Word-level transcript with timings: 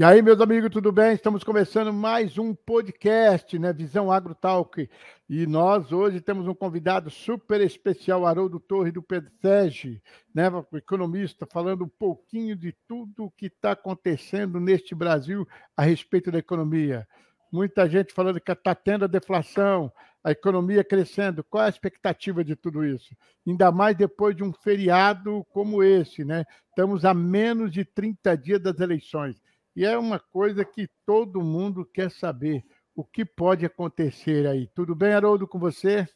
E 0.00 0.02
aí, 0.02 0.22
meus 0.22 0.40
amigos, 0.40 0.70
tudo 0.70 0.90
bem? 0.90 1.12
Estamos 1.12 1.44
começando 1.44 1.92
mais 1.92 2.38
um 2.38 2.54
podcast, 2.54 3.58
né? 3.58 3.70
Visão 3.70 4.10
Agro 4.10 4.34
Talk. 4.34 4.88
E 5.28 5.46
nós 5.46 5.92
hoje 5.92 6.22
temos 6.22 6.48
um 6.48 6.54
convidado 6.54 7.10
super 7.10 7.60
especial, 7.60 8.24
Haroldo 8.24 8.58
Torre 8.58 8.90
do 8.90 9.02
PEDSEG, 9.02 10.00
né? 10.34 10.44
economista, 10.72 11.46
falando 11.52 11.84
um 11.84 11.88
pouquinho 11.98 12.56
de 12.56 12.74
tudo 12.88 13.26
o 13.26 13.30
que 13.30 13.48
está 13.48 13.72
acontecendo 13.72 14.58
neste 14.58 14.94
Brasil 14.94 15.46
a 15.76 15.82
respeito 15.82 16.30
da 16.30 16.38
economia. 16.38 17.06
Muita 17.52 17.86
gente 17.86 18.14
falando 18.14 18.40
que 18.40 18.50
está 18.50 18.74
tendo 18.74 19.04
a 19.04 19.06
deflação, 19.06 19.92
a 20.24 20.30
economia 20.30 20.82
crescendo. 20.82 21.44
Qual 21.44 21.62
é 21.62 21.66
a 21.66 21.68
expectativa 21.68 22.42
de 22.42 22.56
tudo 22.56 22.86
isso? 22.86 23.14
Ainda 23.46 23.70
mais 23.70 23.94
depois 23.94 24.34
de 24.34 24.42
um 24.42 24.50
feriado 24.50 25.44
como 25.52 25.82
esse, 25.82 26.24
né? 26.24 26.46
Estamos 26.70 27.04
a 27.04 27.12
menos 27.12 27.70
de 27.70 27.84
30 27.84 28.34
dias 28.34 28.62
das 28.62 28.80
eleições. 28.80 29.36
E 29.80 29.84
é 29.86 29.96
uma 29.96 30.18
coisa 30.18 30.62
que 30.62 30.90
todo 31.06 31.40
mundo 31.40 31.86
quer 31.86 32.10
saber. 32.10 32.62
O 32.94 33.02
que 33.02 33.24
pode 33.24 33.64
acontecer 33.64 34.46
aí? 34.46 34.66
Tudo 34.74 34.94
bem, 34.94 35.14
Haroldo, 35.14 35.48
com 35.48 35.58
você? 35.58 36.06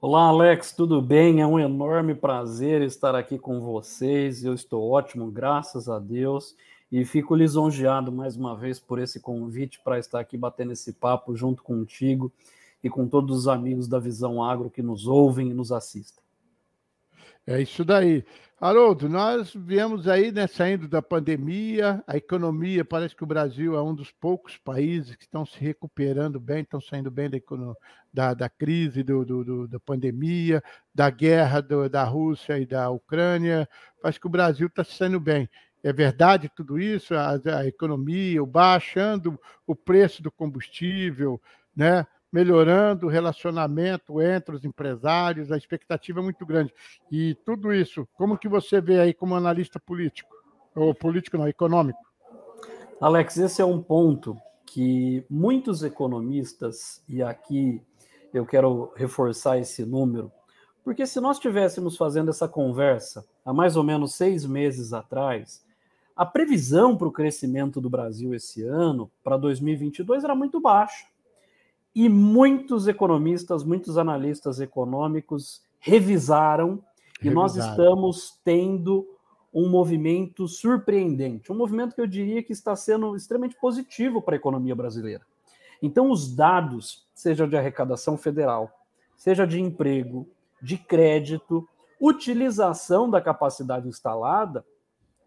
Olá, 0.00 0.28
Alex, 0.28 0.70
tudo 0.70 1.02
bem? 1.02 1.40
É 1.40 1.46
um 1.48 1.58
enorme 1.58 2.14
prazer 2.14 2.82
estar 2.82 3.16
aqui 3.16 3.36
com 3.36 3.60
vocês. 3.60 4.44
Eu 4.44 4.54
estou 4.54 4.88
ótimo, 4.88 5.28
graças 5.28 5.88
a 5.88 5.98
Deus. 5.98 6.54
E 6.92 7.04
fico 7.04 7.34
lisonjeado 7.34 8.12
mais 8.12 8.36
uma 8.36 8.56
vez 8.56 8.78
por 8.78 9.00
esse 9.00 9.18
convite 9.18 9.80
para 9.82 9.98
estar 9.98 10.20
aqui 10.20 10.36
batendo 10.36 10.70
esse 10.70 10.92
papo 10.92 11.34
junto 11.34 11.64
contigo 11.64 12.32
e 12.80 12.88
com 12.88 13.08
todos 13.08 13.38
os 13.38 13.48
amigos 13.48 13.88
da 13.88 13.98
Visão 13.98 14.40
Agro 14.40 14.70
que 14.70 14.82
nos 14.84 15.08
ouvem 15.08 15.50
e 15.50 15.52
nos 15.52 15.72
assistem. 15.72 16.22
É 17.44 17.60
isso 17.60 17.84
daí. 17.84 18.24
Haroldo, 18.58 19.06
nós 19.06 19.52
viemos 19.54 20.08
aí, 20.08 20.32
né, 20.32 20.46
saindo 20.46 20.88
da 20.88 21.02
pandemia, 21.02 22.02
a 22.06 22.16
economia, 22.16 22.86
parece 22.86 23.14
que 23.14 23.22
o 23.22 23.26
Brasil 23.26 23.76
é 23.76 23.82
um 23.82 23.94
dos 23.94 24.10
poucos 24.10 24.56
países 24.56 25.14
que 25.14 25.24
estão 25.24 25.44
se 25.44 25.60
recuperando 25.60 26.40
bem, 26.40 26.62
estão 26.62 26.80
saindo 26.80 27.10
bem 27.10 27.28
da, 27.28 27.38
da, 28.10 28.32
da 28.32 28.48
crise, 28.48 29.02
do, 29.02 29.26
do, 29.26 29.44
do, 29.44 29.68
da 29.68 29.78
pandemia, 29.78 30.62
da 30.94 31.10
guerra 31.10 31.60
do, 31.60 31.86
da 31.90 32.02
Rússia 32.04 32.58
e 32.58 32.64
da 32.64 32.88
Ucrânia. 32.88 33.68
Parece 34.00 34.18
que 34.18 34.26
o 34.26 34.30
Brasil 34.30 34.68
está 34.68 34.82
saindo 34.82 35.20
bem. 35.20 35.46
É 35.82 35.92
verdade 35.92 36.48
tudo 36.48 36.78
isso? 36.78 37.14
A, 37.14 37.38
a 37.58 37.66
economia, 37.66 38.42
o 38.42 38.46
baixando 38.46 39.38
o 39.66 39.76
preço 39.76 40.22
do 40.22 40.32
combustível, 40.32 41.38
né? 41.76 42.06
Melhorando 42.32 43.06
o 43.06 43.10
relacionamento 43.10 44.20
entre 44.20 44.56
os 44.56 44.64
empresários, 44.64 45.52
a 45.52 45.56
expectativa 45.56 46.20
é 46.20 46.22
muito 46.22 46.44
grande. 46.44 46.72
E 47.10 47.34
tudo 47.44 47.72
isso, 47.72 48.06
como 48.14 48.38
que 48.38 48.48
você 48.48 48.80
vê 48.80 49.00
aí 49.00 49.14
como 49.14 49.34
analista 49.34 49.78
político? 49.78 50.34
Ou 50.74 50.94
político 50.94 51.38
não, 51.38 51.48
econômico? 51.48 51.98
Alex, 53.00 53.36
esse 53.38 53.62
é 53.62 53.64
um 53.64 53.82
ponto 53.82 54.36
que 54.64 55.24
muitos 55.30 55.82
economistas, 55.82 57.02
e 57.08 57.22
aqui 57.22 57.80
eu 58.34 58.44
quero 58.44 58.92
reforçar 58.96 59.58
esse 59.58 59.84
número, 59.84 60.30
porque 60.84 61.06
se 61.06 61.20
nós 61.20 61.36
estivéssemos 61.36 61.96
fazendo 61.96 62.30
essa 62.30 62.46
conversa 62.46 63.24
há 63.44 63.52
mais 63.52 63.76
ou 63.76 63.82
menos 63.82 64.14
seis 64.14 64.44
meses 64.44 64.92
atrás, 64.92 65.64
a 66.14 66.24
previsão 66.24 66.96
para 66.96 67.08
o 67.08 67.12
crescimento 67.12 67.80
do 67.80 67.90
Brasil 67.90 68.34
esse 68.34 68.62
ano, 68.62 69.10
para 69.22 69.36
2022, 69.36 70.24
era 70.24 70.34
muito 70.34 70.60
baixa 70.60 71.06
e 71.96 72.10
muitos 72.10 72.86
economistas, 72.86 73.64
muitos 73.64 73.96
analistas 73.96 74.60
econômicos 74.60 75.62
revisaram, 75.78 76.84
e 77.22 77.30
nós 77.30 77.56
estamos 77.56 78.38
tendo 78.44 79.08
um 79.52 79.70
movimento 79.70 80.46
surpreendente, 80.46 81.50
um 81.50 81.56
movimento 81.56 81.94
que 81.94 82.00
eu 82.02 82.06
diria 82.06 82.42
que 82.42 82.52
está 82.52 82.76
sendo 82.76 83.16
extremamente 83.16 83.56
positivo 83.58 84.20
para 84.20 84.34
a 84.34 84.36
economia 84.36 84.74
brasileira. 84.74 85.24
Então, 85.80 86.10
os 86.10 86.36
dados, 86.36 87.08
seja 87.14 87.48
de 87.48 87.56
arrecadação 87.56 88.18
federal, 88.18 88.70
seja 89.16 89.46
de 89.46 89.58
emprego, 89.58 90.28
de 90.60 90.76
crédito, 90.76 91.66
utilização 91.98 93.08
da 93.08 93.22
capacidade 93.22 93.88
instalada, 93.88 94.62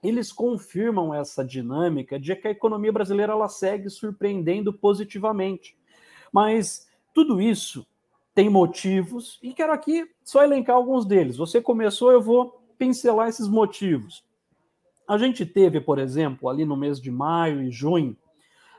eles 0.03 0.31
confirmam 0.31 1.15
essa 1.15 1.43
dinâmica 1.43 2.19
de 2.19 2.35
que 2.35 2.47
a 2.47 2.51
economia 2.51 2.93
brasileira 2.93 3.33
ela 3.33 3.49
segue 3.49 3.89
surpreendendo 3.89 4.71
positivamente. 4.71 5.78
Mas 6.31 6.87
tudo 7.13 7.41
isso 7.41 7.85
tem 8.33 8.49
motivos 8.49 9.39
e 9.43 9.53
quero 9.53 9.73
aqui 9.73 10.09
só 10.23 10.43
elencar 10.43 10.75
alguns 10.75 11.05
deles. 11.05 11.37
Você 11.37 11.61
começou, 11.61 12.11
eu 12.11 12.21
vou 12.21 12.61
pincelar 12.77 13.27
esses 13.27 13.47
motivos. 13.47 14.23
A 15.07 15.17
gente 15.17 15.45
teve, 15.45 15.81
por 15.81 15.99
exemplo, 15.99 16.47
ali 16.47 16.63
no 16.63 16.77
mês 16.77 17.01
de 17.01 17.11
maio 17.11 17.61
e 17.61 17.71
junho, 17.71 18.15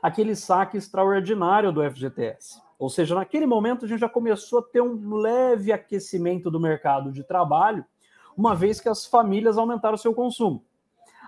aquele 0.01 0.35
saque 0.35 0.77
extraordinário 0.77 1.71
do 1.71 1.83
FGTS. 1.83 2.61
Ou 2.79 2.89
seja, 2.89 3.13
naquele 3.13 3.45
momento 3.45 3.85
a 3.85 3.87
gente 3.87 3.99
já 3.99 4.09
começou 4.09 4.59
a 4.59 4.63
ter 4.63 4.81
um 4.81 5.13
leve 5.13 5.71
aquecimento 5.71 6.49
do 6.49 6.59
mercado 6.59 7.11
de 7.11 7.23
trabalho, 7.23 7.85
uma 8.35 8.55
vez 8.55 8.81
que 8.81 8.89
as 8.89 9.05
famílias 9.05 9.57
aumentaram 9.57 9.97
seu 9.97 10.13
consumo. 10.15 10.65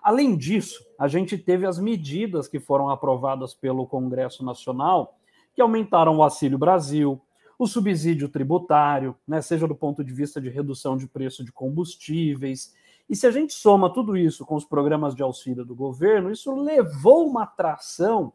Além 0.01 0.35
disso, 0.35 0.83
a 0.97 1.07
gente 1.07 1.37
teve 1.37 1.65
as 1.65 1.77
medidas 1.77 2.47
que 2.47 2.59
foram 2.59 2.89
aprovadas 2.89 3.53
pelo 3.53 3.85
Congresso 3.85 4.43
Nacional 4.43 5.19
que 5.53 5.61
aumentaram 5.61 6.17
o 6.17 6.23
Auxílio 6.23 6.57
Brasil, 6.57 7.21
o 7.57 7.67
subsídio 7.67 8.27
tributário, 8.27 9.15
né, 9.27 9.41
seja 9.41 9.67
do 9.67 9.75
ponto 9.75 10.03
de 10.03 10.11
vista 10.13 10.41
de 10.41 10.49
redução 10.49 10.97
de 10.97 11.07
preço 11.07 11.43
de 11.43 11.51
combustíveis. 11.51 12.73
E 13.09 13.15
se 13.15 13.27
a 13.27 13.31
gente 13.31 13.53
soma 13.53 13.93
tudo 13.93 14.17
isso 14.17 14.45
com 14.45 14.55
os 14.55 14.65
programas 14.65 15.15
de 15.15 15.21
auxílio 15.21 15.63
do 15.63 15.75
governo, 15.75 16.31
isso 16.31 16.53
levou 16.55 17.27
uma 17.27 17.43
atração 17.43 18.33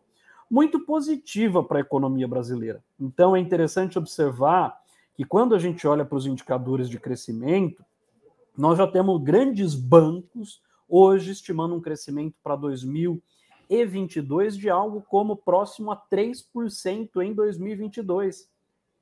muito 0.51 0.81
positiva 0.81 1.63
para 1.63 1.79
a 1.79 1.81
economia 1.81 2.27
brasileira. 2.27 2.83
Então 2.99 3.37
é 3.37 3.41
interessante 3.41 3.99
observar 3.99 4.79
que 5.15 5.25
quando 5.25 5.55
a 5.55 5.59
gente 5.59 5.87
olha 5.87 6.05
para 6.05 6.17
os 6.17 6.27
indicadores 6.27 6.89
de 6.89 6.99
crescimento, 6.99 7.85
nós 8.57 8.79
já 8.79 8.87
temos 8.87 9.23
grandes 9.23 9.75
bancos 9.75 10.63
hoje 10.89 11.33
estimando 11.33 11.75
um 11.75 11.81
crescimento 11.81 12.37
para 12.43 12.57
2020 12.57 13.23
e 13.69 13.85
22 13.85 14.57
de 14.57 14.71
algo 14.71 15.03
como 15.03 15.37
próximo 15.37 15.91
a 15.91 15.97
3% 15.97 17.23
em 17.23 17.35
2022. 17.35 18.49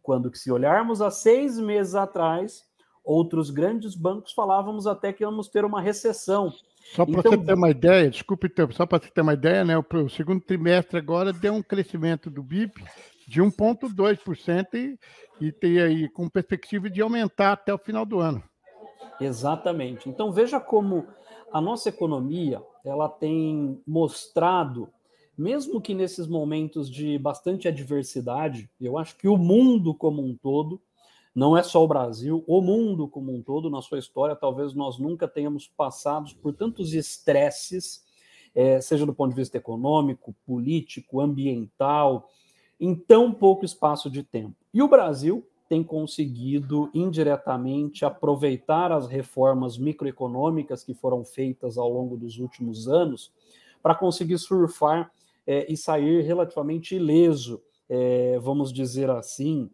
Quando 0.03 0.31
que 0.31 0.39
se 0.39 0.51
olharmos 0.51 1.01
há 1.01 1.11
seis 1.11 1.59
meses 1.59 1.95
atrás, 1.95 2.65
outros 3.05 3.51
grandes 3.51 3.95
bancos 3.95 4.33
falávamos 4.33 4.87
até 4.87 5.13
que 5.13 5.23
íamos 5.23 5.49
ter 5.49 5.65
uma 5.65 5.81
recessão. 5.81 6.53
Só 6.95 7.05
para 7.05 7.21
então, 7.21 7.33
você 7.33 7.39
ter 7.39 7.55
uma 7.55 7.71
ideia, 7.71 8.11
desculpe, 8.11 8.53
só 8.73 8.87
para 8.87 9.03
você 9.03 9.11
ter 9.11 9.21
uma 9.21 9.35
ideia, 9.35 9.65
né, 9.65 9.75
o 9.77 10.09
segundo 10.09 10.41
trimestre 10.41 10.99
agora 10.99 11.33
deu 11.33 11.53
um 11.53 11.63
crescimento 11.63 12.31
do 12.31 12.43
BIP 12.43 12.85
de 13.27 13.43
1,2% 13.43 14.75
e, 14.75 14.99
e 15.41 15.53
tem 15.53 15.81
aí 15.81 16.09
com 16.09 16.29
perspectiva 16.29 16.89
de 16.89 17.01
aumentar 17.01 17.53
até 17.53 17.75
o 17.75 17.79
final 17.79 18.07
do 18.07 18.21
ano. 18.21 18.43
Exatamente. 19.21 20.09
Então 20.09 20.33
veja 20.33 20.61
como 20.61 21.07
a 21.53 21.61
nossa 21.61 21.89
economia 21.89 22.63
ela 22.85 23.09
tem 23.09 23.81
mostrado, 23.87 24.89
mesmo 25.37 25.81
que 25.81 25.95
nesses 25.95 26.27
momentos 26.27 26.91
de 26.91 27.19
bastante 27.19 27.69
adversidade, 27.69 28.71
eu 28.81 28.97
acho 28.97 29.17
que 29.17 29.29
o 29.29 29.37
mundo 29.37 29.95
como 29.95 30.23
um 30.23 30.35
todo, 30.35 30.81
não 31.35 31.57
é 31.57 31.63
só 31.63 31.85
o 31.85 31.89
Brasil, 31.89 32.43
o 32.47 32.63
mundo 32.63 33.07
como 33.07 33.35
um 33.35 33.43
todo, 33.43 33.69
na 33.69 33.83
sua 33.83 33.99
história, 33.99 34.35
talvez 34.35 34.73
nós 34.73 34.99
nunca 34.99 35.29
tenhamos 35.29 35.69
passado 35.69 36.35
por 36.37 36.55
tantos 36.55 36.95
estresses, 36.95 38.03
é, 38.55 38.81
seja 38.81 39.05
do 39.05 39.13
ponto 39.13 39.31
de 39.31 39.37
vista 39.37 39.59
econômico, 39.59 40.35
político, 40.47 41.21
ambiental, 41.21 42.31
em 42.81 42.95
tão 42.95 43.33
pouco 43.33 43.67
espaço 43.67 44.11
de 44.11 44.23
tempo. 44.23 44.57
E 44.73 44.83
o 44.83 44.89
Brasil 44.89 45.47
tem 45.69 45.83
conseguido 45.83 46.91
indiretamente 46.95 48.05
aproveitar 48.05 48.93
as 48.93 49.07
reformas 49.07 49.77
microeconômicas 49.77 50.85
que 50.85 50.95
foram 50.95 51.25
feitas 51.25 51.77
ao 51.77 51.89
longo 51.89 52.17
dos 52.17 52.39
últimos 52.39 52.89
anos 52.89 53.33
para 53.83 53.95
conseguir 53.95 54.39
surfar 54.39 55.13
é, 55.47 55.71
e 55.71 55.77
sair 55.77 56.23
relativamente 56.23 56.97
ileso, 56.97 57.63
é, 57.89 58.39
vamos 58.41 58.73
dizer 58.73 59.11
assim, 59.11 59.71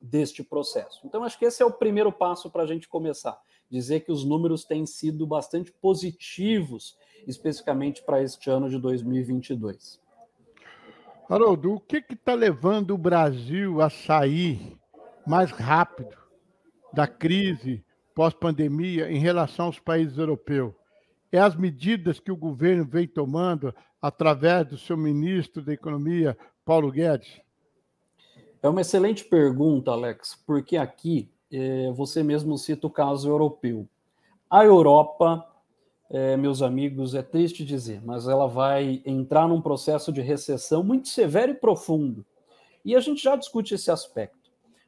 deste 0.00 0.42
processo. 0.42 1.00
Então, 1.04 1.24
acho 1.24 1.38
que 1.38 1.44
esse 1.44 1.62
é 1.62 1.66
o 1.66 1.72
primeiro 1.72 2.10
passo 2.10 2.50
para 2.50 2.62
a 2.62 2.66
gente 2.66 2.88
começar. 2.88 3.38
Dizer 3.68 4.00
que 4.00 4.12
os 4.12 4.24
números 4.24 4.64
têm 4.64 4.84
sido 4.86 5.26
bastante 5.26 5.72
positivos, 5.72 6.96
especificamente 7.26 8.02
para 8.02 8.22
este 8.22 8.50
ano 8.50 8.68
de 8.68 8.78
2022. 8.78 10.00
Haroldo, 11.28 11.74
o 11.74 11.80
que 11.80 12.02
está 12.10 12.34
levando 12.34 12.92
o 12.92 12.98
Brasil 12.98 13.80
a 13.80 13.88
sair 13.88 14.76
mais 15.26 15.50
rápido 15.50 16.16
da 16.92 17.06
crise 17.06 17.84
pós-pandemia 18.14 19.10
em 19.10 19.18
relação 19.18 19.66
aos 19.66 19.78
países 19.78 20.18
europeus? 20.18 20.74
É 21.32 21.38
as 21.38 21.54
medidas 21.54 22.18
que 22.18 22.32
o 22.32 22.36
governo 22.36 22.84
vem 22.84 23.06
tomando 23.06 23.74
através 24.02 24.66
do 24.66 24.78
seu 24.78 24.96
ministro 24.96 25.62
da 25.62 25.72
Economia, 25.72 26.36
Paulo 26.64 26.90
Guedes? 26.90 27.40
É 28.62 28.68
uma 28.68 28.80
excelente 28.80 29.24
pergunta, 29.24 29.92
Alex, 29.92 30.38
porque 30.46 30.76
aqui 30.76 31.30
é, 31.52 31.90
você 31.92 32.22
mesmo 32.22 32.58
cita 32.58 32.86
o 32.86 32.90
caso 32.90 33.28
europeu. 33.28 33.88
A 34.50 34.64
Europa 34.64 35.46
é, 36.10 36.36
meus 36.36 36.60
amigos, 36.60 37.14
é 37.14 37.22
triste 37.22 37.64
dizer, 37.64 38.02
mas 38.04 38.26
ela 38.26 38.48
vai 38.48 39.00
entrar 39.06 39.46
num 39.46 39.62
processo 39.62 40.12
de 40.12 40.20
recessão 40.20 40.82
muito 40.82 41.08
severo 41.08 41.52
e 41.52 41.54
profundo. 41.54 42.26
E 42.84 42.96
a 42.96 43.00
gente 43.00 43.22
já 43.22 43.36
discute 43.36 43.74
esse 43.74 43.92
aspecto. 43.92 44.39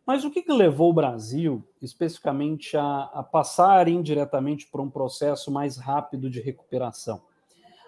Mas 0.07 0.25
o 0.25 0.31
que, 0.31 0.43
que 0.43 0.53
levou 0.53 0.91
o 0.91 0.95
Brasil, 0.95 1.63
especificamente, 1.81 2.77
a, 2.77 3.05
a 3.15 3.23
passar 3.23 3.87
indiretamente 3.87 4.67
por 4.67 4.81
um 4.81 4.91
processo 4.91 5.51
mais 5.51 5.77
rápido 5.77 6.29
de 6.29 6.41
recuperação? 6.41 7.23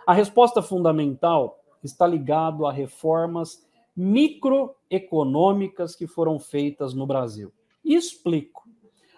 A 0.07 0.13
resposta 0.13 0.63
fundamental 0.63 1.59
está 1.83 2.07
ligado 2.07 2.67
a 2.67 2.73
reformas 2.73 3.67
microeconômicas 3.97 5.97
que 5.97 6.07
foram 6.07 6.39
feitas 6.39 6.95
no 6.95 7.07
Brasil. 7.07 7.53
Explico. 7.85 8.69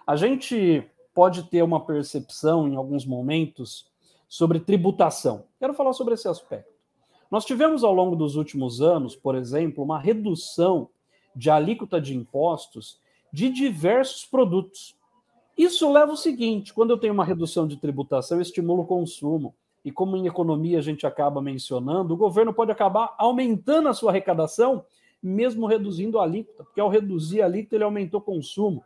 A 0.05 0.15
gente 0.15 0.83
pode 1.13 1.43
ter 1.43 1.63
uma 1.63 1.85
percepção 1.85 2.67
em 2.67 2.75
alguns 2.75 3.05
momentos 3.05 3.87
sobre 4.27 4.59
tributação. 4.59 5.45
Quero 5.59 5.73
falar 5.73 5.93
sobre 5.93 6.13
esse 6.13 6.27
aspecto. 6.27 6.71
Nós 7.29 7.45
tivemos 7.45 7.83
ao 7.83 7.93
longo 7.93 8.15
dos 8.15 8.35
últimos 8.35 8.81
anos, 8.81 9.15
por 9.15 9.35
exemplo, 9.35 9.83
uma 9.83 9.99
redução 9.99 10.89
de 11.37 11.49
alíquota 11.49 12.01
de 12.01 12.15
impostos 12.15 12.99
de 13.31 13.49
diversos 13.49 14.25
produtos. 14.25 14.95
Isso 15.57 15.91
leva 15.91 16.11
o 16.11 16.17
seguinte: 16.17 16.73
quando 16.73 16.91
eu 16.91 16.97
tenho 16.97 17.13
uma 17.13 17.25
redução 17.25 17.67
de 17.67 17.77
tributação, 17.77 18.37
eu 18.37 18.41
estimulo 18.41 18.83
o 18.83 18.87
consumo. 18.87 19.53
E 19.85 19.91
como 19.91 20.17
em 20.17 20.27
economia 20.27 20.79
a 20.79 20.81
gente 20.81 21.05
acaba 21.05 21.41
mencionando, 21.41 22.13
o 22.13 22.17
governo 22.17 22.53
pode 22.53 22.71
acabar 22.71 23.15
aumentando 23.17 23.87
a 23.87 23.93
sua 23.93 24.11
arrecadação, 24.11 24.83
mesmo 25.23 25.65
reduzindo 25.65 26.19
a 26.19 26.23
alíquota, 26.23 26.63
porque 26.63 26.81
ao 26.81 26.89
reduzir 26.89 27.41
a 27.41 27.45
alíquota 27.45 27.75
ele 27.75 27.83
aumentou 27.85 28.19
o 28.19 28.23
consumo. 28.23 28.83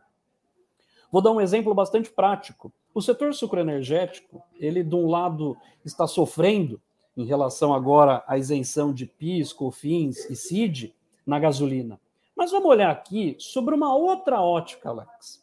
Vou 1.10 1.20
dar 1.20 1.32
um 1.32 1.40
exemplo 1.40 1.74
bastante 1.74 2.10
prático. 2.10 2.72
O 2.94 3.02
setor 3.02 3.34
sucroenergético, 3.34 4.42
ele 4.60 4.84
de 4.84 4.94
um 4.94 5.08
lado 5.08 5.56
está 5.84 6.06
sofrendo 6.06 6.80
em 7.16 7.24
relação 7.24 7.74
agora 7.74 8.22
à 8.26 8.38
isenção 8.38 8.92
de 8.92 9.06
PIS, 9.06 9.52
COFINS 9.52 10.30
e 10.30 10.36
CID 10.36 10.94
na 11.26 11.38
gasolina. 11.38 12.00
Mas 12.42 12.50
vamos 12.50 12.70
olhar 12.70 12.90
aqui 12.90 13.36
sobre 13.38 13.72
uma 13.72 13.94
outra 13.94 14.42
ótica, 14.42 14.88
Alex. 14.88 15.40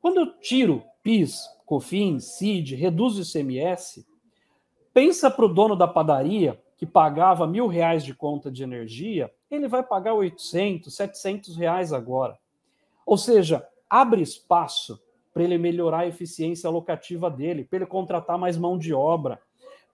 Quando 0.00 0.18
eu 0.18 0.40
tiro 0.40 0.82
PIS, 1.02 1.46
COFINS, 1.66 2.24
CID, 2.24 2.74
reduzo 2.74 3.20
o 3.20 3.22
ICMS, 3.22 4.06
pensa 4.94 5.30
para 5.30 5.44
o 5.44 5.52
dono 5.52 5.76
da 5.76 5.86
padaria 5.86 6.58
que 6.78 6.86
pagava 6.86 7.46
mil 7.46 7.66
reais 7.66 8.02
de 8.02 8.14
conta 8.14 8.50
de 8.50 8.62
energia, 8.62 9.30
ele 9.50 9.68
vai 9.68 9.82
pagar 9.82 10.14
800, 10.14 10.96
700 10.96 11.54
reais 11.54 11.92
agora. 11.92 12.38
Ou 13.04 13.18
seja, 13.18 13.68
abre 13.90 14.22
espaço 14.22 14.98
para 15.34 15.42
ele 15.42 15.58
melhorar 15.58 15.98
a 15.98 16.08
eficiência 16.08 16.66
alocativa 16.66 17.30
dele, 17.30 17.62
para 17.62 17.76
ele 17.76 17.86
contratar 17.86 18.38
mais 18.38 18.56
mão 18.56 18.78
de 18.78 18.94
obra, 18.94 19.38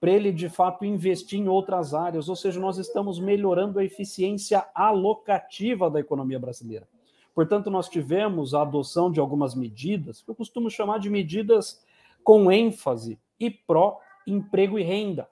para 0.01 0.11
ele 0.11 0.33
de 0.33 0.49
fato 0.49 0.85
investir 0.85 1.41
em 1.41 1.49
outras 1.49 1.93
áreas, 1.93 2.29
ou 2.29 2.37
seja, 2.37 2.61
nós 2.61 2.79
estamos 2.79 3.19
melhorando 3.19 3.79
a 3.79 3.85
eficiência 3.85 4.65
alocativa 4.75 5.91
da 5.91 5.99
economia 5.99 6.39
brasileira. 6.39 6.87
Portanto, 7.35 7.71
nós 7.71 7.89
tivemos 7.89 8.55
a 8.55 8.63
adoção 8.63 9.11
de 9.11 9.21
algumas 9.21 9.55
medidas, 9.55 10.21
que 10.21 10.31
eu 10.31 10.35
costumo 10.35 10.71
chamar 10.71 10.99
de 10.99 11.11
medidas 11.11 11.85
com 12.23 12.51
ênfase 12.51 13.19
e 13.39 13.51
pró 13.51 14.01
emprego 14.27 14.79
e 14.79 14.83
renda. 14.83 15.29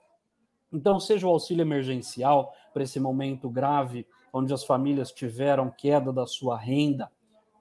Então, 0.73 0.99
seja 0.99 1.27
o 1.27 1.31
auxílio 1.31 1.63
emergencial 1.63 2.53
para 2.73 2.83
esse 2.83 2.99
momento 2.99 3.49
grave, 3.49 4.07
onde 4.33 4.53
as 4.53 4.65
famílias 4.65 5.11
tiveram 5.13 5.71
queda 5.71 6.13
da 6.13 6.27
sua 6.27 6.57
renda 6.57 7.11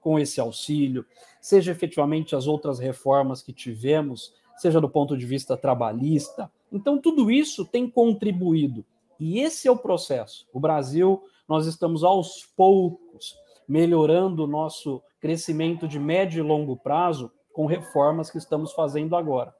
com 0.00 0.18
esse 0.18 0.40
auxílio, 0.40 1.04
seja 1.40 1.72
efetivamente 1.72 2.36
as 2.36 2.46
outras 2.46 2.78
reformas 2.78 3.42
que 3.42 3.52
tivemos, 3.52 4.32
seja 4.56 4.80
do 4.80 4.88
ponto 4.88 5.16
de 5.16 5.26
vista 5.26 5.56
trabalhista, 5.56 6.50
então, 6.76 6.98
tudo 6.98 7.30
isso 7.30 7.64
tem 7.64 7.88
contribuído. 7.88 8.84
E 9.18 9.40
esse 9.40 9.66
é 9.66 9.70
o 9.70 9.78
processo. 9.78 10.46
O 10.52 10.60
Brasil, 10.60 11.22
nós 11.48 11.66
estamos 11.66 12.04
aos 12.04 12.46
poucos 12.56 13.36
melhorando 13.66 14.44
o 14.44 14.46
nosso 14.46 15.02
crescimento 15.20 15.88
de 15.88 15.98
médio 15.98 16.38
e 16.38 16.46
longo 16.46 16.76
prazo 16.76 17.32
com 17.52 17.66
reformas 17.66 18.30
que 18.30 18.38
estamos 18.38 18.72
fazendo 18.72 19.16
agora. 19.16 19.54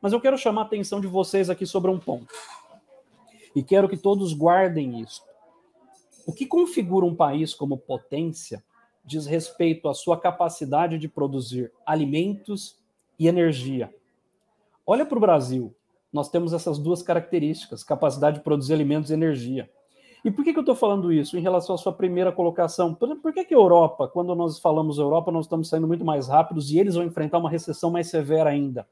Mas 0.00 0.12
eu 0.12 0.20
quero 0.20 0.38
chamar 0.38 0.62
a 0.62 0.64
atenção 0.64 1.00
de 1.00 1.06
vocês 1.06 1.50
aqui 1.50 1.66
sobre 1.66 1.90
um 1.90 1.98
ponto. 1.98 2.32
E 3.54 3.62
quero 3.62 3.88
que 3.88 3.96
todos 3.96 4.32
guardem 4.32 5.00
isso. 5.00 5.22
O 6.26 6.32
que 6.32 6.46
configura 6.46 7.04
um 7.04 7.14
país 7.14 7.52
como 7.52 7.76
potência 7.76 8.62
diz 9.04 9.26
respeito 9.26 9.88
à 9.88 9.94
sua 9.94 10.18
capacidade 10.18 10.96
de 10.96 11.08
produzir 11.08 11.72
alimentos 11.84 12.76
e 13.18 13.26
energia. 13.26 13.92
Olha 14.86 15.04
para 15.04 15.18
o 15.18 15.20
Brasil 15.20 15.74
nós 16.12 16.28
temos 16.28 16.52
essas 16.52 16.78
duas 16.78 17.02
características, 17.02 17.84
capacidade 17.84 18.38
de 18.38 18.44
produzir 18.44 18.74
alimentos 18.74 19.10
e 19.10 19.14
energia. 19.14 19.70
E 20.24 20.30
por 20.30 20.44
que, 20.44 20.52
que 20.52 20.58
eu 20.58 20.62
estou 20.62 20.74
falando 20.74 21.12
isso 21.12 21.38
em 21.38 21.40
relação 21.40 21.74
à 21.74 21.78
sua 21.78 21.92
primeira 21.92 22.30
colocação? 22.30 22.94
Por, 22.94 23.16
por 23.16 23.32
que, 23.32 23.44
que 23.44 23.54
a 23.54 23.56
Europa, 23.56 24.06
quando 24.06 24.34
nós 24.34 24.58
falamos 24.58 24.98
Europa, 24.98 25.32
nós 25.32 25.46
estamos 25.46 25.68
saindo 25.68 25.88
muito 25.88 26.04
mais 26.04 26.28
rápidos 26.28 26.70
e 26.70 26.78
eles 26.78 26.94
vão 26.94 27.04
enfrentar 27.04 27.38
uma 27.38 27.48
recessão 27.48 27.90
mais 27.90 28.08
severa 28.08 28.50
ainda? 28.50 28.86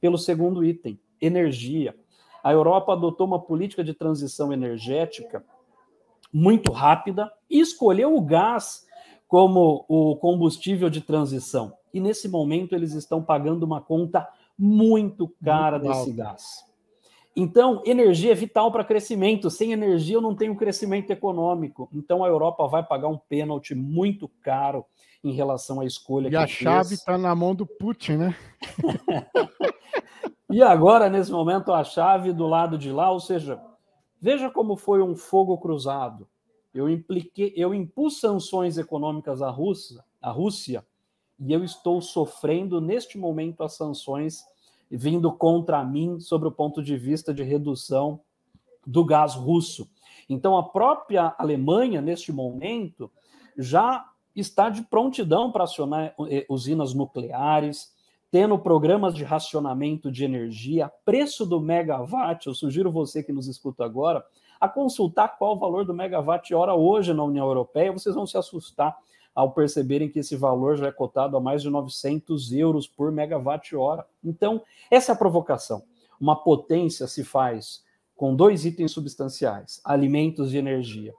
Pelo 0.00 0.16
segundo 0.16 0.64
item, 0.64 0.98
energia. 1.20 1.96
A 2.44 2.52
Europa 2.52 2.92
adotou 2.92 3.26
uma 3.26 3.40
política 3.40 3.82
de 3.82 3.92
transição 3.92 4.52
energética 4.52 5.44
muito 6.32 6.70
rápida 6.70 7.32
e 7.50 7.58
escolheu 7.58 8.14
o 8.16 8.20
gás 8.20 8.86
como 9.26 9.84
o 9.88 10.16
combustível 10.16 10.88
de 10.88 11.00
transição. 11.00 11.72
E 11.92 12.00
nesse 12.00 12.28
momento 12.28 12.74
eles 12.74 12.92
estão 12.92 13.22
pagando 13.22 13.64
uma 13.64 13.80
conta 13.80 14.28
muito 14.58 15.28
cara 15.42 15.78
muito 15.78 15.88
desse 15.88 16.12
gás. 16.12 16.68
Então, 17.36 17.82
energia 17.86 18.32
é 18.32 18.34
vital 18.34 18.72
para 18.72 18.82
crescimento. 18.82 19.48
Sem 19.48 19.72
energia, 19.72 20.16
eu 20.16 20.20
não 20.20 20.34
tenho 20.34 20.56
crescimento 20.56 21.10
econômico. 21.12 21.88
Então, 21.92 22.24
a 22.24 22.28
Europa 22.28 22.66
vai 22.66 22.82
pagar 22.82 23.06
um 23.06 23.16
pênalti 23.16 23.76
muito 23.76 24.28
caro 24.42 24.84
em 25.22 25.32
relação 25.32 25.80
à 25.80 25.84
escolha 25.84 26.26
e 26.26 26.30
que 26.30 26.36
a 26.36 26.46
chave 26.48 26.94
está 26.94 27.16
na 27.16 27.34
mão 27.36 27.54
do 27.54 27.64
Putin, 27.64 28.16
né? 28.16 28.36
e 30.50 30.60
agora, 30.62 31.08
nesse 31.08 31.30
momento, 31.30 31.72
a 31.72 31.84
chave 31.84 32.32
do 32.32 32.46
lado 32.48 32.76
de 32.76 32.90
lá, 32.90 33.10
ou 33.12 33.20
seja, 33.20 33.60
veja 34.20 34.50
como 34.50 34.76
foi 34.76 35.00
um 35.00 35.14
fogo 35.14 35.56
cruzado. 35.58 36.28
Eu 36.74 36.88
impliquei, 36.88 37.52
eu 37.56 37.72
impus 37.72 38.20
sanções 38.20 38.78
econômicas 38.78 39.42
à 39.42 39.50
Rússia, 39.50 40.04
à 40.20 40.30
Rússia 40.30 40.84
e 41.38 41.52
eu 41.52 41.64
estou 41.64 42.00
sofrendo 42.00 42.80
neste 42.80 43.16
momento 43.16 43.62
as 43.62 43.74
sanções 43.74 44.44
vindo 44.90 45.30
contra 45.32 45.84
mim 45.84 46.18
sobre 46.18 46.48
o 46.48 46.52
ponto 46.52 46.82
de 46.82 46.96
vista 46.96 47.32
de 47.32 47.42
redução 47.42 48.20
do 48.86 49.04
gás 49.04 49.34
russo. 49.34 49.88
Então, 50.28 50.56
a 50.56 50.62
própria 50.62 51.34
Alemanha, 51.38 52.00
neste 52.00 52.32
momento, 52.32 53.10
já 53.56 54.04
está 54.34 54.70
de 54.70 54.82
prontidão 54.82 55.50
para 55.52 55.64
acionar 55.64 56.14
eh, 56.28 56.46
usinas 56.48 56.94
nucleares, 56.94 57.92
tendo 58.30 58.58
programas 58.58 59.14
de 59.14 59.24
racionamento 59.24 60.10
de 60.10 60.24
energia, 60.24 60.90
preço 61.04 61.46
do 61.46 61.60
megawatt. 61.60 62.46
Eu 62.46 62.54
sugiro 62.54 62.90
você 62.90 63.22
que 63.22 63.32
nos 63.32 63.48
escuta 63.48 63.84
agora 63.84 64.24
a 64.60 64.68
consultar 64.68 65.38
qual 65.38 65.56
o 65.56 65.58
valor 65.58 65.84
do 65.84 65.94
megawatt 65.94 66.54
hora 66.54 66.74
hoje 66.74 67.14
na 67.14 67.24
União 67.24 67.46
Europeia, 67.46 67.92
vocês 67.92 68.14
vão 68.14 68.26
se 68.26 68.36
assustar 68.36 68.96
ao 69.34 69.52
perceberem 69.52 70.08
que 70.08 70.18
esse 70.18 70.36
valor 70.36 70.76
já 70.76 70.88
é 70.88 70.92
cotado 70.92 71.36
a 71.36 71.40
mais 71.40 71.62
de 71.62 71.70
900 71.70 72.52
euros 72.52 72.86
por 72.86 73.12
megawatt-hora. 73.12 74.04
Então, 74.24 74.62
essa 74.90 75.12
é 75.12 75.14
a 75.14 75.18
provocação. 75.18 75.82
Uma 76.20 76.36
potência 76.36 77.06
se 77.06 77.22
faz 77.22 77.84
com 78.16 78.34
dois 78.34 78.64
itens 78.64 78.90
substanciais, 78.90 79.80
alimentos 79.84 80.52
e 80.52 80.56
energia. 80.56 81.14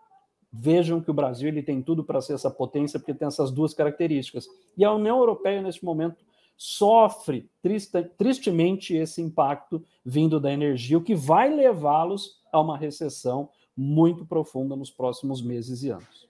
Vejam 0.51 0.99
que 0.99 1.09
o 1.09 1.13
Brasil 1.13 1.47
ele 1.47 1.63
tem 1.63 1.81
tudo 1.81 2.03
para 2.03 2.19
ser 2.21 2.33
essa 2.33 2.51
potência, 2.51 2.99
porque 2.99 3.13
tem 3.13 3.27
essas 3.27 3.51
duas 3.51 3.73
características. 3.73 4.47
E 4.75 4.83
a 4.83 4.91
União 4.91 5.17
Europeia, 5.17 5.61
neste 5.61 5.85
momento, 5.85 6.17
sofre 6.57 7.49
triste, 7.61 8.03
tristemente 8.17 8.93
esse 8.93 9.21
impacto 9.21 9.81
vindo 10.03 10.41
da 10.41 10.51
energia, 10.51 10.97
o 10.97 11.03
que 11.03 11.15
vai 11.15 11.49
levá-los 11.49 12.41
a 12.51 12.59
uma 12.59 12.77
recessão 12.77 13.49
muito 13.77 14.25
profunda 14.25 14.75
nos 14.75 14.91
próximos 14.91 15.41
meses 15.41 15.83
e 15.83 15.89
anos. 15.89 16.28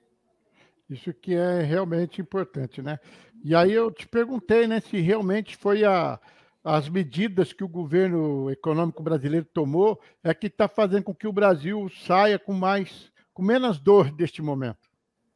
Isso 0.89 1.13
que 1.13 1.35
é 1.35 1.61
realmente 1.61 2.19
importante, 2.19 2.81
né? 2.81 2.99
E 3.43 3.53
aí 3.53 3.71
eu 3.71 3.91
te 3.91 4.07
perguntei, 4.07 4.67
né, 4.67 4.79
se 4.79 4.99
realmente 4.99 5.55
foi 5.55 5.85
a, 5.85 6.19
as 6.63 6.89
medidas 6.89 7.53
que 7.53 7.63
o 7.63 7.69
governo 7.69 8.49
econômico 8.49 9.01
brasileiro 9.01 9.45
tomou 9.53 9.99
é 10.23 10.33
que 10.33 10.47
está 10.47 10.67
fazendo 10.67 11.03
com 11.03 11.13
que 11.13 11.27
o 11.27 11.33
Brasil 11.33 11.89
saia 12.05 12.37
com 12.37 12.53
mais, 12.53 13.11
com 13.33 13.41
menos 13.41 13.79
dor 13.79 14.11
deste 14.11 14.41
momento. 14.41 14.89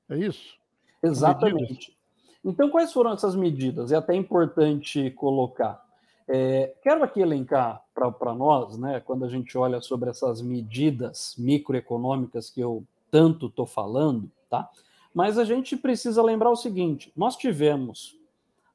É 0.09 0.17
isso? 0.17 0.57
Exatamente. 1.01 1.95
Então, 2.43 2.69
quais 2.69 2.91
foram 2.91 3.13
essas 3.13 3.35
medidas? 3.35 3.91
É 3.91 3.95
até 3.95 4.15
importante 4.15 5.11
colocar. 5.11 5.81
É, 6.27 6.73
quero 6.81 7.03
aqui 7.03 7.21
elencar 7.21 7.81
para 7.93 8.33
nós, 8.33 8.77
né, 8.77 8.99
quando 8.99 9.23
a 9.23 9.29
gente 9.29 9.57
olha 9.57 9.79
sobre 9.81 10.09
essas 10.09 10.41
medidas 10.41 11.35
microeconômicas 11.37 12.49
que 12.49 12.59
eu 12.59 12.83
tanto 13.09 13.47
estou 13.47 13.65
falando, 13.65 14.29
tá? 14.49 14.69
Mas 15.13 15.37
a 15.37 15.45
gente 15.45 15.77
precisa 15.77 16.23
lembrar 16.23 16.49
o 16.49 16.55
seguinte: 16.55 17.11
nós 17.15 17.35
tivemos 17.35 18.17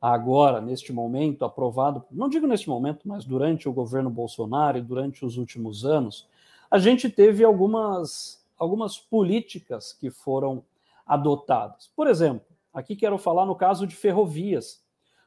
agora, 0.01 0.61
neste 0.61 0.93
momento, 0.93 1.45
aprovado, 1.45 2.05
não 2.11 2.29
digo 2.29 2.47
neste 2.47 2.69
momento, 2.69 3.01
mas 3.07 3.25
durante 3.25 3.69
o 3.69 3.73
governo 3.73 4.09
Bolsonaro 4.09 4.79
e 4.79 4.83
durante 4.83 5.25
os 5.25 5.37
últimos 5.37 5.85
anos, 5.85 6.29
a 6.71 6.79
gente 6.79 7.11
teve 7.11 7.43
algumas, 7.43 8.45
algumas 8.57 8.97
políticas 8.99 9.93
que 9.93 10.11
foram 10.11 10.63
adotadas. 11.05 11.91
Por 11.97 12.07
exemplo, 12.07 12.47
aqui 12.73 12.95
quero 12.95 13.19
falar 13.19 13.47
no 13.47 13.57
caso 13.57 13.87
de 13.87 13.97
ferrovias. 13.97 14.81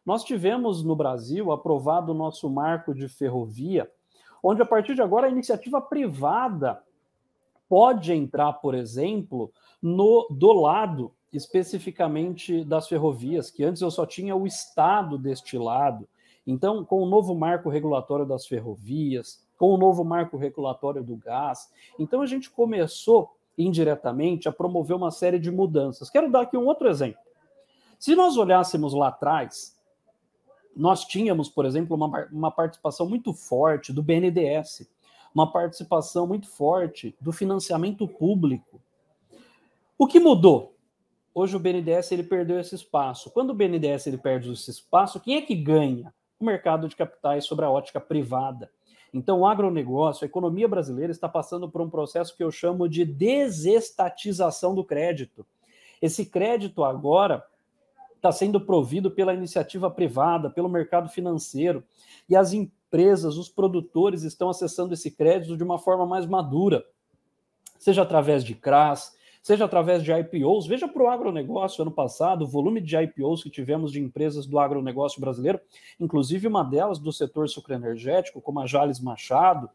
Nós 0.05 0.23
tivemos 0.23 0.83
no 0.83 0.95
Brasil 0.95 1.51
aprovado 1.51 2.11
o 2.11 2.15
nosso 2.15 2.49
marco 2.49 2.93
de 2.93 3.07
ferrovia, 3.07 3.91
onde 4.41 4.61
a 4.61 4.65
partir 4.65 4.95
de 4.95 5.01
agora 5.01 5.27
a 5.27 5.29
iniciativa 5.31 5.81
privada 5.81 6.81
pode 7.71 8.11
entrar, 8.11 8.51
por 8.51 8.75
exemplo, 8.75 9.49
no 9.81 10.27
do 10.29 10.51
lado 10.51 11.13
especificamente 11.31 12.65
das 12.65 12.89
ferrovias, 12.89 13.49
que 13.49 13.63
antes 13.63 13.81
eu 13.81 13.89
só 13.89 14.05
tinha 14.05 14.35
o 14.35 14.45
Estado 14.45 15.17
deste 15.17 15.57
lado. 15.57 16.05
Então, 16.45 16.83
com 16.83 17.01
o 17.01 17.05
novo 17.05 17.33
marco 17.33 17.69
regulatório 17.69 18.25
das 18.25 18.45
ferrovias, 18.45 19.41
com 19.57 19.73
o 19.73 19.77
novo 19.77 20.03
marco 20.03 20.35
regulatório 20.35 21.01
do 21.01 21.15
gás, 21.15 21.71
então 21.97 22.21
a 22.21 22.25
gente 22.25 22.49
começou 22.49 23.37
indiretamente 23.57 24.49
a 24.49 24.51
promover 24.51 24.97
uma 24.97 25.09
série 25.09 25.39
de 25.39 25.49
mudanças. 25.49 26.09
Quero 26.09 26.29
dar 26.29 26.41
aqui 26.41 26.57
um 26.57 26.65
outro 26.65 26.89
exemplo. 26.89 27.21
Se 27.97 28.13
nós 28.15 28.35
olhássemos 28.35 28.93
lá 28.93 29.07
atrás, 29.07 29.77
nós 30.75 31.05
tínhamos, 31.05 31.47
por 31.47 31.65
exemplo, 31.65 31.95
uma, 31.95 32.27
uma 32.33 32.51
participação 32.51 33.07
muito 33.07 33.33
forte 33.33 33.93
do 33.93 34.03
BNDES, 34.03 34.89
uma 35.33 35.51
participação 35.51 36.27
muito 36.27 36.47
forte 36.47 37.15
do 37.19 37.31
financiamento 37.31 38.07
público. 38.07 38.81
O 39.97 40.07
que 40.07 40.19
mudou? 40.19 40.75
Hoje 41.33 41.55
o 41.55 41.59
BNDES 41.59 42.11
ele 42.11 42.23
perdeu 42.23 42.59
esse 42.59 42.75
espaço. 42.75 43.31
Quando 43.31 43.51
o 43.51 43.53
BNDES 43.53 44.07
ele 44.07 44.17
perde 44.17 44.51
esse 44.51 44.69
espaço, 44.69 45.19
quem 45.19 45.37
é 45.37 45.41
que 45.41 45.55
ganha? 45.55 46.13
O 46.39 46.43
mercado 46.43 46.89
de 46.89 46.95
capitais 46.95 47.45
sobre 47.45 47.63
a 47.63 47.69
ótica 47.69 48.01
privada. 48.01 48.69
Então, 49.13 49.41
o 49.41 49.45
agronegócio, 49.45 50.23
a 50.23 50.27
economia 50.27 50.67
brasileira 50.67 51.11
está 51.11 51.27
passando 51.27 51.69
por 51.69 51.81
um 51.81 51.89
processo 51.89 52.35
que 52.35 52.43
eu 52.43 52.51
chamo 52.51 52.87
de 52.87 53.03
desestatização 53.03 54.73
do 54.73 54.83
crédito. 54.83 55.45
Esse 56.01 56.25
crédito 56.25 56.83
agora 56.83 57.45
está 58.15 58.31
sendo 58.31 58.61
provido 58.61 59.11
pela 59.11 59.33
iniciativa 59.33 59.89
privada, 59.89 60.49
pelo 60.49 60.69
mercado 60.69 61.09
financeiro, 61.09 61.83
e 62.29 62.35
as 62.35 62.53
empresas, 62.53 62.80
os 63.37 63.49
produtores 63.49 64.23
estão 64.23 64.49
acessando 64.49 64.93
esse 64.93 65.11
crédito 65.11 65.55
de 65.55 65.63
uma 65.63 65.79
forma 65.79 66.05
mais 66.05 66.25
madura, 66.25 66.85
seja 67.79 68.01
através 68.01 68.43
de 68.43 68.53
CRAS, 68.53 69.15
seja 69.41 69.65
através 69.65 70.03
de 70.03 70.11
IPOs. 70.11 70.67
Veja 70.67 70.87
para 70.87 71.03
o 71.03 71.09
agronegócio 71.09 71.81
ano 71.81 71.91
passado, 71.91 72.43
o 72.43 72.47
volume 72.47 72.79
de 72.79 72.95
IPOs 72.95 73.43
que 73.43 73.49
tivemos 73.49 73.91
de 73.91 73.99
empresas 73.99 74.45
do 74.45 74.59
agronegócio 74.59 75.19
brasileiro, 75.19 75.59
inclusive 75.99 76.47
uma 76.47 76.63
delas 76.63 76.99
do 76.99 77.11
setor 77.11 77.49
sucroenergético, 77.49 78.41
como 78.41 78.59
a 78.59 78.67
Jales 78.67 78.99
Machado. 78.99 79.69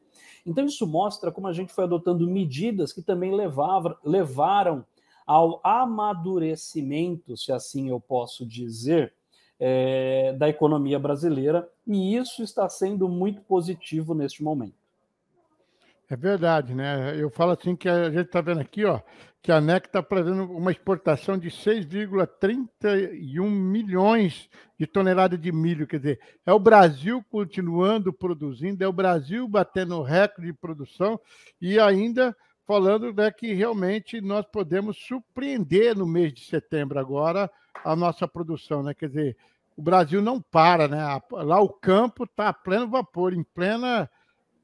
Então, 0.45 0.65
isso 0.65 0.87
mostra 0.87 1.33
como 1.33 1.49
a 1.49 1.53
gente 1.53 1.73
foi 1.73 1.85
adotando 1.85 2.29
medidas 2.29 2.93
que 2.93 3.03
também 3.03 3.35
levava, 3.35 3.99
levaram 4.05 4.85
ao 5.27 5.61
amadurecimento, 5.65 7.37
se 7.37 7.51
assim 7.51 7.89
eu 7.89 8.01
posso 8.01 8.47
dizer, 8.47 9.13
é, 9.59 10.35
da 10.35 10.49
economia 10.49 10.99
brasileira, 10.99 11.69
e 11.87 12.17
isso 12.17 12.43
está 12.43 12.69
sendo 12.69 13.09
muito 13.09 13.41
positivo 13.43 14.15
neste 14.15 14.43
momento. 14.43 14.75
É 16.09 16.15
verdade, 16.15 16.73
né? 16.73 17.21
Eu 17.21 17.29
falo 17.31 17.51
assim 17.51 17.75
que 17.75 17.89
a 17.89 18.09
gente 18.11 18.27
está 18.27 18.41
vendo 18.41 18.61
aqui, 18.61 18.85
ó, 18.85 19.01
que 19.43 19.51
a 19.51 19.61
NEC 19.61 19.87
está 19.87 20.01
prevendo 20.01 20.45
uma 20.45 20.71
exportação 20.71 21.37
de 21.37 21.51
6,31 21.51 23.51
milhões 23.51 24.49
de 24.79 24.87
toneladas 24.87 25.41
de 25.41 25.51
milho. 25.51 25.87
Quer 25.87 25.99
dizer, 25.99 26.21
é 26.45 26.53
o 26.53 26.61
Brasil 26.61 27.25
continuando 27.29 28.13
produzindo, 28.13 28.85
é 28.85 28.89
o 28.89 28.93
Brasil 28.93 29.49
batendo 29.49 30.01
recorde 30.03 30.47
de 30.47 30.53
produção 30.53 31.19
e 31.61 31.79
ainda 31.79 32.37
falando 32.67 33.13
né, 33.13 33.31
que 33.31 33.53
realmente 33.53 34.21
nós 34.21 34.45
podemos 34.47 34.99
surpreender 34.99 35.97
no 35.97 36.07
mês 36.07 36.33
de 36.33 36.45
setembro 36.45 36.99
agora 36.99 37.51
a 37.85 37.97
nossa 37.97 38.26
produção, 38.26 38.83
né? 38.83 38.95
Quer 38.95 39.09
dizer, 39.09 39.37
o 39.76 39.83
Brasil 39.83 40.23
não 40.23 40.40
para, 40.40 40.88
né? 40.88 40.99
Lá 41.30 41.61
o 41.61 41.68
campo 41.68 42.25
está 42.25 42.49
a 42.49 42.52
pleno 42.52 42.88
vapor, 42.88 43.33
em 43.33 43.42
plena 43.42 44.11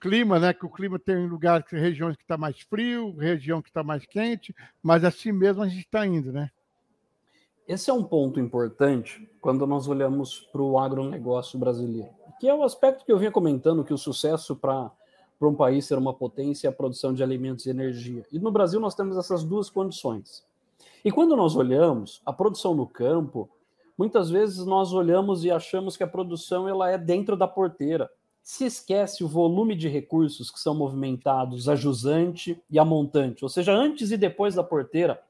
clima, 0.00 0.38
né? 0.38 0.52
Que 0.52 0.66
o 0.66 0.71
clima 0.71 0.99
tem 0.99 1.26
lugares, 1.26 1.66
regiões 1.71 2.16
que 2.16 2.23
está 2.23 2.37
mais 2.37 2.61
frio, 2.61 3.16
região 3.16 3.62
que 3.62 3.69
está 3.69 3.83
mais 3.83 4.07
quente, 4.07 4.54
mas 4.83 5.04
assim 5.04 5.33
mesmo 5.33 5.62
a 5.62 5.69
gente 5.69 5.85
está 5.85 6.07
indo, 6.07 6.33
né? 6.33 6.50
Esse 7.69 7.90
é 7.90 7.92
um 7.92 8.02
ponto 8.02 8.40
importante 8.40 9.31
quando 9.40 9.66
nós 9.66 9.87
olhamos 9.87 10.40
para 10.52 10.61
o 10.61 10.78
agronegócio 10.78 11.59
brasileiro, 11.59 12.11
que 12.40 12.49
é 12.49 12.54
o 12.54 12.64
aspecto 12.64 13.04
que 13.04 13.12
eu 13.12 13.19
vinha 13.19 13.31
comentando, 13.31 13.85
que 13.85 13.95
o 13.95 13.99
sucesso 13.99 14.57
para 14.57 14.90
para 15.42 15.49
um 15.49 15.57
país 15.57 15.87
ser 15.87 15.99
uma 15.99 16.14
potência 16.14 16.69
é 16.69 16.71
a 16.71 16.73
produção 16.73 17.12
de 17.12 17.21
alimentos 17.21 17.66
e 17.66 17.71
energia. 17.71 18.25
E 18.31 18.38
no 18.38 18.52
Brasil 18.52 18.78
nós 18.78 18.95
temos 18.95 19.16
essas 19.16 19.42
duas 19.42 19.69
condições. 19.69 20.45
E 21.05 21.11
quando 21.11 21.37
nós 21.37 21.57
olhamos 21.57 22.23
a 22.25 22.33
produção 22.33 22.75
no 22.75 22.87
campo, 22.87 23.49
muitas 23.97 24.31
vezes 24.31 24.65
nós 24.65 24.93
olhamos 24.93 25.45
e 25.45 25.51
achamos 25.51 25.97
que 25.97 26.03
a 26.03 26.09
produção 26.09 26.69
ela 26.69 26.91
é 26.91 26.97
dentro 26.97 27.37
da 27.37 27.49
porteira 27.49 28.11
se 28.43 28.65
esquece 28.65 29.23
o 29.23 29.29
volume 29.29 29.77
de 29.77 29.89
recursos 29.89 30.51
que 30.51 30.59
são 30.59 30.75
movimentados 30.75 31.69
a 31.69 31.77
jusante 31.77 32.61
e 32.69 32.79
a 32.79 32.85
montante, 32.85 33.45
ou 33.45 33.49
seja, 33.49 33.73
antes 33.73 34.11
e 34.11 34.17
depois 34.17 34.57
da 34.57 34.65
porteira, 34.65 35.23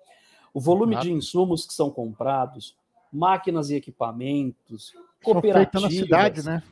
o 0.55 0.61
volume 0.61 0.95
Exato. 0.95 1.07
de 1.07 1.13
insumos 1.13 1.67
que 1.67 1.75
são 1.75 1.91
comprados, 1.91 2.75
máquinas 3.13 3.69
e 3.69 3.75
equipamentos, 3.75 4.95
cooperativas. 5.23 5.83
na 5.83 5.91
cidade, 5.91 6.43
né? 6.45 6.63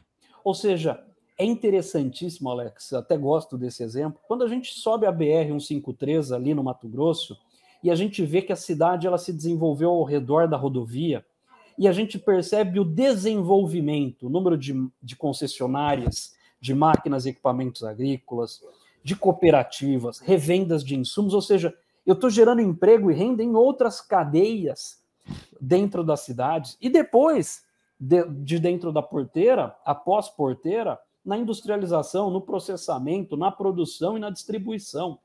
Ou 0.42 0.54
seja, 0.54 1.04
é 1.38 1.44
interessantíssimo, 1.44 2.50
Alex, 2.50 2.92
até 2.94 3.16
gosto 3.16 3.58
desse 3.58 3.82
exemplo. 3.82 4.20
Quando 4.26 4.42
a 4.42 4.48
gente 4.48 4.72
sobe 4.74 5.06
a 5.06 5.12
BR 5.12 5.48
153 5.48 6.32
ali 6.32 6.54
no 6.54 6.64
Mato 6.64 6.88
Grosso 6.88 7.38
e 7.82 7.90
a 7.90 7.94
gente 7.94 8.24
vê 8.24 8.42
que 8.42 8.52
a 8.52 8.56
cidade 8.56 9.06
ela 9.06 9.18
se 9.18 9.32
desenvolveu 9.32 9.90
ao 9.90 10.04
redor 10.04 10.48
da 10.48 10.56
rodovia, 10.56 11.24
e 11.78 11.88
a 11.88 11.92
gente 11.92 12.18
percebe 12.18 12.78
o 12.78 12.84
desenvolvimento, 12.84 14.26
o 14.26 14.30
número 14.30 14.58
de, 14.58 14.74
de 15.02 15.16
concessionárias 15.16 16.34
de 16.60 16.74
máquinas 16.74 17.24
e 17.24 17.30
equipamentos 17.30 17.82
agrícolas, 17.82 18.60
de 19.02 19.16
cooperativas, 19.16 20.18
revendas 20.18 20.84
de 20.84 20.94
insumos, 20.94 21.32
ou 21.32 21.40
seja, 21.40 21.74
eu 22.04 22.14
estou 22.14 22.28
gerando 22.28 22.60
emprego 22.60 23.10
e 23.10 23.14
renda 23.14 23.42
em 23.42 23.54
outras 23.54 24.00
cadeias 24.00 25.02
dentro 25.60 26.04
das 26.04 26.20
cidades. 26.20 26.76
E 26.80 26.90
depois, 26.90 27.64
de, 27.98 28.24
de 28.28 28.58
dentro 28.58 28.92
da 28.92 29.02
porteira, 29.02 29.74
após 29.84 30.28
porteira, 30.28 30.98
na 31.24 31.36
industrialização, 31.36 32.30
no 32.30 32.40
processamento, 32.40 33.36
na 33.36 33.50
produção 33.50 34.16
e 34.16 34.20
na 34.20 34.30
distribuição. 34.30 35.18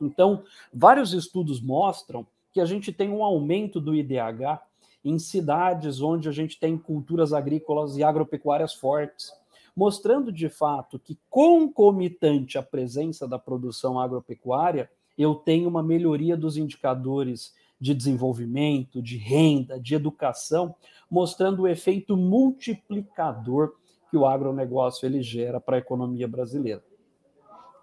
Então, 0.00 0.42
vários 0.72 1.12
estudos 1.12 1.60
mostram 1.60 2.26
que 2.52 2.60
a 2.60 2.64
gente 2.64 2.92
tem 2.92 3.10
um 3.10 3.22
aumento 3.22 3.80
do 3.80 3.94
IDH 3.94 4.60
em 5.04 5.18
cidades 5.18 6.00
onde 6.00 6.28
a 6.28 6.32
gente 6.32 6.58
tem 6.58 6.76
culturas 6.76 7.32
agrícolas 7.32 7.96
e 7.96 8.02
agropecuárias 8.02 8.74
fortes, 8.74 9.32
mostrando 9.74 10.30
de 10.30 10.48
fato 10.48 10.98
que, 10.98 11.18
concomitante 11.28 12.58
à 12.58 12.62
presença 12.62 13.26
da 13.26 13.38
produção 13.38 13.98
agropecuária, 13.98 14.90
eu 15.16 15.34
tenho 15.34 15.68
uma 15.68 15.82
melhoria 15.82 16.36
dos 16.36 16.56
indicadores 16.56 17.54
de 17.80 17.94
desenvolvimento, 17.94 19.00
de 19.00 19.16
renda, 19.16 19.80
de 19.80 19.94
educação, 19.94 20.74
mostrando 21.10 21.62
o 21.62 21.68
efeito 21.68 22.16
multiplicador 22.16 23.74
que 24.10 24.16
o 24.16 24.26
agronegócio 24.26 25.06
ele 25.06 25.22
gera 25.22 25.60
para 25.60 25.76
a 25.76 25.78
economia 25.78 26.28
brasileira. 26.28 26.84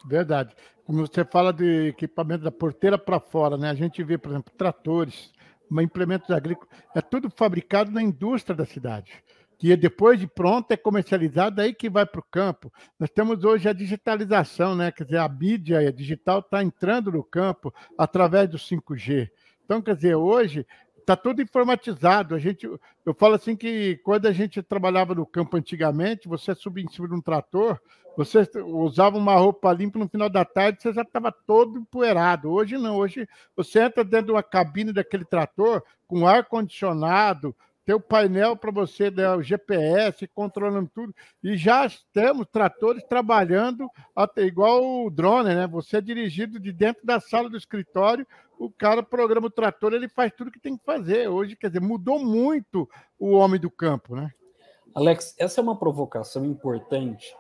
Verdade. 0.07 0.55
Como 0.85 1.05
você 1.05 1.25
fala 1.25 1.51
de 1.51 1.89
equipamento 1.89 2.43
da 2.43 2.51
porteira 2.51 2.97
para 2.97 3.19
fora, 3.19 3.57
né? 3.57 3.69
A 3.69 3.75
gente 3.75 4.01
vê, 4.03 4.17
por 4.17 4.31
exemplo, 4.31 4.53
tratores, 4.57 5.33
implementos 5.69 6.29
agrícolas, 6.29 6.69
é 6.95 7.01
tudo 7.01 7.29
fabricado 7.29 7.91
na 7.91 8.01
indústria 8.01 8.55
da 8.55 8.65
cidade, 8.65 9.11
que 9.59 9.75
depois 9.75 10.17
de 10.17 10.25
pronto 10.25 10.71
é 10.71 10.77
comercializado, 10.77 11.59
aí 11.61 11.73
que 11.73 11.89
vai 11.89 12.05
para 12.05 12.21
o 12.21 12.25
campo. 12.31 12.71
Nós 12.97 13.09
temos 13.09 13.43
hoje 13.43 13.67
a 13.67 13.73
digitalização, 13.73 14.75
né? 14.75 14.93
quer 14.93 15.03
dizer, 15.03 15.17
a 15.17 15.27
mídia 15.27 15.91
digital 15.91 16.39
está 16.39 16.63
entrando 16.63 17.11
no 17.11 17.23
campo 17.23 17.73
através 17.97 18.49
do 18.49 18.57
5G. 18.57 19.29
Então, 19.65 19.81
quer 19.81 19.97
dizer, 19.97 20.15
hoje 20.15 20.65
está 21.07 21.15
tudo 21.15 21.41
informatizado. 21.41 22.35
A 22.35 22.39
gente, 22.39 22.69
eu 23.05 23.13
falo 23.13 23.35
assim 23.35 23.55
que 23.55 23.95
quando 24.03 24.25
a 24.25 24.33
gente 24.33 24.61
trabalhava 24.61 25.15
no 25.15 25.25
campo 25.25 25.55
antigamente, 25.55 26.27
você 26.27 26.53
subia 26.53 26.83
em 26.83 26.89
cima 26.89 27.07
de 27.07 27.13
um 27.13 27.21
trator, 27.21 27.79
você 28.17 28.45
usava 28.65 29.17
uma 29.17 29.35
roupa 29.35 29.71
limpa 29.71 29.97
no 29.97 30.09
final 30.09 30.29
da 30.29 30.43
tarde, 30.43 30.81
você 30.81 30.91
já 30.91 31.03
estava 31.03 31.31
todo 31.31 31.79
empoeirado. 31.79 32.51
Hoje 32.51 32.77
não, 32.77 32.97
hoje 32.97 33.25
você 33.55 33.79
entra 33.79 34.03
dentro 34.03 34.27
de 34.27 34.31
uma 34.33 34.43
cabine 34.43 34.91
daquele 34.91 35.23
trator 35.23 35.81
com 36.05 36.27
ar 36.27 36.43
condicionado, 36.43 37.55
tem 37.85 37.95
o 37.95 38.01
painel 38.01 38.57
para 38.57 38.69
você, 38.69 39.09
né, 39.09 39.33
o 39.33 39.41
GPS, 39.41 40.27
controlando 40.35 40.91
tudo. 40.93 41.15
E 41.41 41.55
já 41.55 41.89
temos 42.11 42.45
tratores 42.51 43.01
trabalhando 43.05 43.89
até 44.13 44.43
igual 44.43 45.05
o 45.05 45.09
drone, 45.09 45.55
né? 45.55 45.65
Você 45.67 45.95
é 45.95 46.01
dirigido 46.01 46.59
de 46.59 46.73
dentro 46.73 47.05
da 47.05 47.21
sala 47.21 47.49
do 47.49 47.55
escritório, 47.55 48.27
o 48.59 48.71
cara 48.71 49.03
programa 49.03 49.47
o 49.47 49.51
trator, 49.51 49.93
ele 49.93 50.09
faz 50.09 50.31
tudo 50.35 50.51
que 50.51 50.59
tem 50.59 50.77
que 50.77 50.83
fazer. 50.83 51.27
Hoje, 51.27 51.55
quer 51.55 51.67
dizer, 51.67 51.81
mudou 51.81 52.19
muito 52.19 52.89
o 53.19 53.31
homem 53.31 53.59
do 53.59 53.69
campo, 53.69 54.15
né? 54.15 54.31
Alex, 54.93 55.35
essa 55.37 55.61
é 55.61 55.63
uma 55.63 55.77
provocação 55.77 56.45
importante 56.45 57.35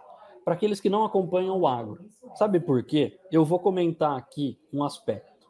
para 0.45 0.53
aqueles 0.53 0.79
que 0.79 0.89
não 0.89 1.03
acompanham 1.03 1.59
o 1.59 1.67
agro. 1.67 2.05
Sabe 2.35 2.59
por 2.59 2.83
quê? 2.83 3.19
Eu 3.31 3.43
vou 3.43 3.59
comentar 3.59 4.15
aqui 4.17 4.59
um 4.71 4.83
aspecto. 4.83 5.47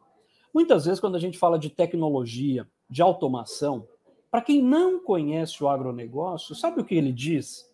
Muitas 0.53 0.86
vezes, 0.86 1.00
quando 1.00 1.15
a 1.15 1.19
gente 1.19 1.38
fala 1.38 1.59
de 1.59 1.69
tecnologia, 1.69 2.67
de 2.89 3.01
automação, 3.01 3.88
para 4.31 4.41
quem 4.41 4.62
não 4.62 5.00
conhece 5.00 5.63
o 5.63 5.67
agronegócio, 5.67 6.55
sabe 6.55 6.81
o 6.81 6.86
que 6.86 6.95
ele 6.95 7.12
diz? 7.12 7.69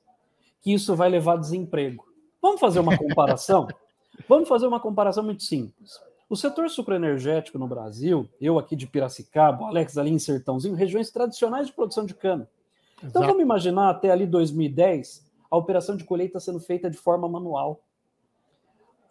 Que 0.62 0.74
isso 0.74 0.96
vai 0.96 1.10
levar 1.10 1.38
desemprego. 1.38 2.06
Vamos 2.42 2.60
fazer 2.60 2.80
uma 2.80 2.98
comparação? 2.98 3.68
Vamos 4.28 4.50
fazer 4.50 4.68
uma 4.68 4.80
comparação 4.80 5.24
muito 5.24 5.44
simples. 5.44 6.00
O 6.34 6.36
setor 6.36 6.68
sucroenergético 6.68 7.60
no 7.60 7.68
Brasil, 7.68 8.28
eu 8.42 8.58
aqui 8.58 8.76
de 8.76 8.88
Piracicaba, 8.88 9.66
o 9.66 9.68
Alex 9.68 10.00
ali 10.00 10.10
em 10.10 10.18
Sertãozinho, 10.18 10.74
regiões 10.74 11.12
tradicionais 11.12 11.68
de 11.68 11.74
produção 11.74 12.08
de 12.08 12.16
cana. 12.16 12.50
Então 12.98 13.22
Exato. 13.22 13.28
vamos 13.28 13.44
imaginar 13.44 13.92
até 13.92 14.10
ali 14.10 14.26
2010 14.26 15.30
a 15.52 15.56
operação 15.56 15.96
de 15.96 16.04
colheita 16.04 16.40
sendo 16.40 16.60
feita 16.60 16.90
de 16.90 16.98
forma 16.98 17.30
manual. 17.30 17.84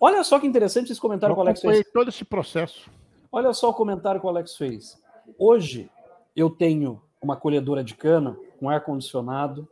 Olha 0.01 0.25
só 0.25 0.41
que 0.41 0.49
interessante 0.49 0.91
esse 0.91 1.01
comentário 1.01 1.31
eu 1.31 1.37
que 1.37 1.41
o 1.41 1.45
Alex 1.45 1.61
fez. 1.61 1.87
todo 1.93 2.09
esse 2.09 2.25
processo. 2.25 2.91
Olha 3.31 3.53
só 3.53 3.71
o 3.71 3.75
comentário 3.75 4.21
que 4.21 4.27
o 4.27 4.29
Alex 4.29 4.57
fez. 4.57 5.01
Hoje 5.39 5.89
eu 6.35 6.51
tenho 6.51 7.01
uma 7.23 7.37
colhedora 7.37 7.85
de 7.85 7.95
cana 7.95 8.37
com 8.59 8.69
ar 8.69 8.83
condicionado, 8.83 9.69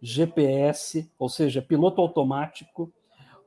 GPS, 0.00 1.10
ou 1.18 1.28
seja, 1.28 1.60
piloto 1.60 2.00
automático, 2.00 2.92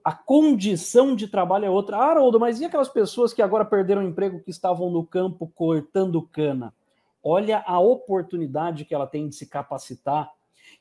a 0.08 0.14
condição 0.14 1.14
de 1.14 1.28
trabalho 1.28 1.66
é 1.66 1.70
outra. 1.70 1.98
Ah, 1.98 2.12
Haroldo, 2.12 2.40
mas 2.40 2.62
e 2.62 2.66
aquelas 2.66 2.88
pessoas 2.88 3.34
que 3.34 3.42
agora 3.42 3.66
perderam 3.66 4.02
o 4.02 4.08
emprego 4.08 4.40
que 4.40 4.50
estavam 4.50 4.90
no 4.90 5.06
campo 5.06 5.52
cortando 5.54 6.22
cana? 6.22 6.74
Olha 7.22 7.62
a 7.68 7.78
oportunidade 7.78 8.86
que 8.86 8.96
ela 8.96 9.06
tem 9.06 9.28
de 9.28 9.36
se 9.36 9.48
capacitar 9.48 10.32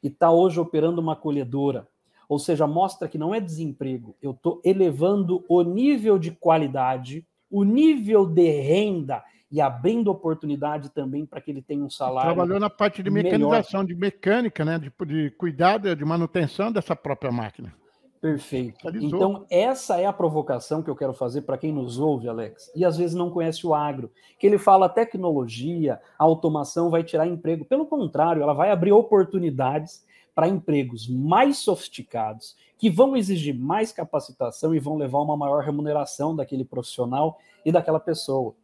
e 0.01 0.07
está 0.07 0.31
hoje 0.31 0.61
operando 0.61 1.01
uma 1.01 1.17
colhedora. 1.17 1.89
Ou 2.29 2.39
seja, 2.39 2.69
mostra 2.69 3.09
que 3.09 3.19
não 3.19 3.35
é 3.35 3.41
desemprego, 3.41 4.15
eu 4.23 4.31
estou 4.31 4.63
elevando 4.65 5.45
o 5.49 5.61
nível 5.63 6.21
de 6.21 6.31
qualidade, 6.31 7.27
o 7.51 7.65
nível 7.65 8.27
de 8.27 8.49
renda 8.61 9.25
e 9.51 9.61
abrindo 9.61 10.09
oportunidade 10.09 10.91
também 10.91 11.27
para 11.27 11.41
que 11.41 11.51
ele 11.51 11.63
tenha 11.63 11.85
um 11.85 11.91
salário. 11.91 12.33
Trabalhou 12.33 12.61
na 12.61 12.71
parte 12.71 13.03
de 13.03 13.11
mecanização, 13.11 13.81
melhor. 13.81 13.93
de 13.93 14.01
mecânica, 14.01 14.65
né? 14.65 14.79
de, 14.79 14.93
de 15.05 15.31
cuidado, 15.33 15.97
de 15.97 16.05
manutenção 16.05 16.71
dessa 16.71 16.95
própria 16.95 17.33
máquina. 17.33 17.75
Perfeito. 18.21 18.89
Então, 18.95 19.45
essa 19.51 20.01
é 20.01 20.07
a 20.07 20.13
provocação 20.13 20.83
que 20.83 20.91
eu 20.91 20.97
quero 20.97 21.13
fazer 21.13 21.43
para 21.43 21.59
quem 21.59 21.73
nos 21.73 21.99
ouve, 21.99 22.29
Alex, 22.29 22.71
e 22.75 22.85
às 22.85 22.97
vezes 22.97 23.15
não 23.15 23.31
conhece 23.31 23.67
o 23.67 23.75
agro, 23.75 24.11
que 24.39 24.47
ele 24.47 24.59
fala 24.59 24.89
tecnologia, 24.89 26.01
a 26.19 26.25
automação 26.25 26.91
vai 26.91 27.05
tirar 27.05 27.27
emprego. 27.27 27.65
Pelo 27.65 27.87
contrário, 27.87 28.43
ela 28.43 28.55
vai 28.55 28.71
abrir 28.71 28.93
oportunidades 28.93 30.05
para 30.35 30.49
empregos 30.49 31.09
mais 31.09 31.59
sofisticados, 31.59 32.57
que 32.79 32.91
vão 32.91 33.17
exigir 33.17 33.59
mais 33.59 33.91
capacitação 33.91 34.75
e 34.75 34.79
vão 34.79 34.97
levar 34.97 35.21
uma 35.21 35.37
maior 35.37 35.63
remuneração 35.63 36.37
daquele 36.37 36.65
profissional 36.65 37.39
e 37.65 37.73
daquela 37.73 37.99
pessoa. 37.99 38.55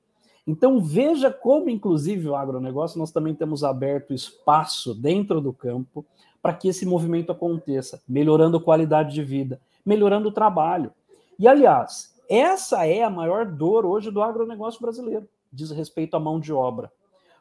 Então, 0.47 0.81
veja 0.81 1.31
como, 1.31 1.71
inclusive, 1.71 2.29
o 2.29 2.35
agronegócio, 2.35 2.99
nós 2.99 3.13
também 3.13 3.35
temos 3.35 3.63
aberto 3.63 4.13
espaço 4.13 4.95
dentro 4.95 5.41
do 5.41 5.53
campo 5.53 6.05
para 6.43 6.53
que 6.53 6.67
esse 6.67 6.85
movimento 6.85 7.31
aconteça, 7.31 8.03
melhorando 8.07 8.57
a 8.57 8.63
qualidade 8.63 9.15
de 9.15 9.23
vida, 9.23 9.61
melhorando 9.87 10.29
o 10.29 10.33
trabalho. 10.33 10.93
E, 11.39 11.47
aliás, 11.47 12.13
essa 12.29 12.85
é 12.85 13.03
a 13.03 13.11
maior 13.11 13.47
dor 13.47 13.87
hoje 13.87 14.11
do 14.11 14.21
agronegócio 14.21 14.81
brasileiro, 14.81 15.29
diz 15.53 15.71
respeito 15.71 16.17
à 16.17 16.21
mão 16.21 16.41
de 16.41 16.53
obra. 16.53 16.93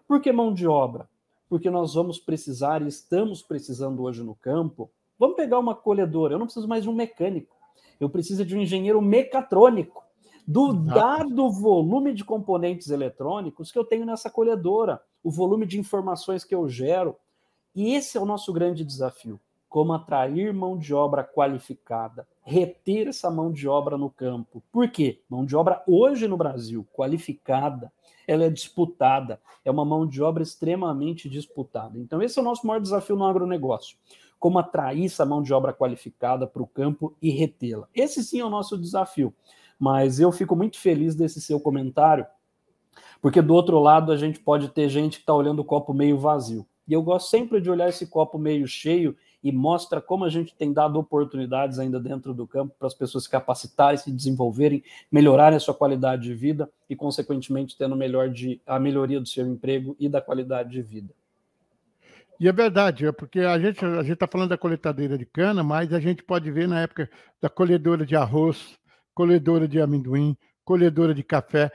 Por 0.07 0.21
que 0.21 0.31
mão 0.31 0.53
de 0.53 0.67
obra? 0.67 1.09
Porque 1.49 1.69
nós 1.69 1.95
vamos 1.95 2.19
precisar 2.19 2.81
e 2.81 2.87
estamos 2.87 3.41
precisando 3.41 4.03
hoje 4.03 4.23
no 4.23 4.35
campo. 4.35 4.89
Vamos 5.17 5.35
pegar 5.35 5.57
uma 5.59 5.73
colhedora, 5.73 6.35
eu 6.35 6.39
não 6.39 6.45
preciso 6.45 6.67
mais 6.67 6.83
de 6.83 6.89
um 6.89 6.93
mecânico, 6.93 7.55
eu 7.99 8.09
preciso 8.09 8.45
de 8.45 8.55
um 8.55 8.61
engenheiro 8.61 9.01
mecatrônico 9.01 10.03
do 10.47 10.73
dado 10.73 11.49
volume 11.49 12.13
de 12.13 12.25
componentes 12.25 12.89
eletrônicos 12.89 13.71
que 13.71 13.77
eu 13.77 13.85
tenho 13.85 14.05
nessa 14.05 14.29
colhedora, 14.29 15.01
o 15.23 15.31
volume 15.31 15.65
de 15.65 15.79
informações 15.79 16.43
que 16.43 16.53
eu 16.53 16.67
gero, 16.67 17.15
e 17.75 17.93
esse 17.93 18.17
é 18.17 18.21
o 18.21 18.25
nosso 18.25 18.51
grande 18.51 18.83
desafio: 18.83 19.39
como 19.71 19.93
atrair 19.93 20.53
mão 20.53 20.77
de 20.77 20.93
obra 20.93 21.23
qualificada, 21.23 22.27
reter 22.43 23.07
essa 23.07 23.31
mão 23.31 23.51
de 23.51 23.69
obra 23.69 23.97
no 23.97 24.09
campo. 24.09 24.61
Por 24.69 24.89
quê? 24.89 25.21
Mão 25.29 25.45
de 25.45 25.55
obra 25.55 25.81
hoje 25.87 26.27
no 26.27 26.35
Brasil, 26.35 26.85
qualificada, 26.91 27.91
ela 28.27 28.43
é 28.43 28.49
disputada, 28.49 29.39
é 29.63 29.71
uma 29.71 29.85
mão 29.85 30.05
de 30.05 30.21
obra 30.21 30.43
extremamente 30.43 31.29
disputada. 31.29 31.97
Então, 31.97 32.21
esse 32.21 32.37
é 32.37 32.41
o 32.41 32.45
nosso 32.45 32.67
maior 32.67 32.79
desafio 32.79 33.15
no 33.15 33.25
agronegócio. 33.25 33.97
Como 34.37 34.59
atrair 34.59 35.05
essa 35.05 35.25
mão 35.25 35.41
de 35.41 35.53
obra 35.53 35.71
qualificada 35.71 36.45
para 36.45 36.61
o 36.61 36.67
campo 36.67 37.15
e 37.21 37.29
retê-la. 37.29 37.87
Esse 37.93 38.23
sim 38.23 38.39
é 38.39 38.45
o 38.45 38.49
nosso 38.49 38.77
desafio. 38.77 39.33
Mas 39.79 40.19
eu 40.19 40.31
fico 40.31 40.55
muito 40.55 40.79
feliz 40.79 41.15
desse 41.15 41.39
seu 41.39 41.59
comentário, 41.59 42.25
porque 43.21 43.41
do 43.41 43.53
outro 43.53 43.79
lado 43.79 44.11
a 44.11 44.17
gente 44.17 44.39
pode 44.39 44.69
ter 44.69 44.89
gente 44.89 45.17
que 45.17 45.23
está 45.23 45.33
olhando 45.33 45.59
o 45.59 45.65
copo 45.65 45.93
meio 45.93 46.17
vazio. 46.17 46.65
E 46.87 46.93
eu 46.93 47.01
gosto 47.01 47.29
sempre 47.29 47.61
de 47.61 47.69
olhar 47.69 47.89
esse 47.89 48.07
copo 48.07 48.37
meio 48.37 48.67
cheio 48.67 49.15
e 49.43 49.51
mostra 49.51 49.99
como 49.99 50.23
a 50.23 50.29
gente 50.29 50.53
tem 50.55 50.71
dado 50.71 50.99
oportunidades 50.99 51.79
ainda 51.79 51.99
dentro 51.99 52.33
do 52.33 52.45
campo 52.45 52.75
para 52.77 52.87
as 52.87 52.93
pessoas 52.93 53.23
se 53.23 53.29
capacitarem, 53.29 53.97
se 53.97 54.11
desenvolverem, 54.11 54.83
melhorarem 55.11 55.57
a 55.57 55.59
sua 55.59 55.73
qualidade 55.73 56.23
de 56.23 56.33
vida 56.33 56.69
e, 56.89 56.95
consequentemente, 56.95 57.77
tendo 57.77 57.95
melhor 57.95 58.29
de, 58.29 58.61
a 58.65 58.79
melhoria 58.79 59.19
do 59.19 59.27
seu 59.27 59.47
emprego 59.47 59.95
e 59.99 60.07
da 60.07 60.21
qualidade 60.21 60.69
de 60.71 60.81
vida. 60.81 61.13
E 62.39 62.47
é 62.47 62.51
verdade, 62.51 63.05
é 63.05 63.11
porque 63.11 63.39
a 63.41 63.59
gente 63.59 63.85
a 63.85 64.01
está 64.01 64.27
falando 64.27 64.49
da 64.49 64.57
coletadeira 64.57 65.15
de 65.15 65.25
cana, 65.25 65.63
mas 65.63 65.93
a 65.93 65.99
gente 65.99 66.23
pode 66.23 66.49
ver 66.51 66.67
na 66.67 66.81
época 66.81 67.09
da 67.39 67.49
colhedora 67.49 68.03
de 68.03 68.15
arroz, 68.15 68.79
colhedora 69.13 69.67
de 69.67 69.79
amendoim, 69.79 70.35
colhedora 70.65 71.13
de 71.13 71.23
café, 71.23 71.71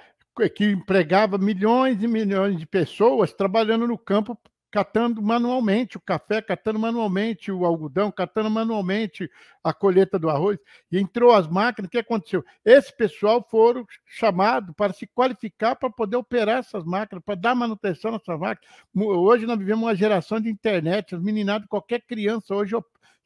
que 0.55 0.65
empregava 0.65 1.39
milhões 1.39 2.03
e 2.03 2.09
milhões 2.09 2.59
de 2.59 2.67
pessoas 2.67 3.33
trabalhando 3.33 3.87
no 3.87 3.97
campo 3.97 4.37
catando 4.77 5.23
manualmente 5.23 5.97
o 5.97 6.01
café, 6.01 6.43
catando 6.43 6.79
manualmente 6.79 7.51
o 7.51 7.65
algodão, 7.65 8.13
catando 8.13 8.51
manualmente 8.51 9.27
a 9.65 9.73
colheita 9.73 10.19
do 10.19 10.29
arroz, 10.29 10.59
e 10.93 10.99
entrou 10.99 11.33
as 11.33 11.49
máquinas, 11.49 11.89
o 11.89 11.91
que 11.91 11.97
aconteceu? 11.97 12.45
Esse 12.63 12.95
pessoal 12.95 13.43
foram 13.51 13.87
chamados 14.05 14.75
para 14.77 14.93
se 14.93 15.07
qualificar 15.07 15.77
para 15.77 15.89
poder 15.89 16.17
operar 16.17 16.59
essas 16.59 16.85
máquinas, 16.85 17.25
para 17.25 17.37
dar 17.37 17.55
manutenção 17.55 18.13
nessas 18.13 18.39
máquinas. 18.39 18.71
Hoje 18.95 19.47
nós 19.47 19.59
vivemos 19.59 19.83
uma 19.83 19.97
geração 19.97 20.39
de 20.39 20.51
internet, 20.51 21.15
as 21.15 21.23
meninadas, 21.23 21.67
qualquer 21.69 22.03
criança 22.03 22.55
hoje 22.55 22.77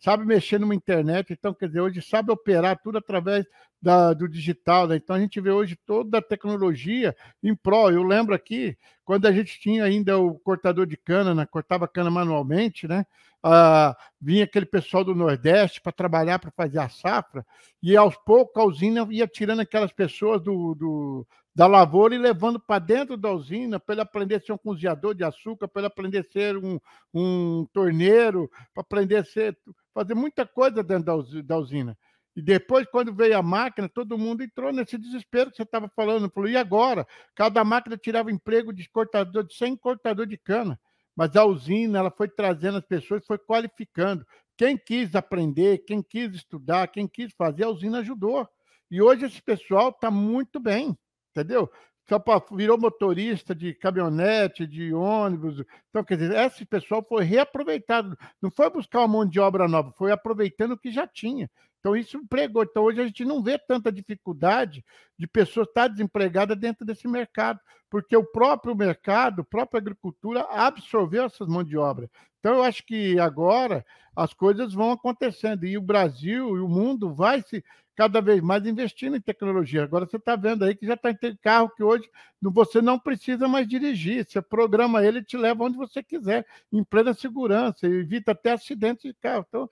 sabe 0.00 0.24
mexer 0.24 0.58
numa 0.58 0.74
internet, 0.74 1.32
então, 1.32 1.52
quer 1.52 1.66
dizer, 1.66 1.80
hoje 1.80 2.00
sabe 2.00 2.32
operar 2.32 2.80
tudo 2.82 2.98
através 2.98 3.46
da, 3.80 4.12
do 4.12 4.28
digital, 4.28 4.86
né? 4.86 4.96
Então 4.96 5.14
a 5.16 5.20
gente 5.20 5.40
vê 5.40 5.50
hoje 5.50 5.76
toda 5.86 6.18
a 6.18 6.22
tecnologia 6.22 7.14
em 7.42 7.54
prol. 7.54 7.90
Eu 7.90 8.02
lembro 8.02 8.34
aqui, 8.34 8.76
quando 9.04 9.26
a 9.26 9.32
gente 9.32 9.58
tinha 9.60 9.84
ainda 9.84 10.18
o 10.18 10.38
cortador 10.38 10.86
de 10.86 10.96
cana, 10.96 11.34
né? 11.34 11.46
cortava 11.46 11.86
cana 11.86 12.10
manualmente, 12.10 12.88
né? 12.88 13.06
Ah, 13.42 13.96
vinha 14.20 14.44
aquele 14.44 14.66
pessoal 14.66 15.02
do 15.02 15.14
Nordeste 15.14 15.80
para 15.80 15.92
trabalhar, 15.92 16.38
para 16.38 16.50
fazer 16.50 16.78
a 16.78 16.90
safra, 16.90 17.44
e 17.82 17.96
aos 17.96 18.14
poucos 18.16 18.62
a 18.62 18.66
usina 18.66 19.06
ia 19.10 19.26
tirando 19.26 19.60
aquelas 19.60 19.92
pessoas 19.92 20.42
do, 20.42 20.74
do 20.74 21.26
da 21.54 21.66
lavoura 21.66 22.14
e 22.14 22.18
levando 22.18 22.60
para 22.60 22.78
dentro 22.78 23.16
da 23.16 23.30
usina 23.32 23.80
para 23.80 23.94
ele 23.94 24.02
aprender 24.02 24.36
a 24.36 24.40
ser 24.40 24.52
um 24.52 24.58
cozinhador 24.58 25.14
de 25.14 25.24
açúcar, 25.24 25.68
para 25.68 25.80
ele 25.80 25.86
aprender 25.88 26.18
a 26.18 26.32
ser 26.32 26.56
um, 26.56 26.78
um 27.12 27.66
torneiro, 27.72 28.50
para 28.72 28.82
aprender 28.82 29.16
a 29.16 29.24
ser, 29.24 29.56
fazer 29.94 30.14
muita 30.14 30.46
coisa 30.46 30.82
dentro 30.82 31.24
da, 31.42 31.58
usina. 31.58 31.96
E 32.36 32.42
depois, 32.42 32.86
quando 32.86 33.14
veio 33.14 33.36
a 33.36 33.42
máquina, 33.42 33.88
todo 33.88 34.16
mundo 34.16 34.42
entrou 34.42 34.72
nesse 34.72 34.96
desespero 34.96 35.50
que 35.50 35.56
você 35.56 35.62
estava 35.62 35.90
falando. 35.94 36.30
Falou, 36.30 36.48
e 36.48 36.56
agora? 36.56 37.06
Cada 37.34 37.64
máquina 37.64 37.96
tirava 37.96 38.30
emprego 38.30 38.72
de 38.72 38.88
cortador, 38.88 39.44
de 39.44 39.54
100 39.54 39.76
cortador 39.76 40.26
de 40.26 40.38
cana. 40.38 40.78
Mas 41.16 41.34
a 41.36 41.44
usina, 41.44 41.98
ela 41.98 42.10
foi 42.10 42.28
trazendo 42.28 42.78
as 42.78 42.86
pessoas, 42.86 43.26
foi 43.26 43.38
qualificando. 43.38 44.24
Quem 44.56 44.76
quis 44.76 45.14
aprender, 45.14 45.78
quem 45.78 46.02
quis 46.02 46.34
estudar, 46.34 46.88
quem 46.88 47.08
quis 47.08 47.32
fazer, 47.36 47.64
a 47.64 47.70
usina 47.70 47.98
ajudou. 47.98 48.48
E 48.90 49.02
hoje 49.02 49.26
esse 49.26 49.42
pessoal 49.42 49.90
está 49.90 50.10
muito 50.10 50.60
bem, 50.60 50.96
entendeu? 51.30 51.70
Só 52.10 52.20
virou 52.56 52.76
motorista 52.76 53.54
de 53.54 53.72
caminhonete, 53.72 54.66
de 54.66 54.92
ônibus. 54.92 55.62
Então, 55.88 56.02
quer 56.02 56.16
dizer, 56.16 56.34
esse 56.44 56.66
pessoal 56.66 57.06
foi 57.08 57.22
reaproveitado. 57.22 58.18
Não 58.42 58.50
foi 58.50 58.68
buscar 58.68 58.98
uma 58.98 59.06
mão 59.06 59.24
de 59.24 59.38
obra 59.38 59.68
nova, 59.68 59.94
foi 59.96 60.10
aproveitando 60.10 60.72
o 60.72 60.76
que 60.76 60.90
já 60.90 61.06
tinha. 61.06 61.48
Então, 61.78 61.94
isso 61.94 62.16
empregou. 62.16 62.64
Então, 62.64 62.82
hoje 62.82 63.00
a 63.00 63.06
gente 63.06 63.24
não 63.24 63.40
vê 63.40 63.56
tanta 63.56 63.92
dificuldade 63.92 64.84
de 65.16 65.28
pessoas 65.28 65.68
estar 65.68 65.86
desempregadas 65.86 66.58
dentro 66.58 66.84
desse 66.84 67.06
mercado, 67.06 67.60
porque 67.88 68.16
o 68.16 68.24
próprio 68.24 68.74
mercado, 68.74 69.42
a 69.42 69.44
própria 69.44 69.78
agricultura 69.78 70.40
absorveu 70.50 71.26
essas 71.26 71.46
mãos 71.46 71.64
de 71.64 71.76
obra. 71.76 72.10
Então, 72.40 72.54
eu 72.54 72.64
acho 72.64 72.84
que 72.84 73.20
agora 73.20 73.86
as 74.16 74.34
coisas 74.34 74.74
vão 74.74 74.90
acontecendo 74.90 75.64
e 75.64 75.78
o 75.78 75.80
Brasil 75.80 76.56
e 76.56 76.60
o 76.60 76.68
mundo 76.68 77.14
vai 77.14 77.40
se 77.40 77.64
cada 78.00 78.22
vez 78.22 78.40
mais 78.40 78.64
investindo 78.66 79.14
em 79.14 79.20
tecnologia. 79.20 79.84
Agora 79.84 80.06
você 80.06 80.16
está 80.16 80.34
vendo 80.34 80.64
aí 80.64 80.74
que 80.74 80.86
já 80.86 80.94
está 80.94 81.12
tem 81.12 81.36
carro 81.36 81.68
que 81.68 81.82
hoje 81.82 82.08
você 82.40 82.80
não 82.80 82.98
precisa 82.98 83.46
mais 83.46 83.68
dirigir. 83.68 84.24
Você 84.26 84.40
programa 84.40 85.04
ele 85.04 85.18
e 85.18 85.22
te 85.22 85.36
leva 85.36 85.64
onde 85.64 85.76
você 85.76 86.02
quiser, 86.02 86.46
em 86.72 86.82
plena 86.82 87.12
segurança, 87.12 87.86
evita 87.86 88.32
até 88.32 88.52
acidentes 88.52 89.02
de 89.02 89.12
carro. 89.12 89.44
Então, 89.46 89.68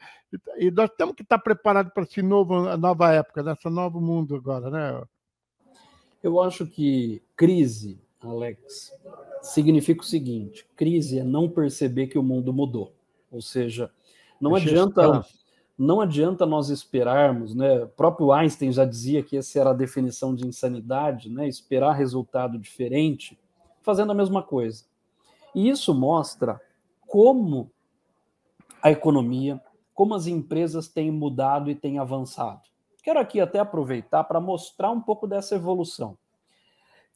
e 0.59 0.71
nós 0.71 0.91
temos 0.91 1.15
que 1.15 1.23
estar 1.23 1.39
preparados 1.39 1.91
para 1.91 2.03
essa 2.03 2.21
nova 2.77 3.15
época, 3.15 3.43
nessa 3.43 3.71
novo 3.71 3.99
mundo 3.99 4.37
agora, 4.37 4.69
né? 4.69 5.03
Eu 6.23 6.39
acho 6.43 6.67
que 6.67 7.23
crise, 7.35 7.99
Alex, 8.21 8.93
significa 9.41 10.03
o 10.03 10.07
seguinte: 10.07 10.67
crise 10.77 11.21
é 11.21 11.25
não 11.25 11.49
perceber 11.49 12.09
que 12.09 12.19
o 12.19 12.23
mundo 12.23 12.53
mudou. 12.53 12.93
Ou 13.31 13.41
seja, 13.41 13.91
não 14.39 14.55
adianta 14.55 15.25
não 15.79 16.01
adianta 16.01 16.45
nós 16.45 16.71
esperarmos, 16.71 17.55
né? 17.55 17.85
O 17.85 17.89
próprio 17.89 18.33
Einstein 18.33 18.73
já 18.73 18.85
dizia 18.85 19.23
que 19.23 19.37
essa 19.37 19.61
era 19.61 19.71
a 19.71 19.75
definição 19.75 20.35
de 20.35 20.45
insanidade, 20.45 21.31
né? 21.31 21.47
Esperar 21.47 21.93
resultado 21.93 22.59
diferente, 22.59 23.39
fazendo 23.81 24.11
a 24.11 24.15
mesma 24.15 24.43
coisa. 24.43 24.85
E 25.55 25.69
isso 25.69 25.95
mostra 25.95 26.61
como 27.07 27.71
a 28.83 28.91
economia, 28.91 29.63
como 29.95 30.15
as 30.15 30.27
empresas 30.27 30.89
têm 30.89 31.13
mudado 31.13 31.71
e 31.71 31.77
têm 31.77 32.01
avançado. 32.01 32.63
Quero 33.01 33.21
aqui 33.21 33.41
até 33.41 33.61
aproveitar 33.61 34.25
para 34.25 34.41
mostrar 34.41 34.91
um 34.91 35.01
pouco 35.01 35.29
dessa 35.29 35.55
evolução. 35.55 36.19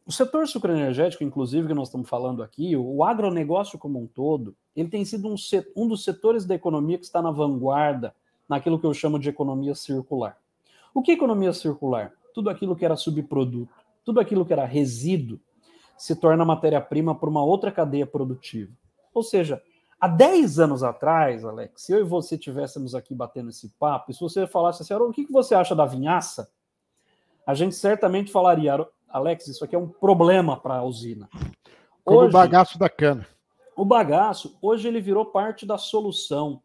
O 0.07 0.13
setor 0.13 0.47
sucroenergético, 0.47 1.25
inclusive, 1.25 1.67
que 1.67 1.75
nós 1.75 1.89
estamos 1.89 2.09
falando 2.09 2.43
aqui, 2.43 2.77
o 2.77 3.03
agronegócio 3.05 3.79
como 3.79 4.01
um 4.01 4.07
todo, 4.07 4.57
ele 4.75 4.89
tem 4.89 5.05
sido 5.05 5.29
um, 5.29 5.35
um 5.77 5.89
dos 5.89 6.05
setores 6.05 6.45
da 6.45 6.55
economia 6.55 6.99
que 6.99 7.05
está 7.05 7.21
na 7.21 7.31
vanguarda 7.31 8.15
naquilo 8.53 8.79
que 8.79 8.87
eu 8.87 8.93
chamo 8.93 9.19
de 9.19 9.31
economia 9.31 9.75
circular. 9.75 10.37
O 10.95 11.01
que 11.03 11.11
é 11.11 11.15
economia 11.15 11.55
circular? 11.55 12.13
Tudo 12.35 12.51
aquilo 12.51 12.77
que 12.77 12.85
era 12.85 12.97
subproduto, 12.97 13.73
tudo 14.05 14.21
aquilo 14.21 14.45
que 14.45 14.53
era 14.53 14.67
resíduo, 14.67 15.41
se 15.97 16.15
torna 16.15 16.45
matéria-prima 16.45 17.15
para 17.15 17.31
uma 17.31 17.43
outra 17.43 17.73
cadeia 17.73 18.07
produtiva. 18.07 18.71
Ou 19.15 19.23
seja, 19.23 19.63
há 19.99 20.07
10 20.07 20.59
anos 20.59 20.83
atrás, 20.83 21.47
Alex, 21.47 21.83
se 21.83 21.93
eu 21.93 22.01
e 22.01 22.05
você 22.05 22.35
estivéssemos 22.35 22.95
aqui 22.95 23.15
batendo 23.15 23.49
esse 23.49 23.71
papo, 23.79 24.11
e 24.11 24.15
se 24.15 24.21
você 24.21 24.47
falasse 24.47 24.83
assim, 24.83 24.93
o 24.93 25.13
que 25.13 25.33
você 25.33 25.55
acha 25.55 25.75
da 25.75 25.87
vinhaça? 25.87 26.51
A 27.47 27.55
gente 27.55 27.75
certamente 27.75 28.31
falaria, 28.31 28.87
Alex, 29.09 29.49
isso 29.49 29.65
aqui 29.65 29.75
é 29.75 29.79
um 29.79 29.89
problema 29.89 30.61
para 30.61 30.77
a 30.77 30.85
usina. 30.85 31.27
Como 32.05 32.21
hoje, 32.21 32.29
o 32.29 32.33
bagaço 32.33 32.79
da 32.79 32.91
cana. 32.91 33.27
O 33.75 33.85
bagaço, 33.85 34.59
hoje 34.61 34.89
ele 34.89 35.01
virou 35.01 35.25
parte 35.25 35.65
da 35.65 35.79
solução. 35.79 36.63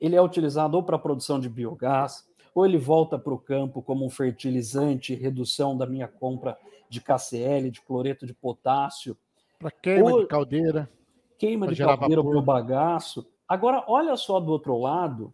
Ele 0.00 0.16
é 0.16 0.22
utilizado 0.22 0.76
ou 0.76 0.82
para 0.82 0.96
a 0.96 0.98
produção 0.98 1.40
de 1.40 1.48
biogás, 1.48 2.26
ou 2.54 2.64
ele 2.64 2.78
volta 2.78 3.18
para 3.18 3.34
o 3.34 3.38
campo 3.38 3.82
como 3.82 4.04
um 4.04 4.10
fertilizante, 4.10 5.14
redução 5.14 5.76
da 5.76 5.86
minha 5.86 6.08
compra 6.08 6.56
de 6.88 7.00
KCl, 7.00 7.70
de 7.70 7.80
cloreto 7.80 8.26
de 8.26 8.32
potássio. 8.32 9.16
Para 9.58 9.70
queima 9.70 10.10
ou, 10.10 10.20
de 10.20 10.26
caldeira. 10.26 10.90
Queima 11.38 11.68
de 11.68 11.76
caldeira 11.76 12.22
para 12.22 12.38
o 12.38 12.42
bagaço. 12.42 13.26
Agora, 13.48 13.84
olha 13.86 14.16
só 14.16 14.40
do 14.40 14.50
outro 14.50 14.78
lado, 14.78 15.32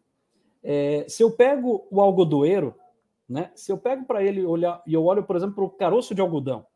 é, 0.63 1.05
se 1.09 1.23
eu 1.23 1.31
pego 1.31 1.87
o 1.91 2.01
algodoeiro, 2.01 2.75
né? 3.29 3.51
Se 3.55 3.73
eu 3.73 3.79
pego 3.79 4.05
para 4.05 4.23
ele 4.23 4.45
olhar 4.45 4.83
e 4.87 4.93
eu 4.93 5.05
olho, 5.05 5.25
por 5.25 5.37
exemplo, 5.37 5.55
para 5.55 5.65
o 5.65 5.71
caroço 5.71 6.15
de 6.15 6.21
algodão, 6.21 6.67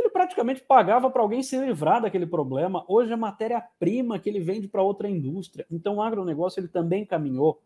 ele 0.00 0.10
praticamente 0.10 0.62
pagava 0.62 1.10
para 1.10 1.22
alguém 1.22 1.42
se 1.42 1.58
livrar 1.58 2.02
daquele 2.02 2.26
problema. 2.26 2.84
Hoje 2.88 3.12
é 3.12 3.16
matéria-prima 3.16 4.18
que 4.18 4.28
ele 4.28 4.40
vende 4.40 4.66
para 4.66 4.82
outra 4.82 5.08
indústria. 5.08 5.66
Então 5.70 5.96
o 5.96 6.02
agronegócio 6.02 6.60
ele 6.60 6.68
também 6.68 7.04
caminhou 7.04 7.60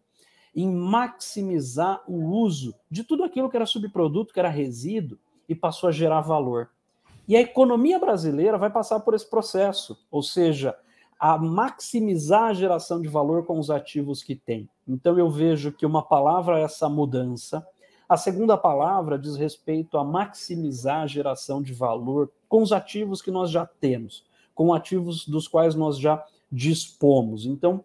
em 0.54 0.70
maximizar 0.70 2.02
o 2.06 2.14
uso 2.14 2.74
de 2.90 3.02
tudo 3.02 3.24
aquilo 3.24 3.50
que 3.50 3.56
era 3.56 3.66
subproduto, 3.66 4.32
que 4.32 4.38
era 4.38 4.48
resíduo, 4.48 5.18
e 5.48 5.54
passou 5.54 5.88
a 5.88 5.92
gerar 5.92 6.20
valor. 6.20 6.70
E 7.26 7.36
a 7.36 7.40
economia 7.40 7.98
brasileira 7.98 8.56
vai 8.58 8.70
passar 8.70 9.00
por 9.00 9.14
esse 9.14 9.28
processo, 9.28 9.98
ou 10.10 10.22
seja, 10.22 10.76
a 11.18 11.38
maximizar 11.38 12.44
a 12.44 12.54
geração 12.54 13.00
de 13.00 13.08
valor 13.08 13.46
com 13.46 13.58
os 13.58 13.70
ativos 13.70 14.22
que 14.22 14.36
tem. 14.36 14.68
Então 14.86 15.18
eu 15.18 15.30
vejo 15.30 15.72
que 15.72 15.86
uma 15.86 16.02
palavra 16.02 16.60
é 16.60 16.62
essa 16.62 16.88
mudança, 16.88 17.66
a 18.08 18.16
segunda 18.16 18.56
palavra 18.56 19.18
diz 19.18 19.36
respeito 19.36 19.96
a 19.96 20.04
maximizar 20.04 21.02
a 21.02 21.06
geração 21.06 21.62
de 21.62 21.72
valor 21.72 22.30
com 22.48 22.62
os 22.62 22.72
ativos 22.72 23.22
que 23.22 23.30
nós 23.30 23.50
já 23.50 23.66
temos, 23.66 24.24
com 24.54 24.72
ativos 24.72 25.26
dos 25.26 25.48
quais 25.48 25.74
nós 25.74 25.98
já 25.98 26.24
dispomos. 26.50 27.46
Então, 27.46 27.84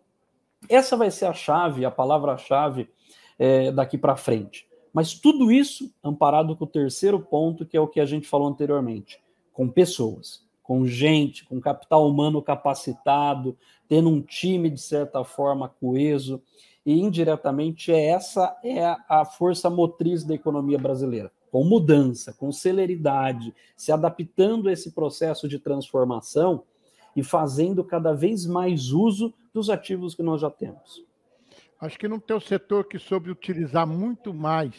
essa 0.68 0.98
vai 0.98 1.10
ser 1.10 1.26
a 1.26 1.34
chave, 1.34 1.86
a 1.86 1.92
palavra-chave 1.92 2.90
é, 3.38 3.72
daqui 3.72 3.98
para 3.98 4.16
frente. 4.16 4.68
Mas 4.94 5.14
tudo 5.14 5.52
isso 5.52 5.92
amparado 6.04 6.56
com 6.56 6.66
o 6.66 6.68
terceiro 6.68 7.20
ponto, 7.20 7.66
que 7.66 7.78
é 7.78 7.82
o 7.82 7.88
que 7.88 8.00
a 8.00 8.06
gente 8.06 8.28
falou 8.28 8.48
anteriormente, 8.48 9.22
com 9.54 9.70
pessoas, 9.70 10.44
com 10.64 10.86
gente, 10.86 11.46
com 11.46 11.60
capital 11.62 12.08
humano 12.08 12.42
capacitado, 12.42 13.58
tendo 13.88 14.10
um 14.10 14.22
time, 14.22 14.70
de 14.70 14.82
certa 14.82 15.24
forma, 15.24 15.70
coeso 15.80 16.42
e 16.86 17.00
indiretamente 17.00 17.92
essa 17.92 18.58
é 18.63 18.96
a 19.08 19.26
força 19.26 19.70
motriz 19.70 20.24
da 20.24 20.34
economia 20.34 20.78
brasileira, 20.78 21.32
com 21.52 21.63
mudança, 21.63 22.34
com 22.34 22.52
celeridade, 22.52 23.54
se 23.76 23.92
adaptando 23.92 24.70
a 24.70 24.72
esse 24.72 24.92
processo 24.92 25.48
de 25.48 25.60
transformação 25.60 26.63
e 27.15 27.24
fazendo 27.24 27.84
cada 27.84 28.13
vez 28.13 28.46
mais 28.46 28.92
uso 28.92 29.34
dos 29.54 29.70
ativos 29.70 30.15
que 30.15 30.24
nós 30.24 30.42
já 30.42 30.50
temos. 30.50 31.04
Acho 31.80 31.98
que 31.98 32.08
não 32.08 32.20
tem 32.20 32.36
um 32.36 32.42
setor 32.42 32.86
que 32.86 33.00
soube 33.00 33.32
utilizar 33.32 33.88
muito 33.88 34.34
mais, 34.34 34.76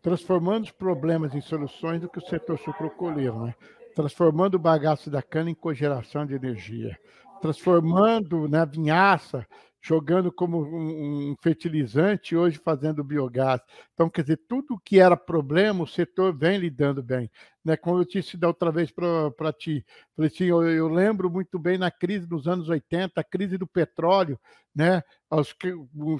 transformando 0.00 0.64
os 0.64 0.70
problemas 0.70 1.34
em 1.34 1.40
soluções 1.40 2.00
do 2.00 2.08
que 2.08 2.18
o 2.18 2.26
setor 2.26 2.58
sucrocoleiro, 2.58 3.44
né? 3.44 3.54
Transformando 3.94 4.54
o 4.54 4.58
bagaço 4.58 5.10
da 5.10 5.20
cana 5.20 5.50
em 5.50 5.54
cogeração 5.54 6.24
de 6.24 6.34
energia, 6.34 6.98
transformando 7.40 8.48
né, 8.48 8.60
a 8.60 8.64
vinhaça 8.64 9.46
jogando 9.88 10.30
como 10.30 10.60
um, 10.60 11.34
fertilizante, 11.40 12.36
hoje 12.36 12.60
fazendo 12.62 13.02
biogás. 13.02 13.58
Então, 13.94 14.10
quer 14.10 14.20
dizer, 14.20 14.40
tudo 14.46 14.78
que 14.84 15.00
era 15.00 15.16
problema, 15.16 15.82
o 15.82 15.86
setor 15.86 16.36
vem 16.36 16.58
lidando 16.58 17.02
bem. 17.02 17.30
Né? 17.64 17.74
Como 17.74 17.98
eu 17.98 18.04
disse 18.04 18.36
da 18.36 18.48
outra 18.48 18.70
vez 18.70 18.90
para 18.92 19.50
ti, 19.50 19.82
falei 20.14 20.30
assim, 20.30 20.44
eu, 20.44 20.62
eu, 20.68 20.88
lembro 20.88 21.30
muito 21.30 21.58
bem 21.58 21.78
na 21.78 21.90
crise 21.90 22.26
dos 22.26 22.46
anos 22.46 22.68
80, 22.68 23.18
a 23.18 23.24
crise 23.24 23.56
do 23.56 23.66
petróleo, 23.66 24.38
né? 24.74 25.02
Os, 25.30 25.56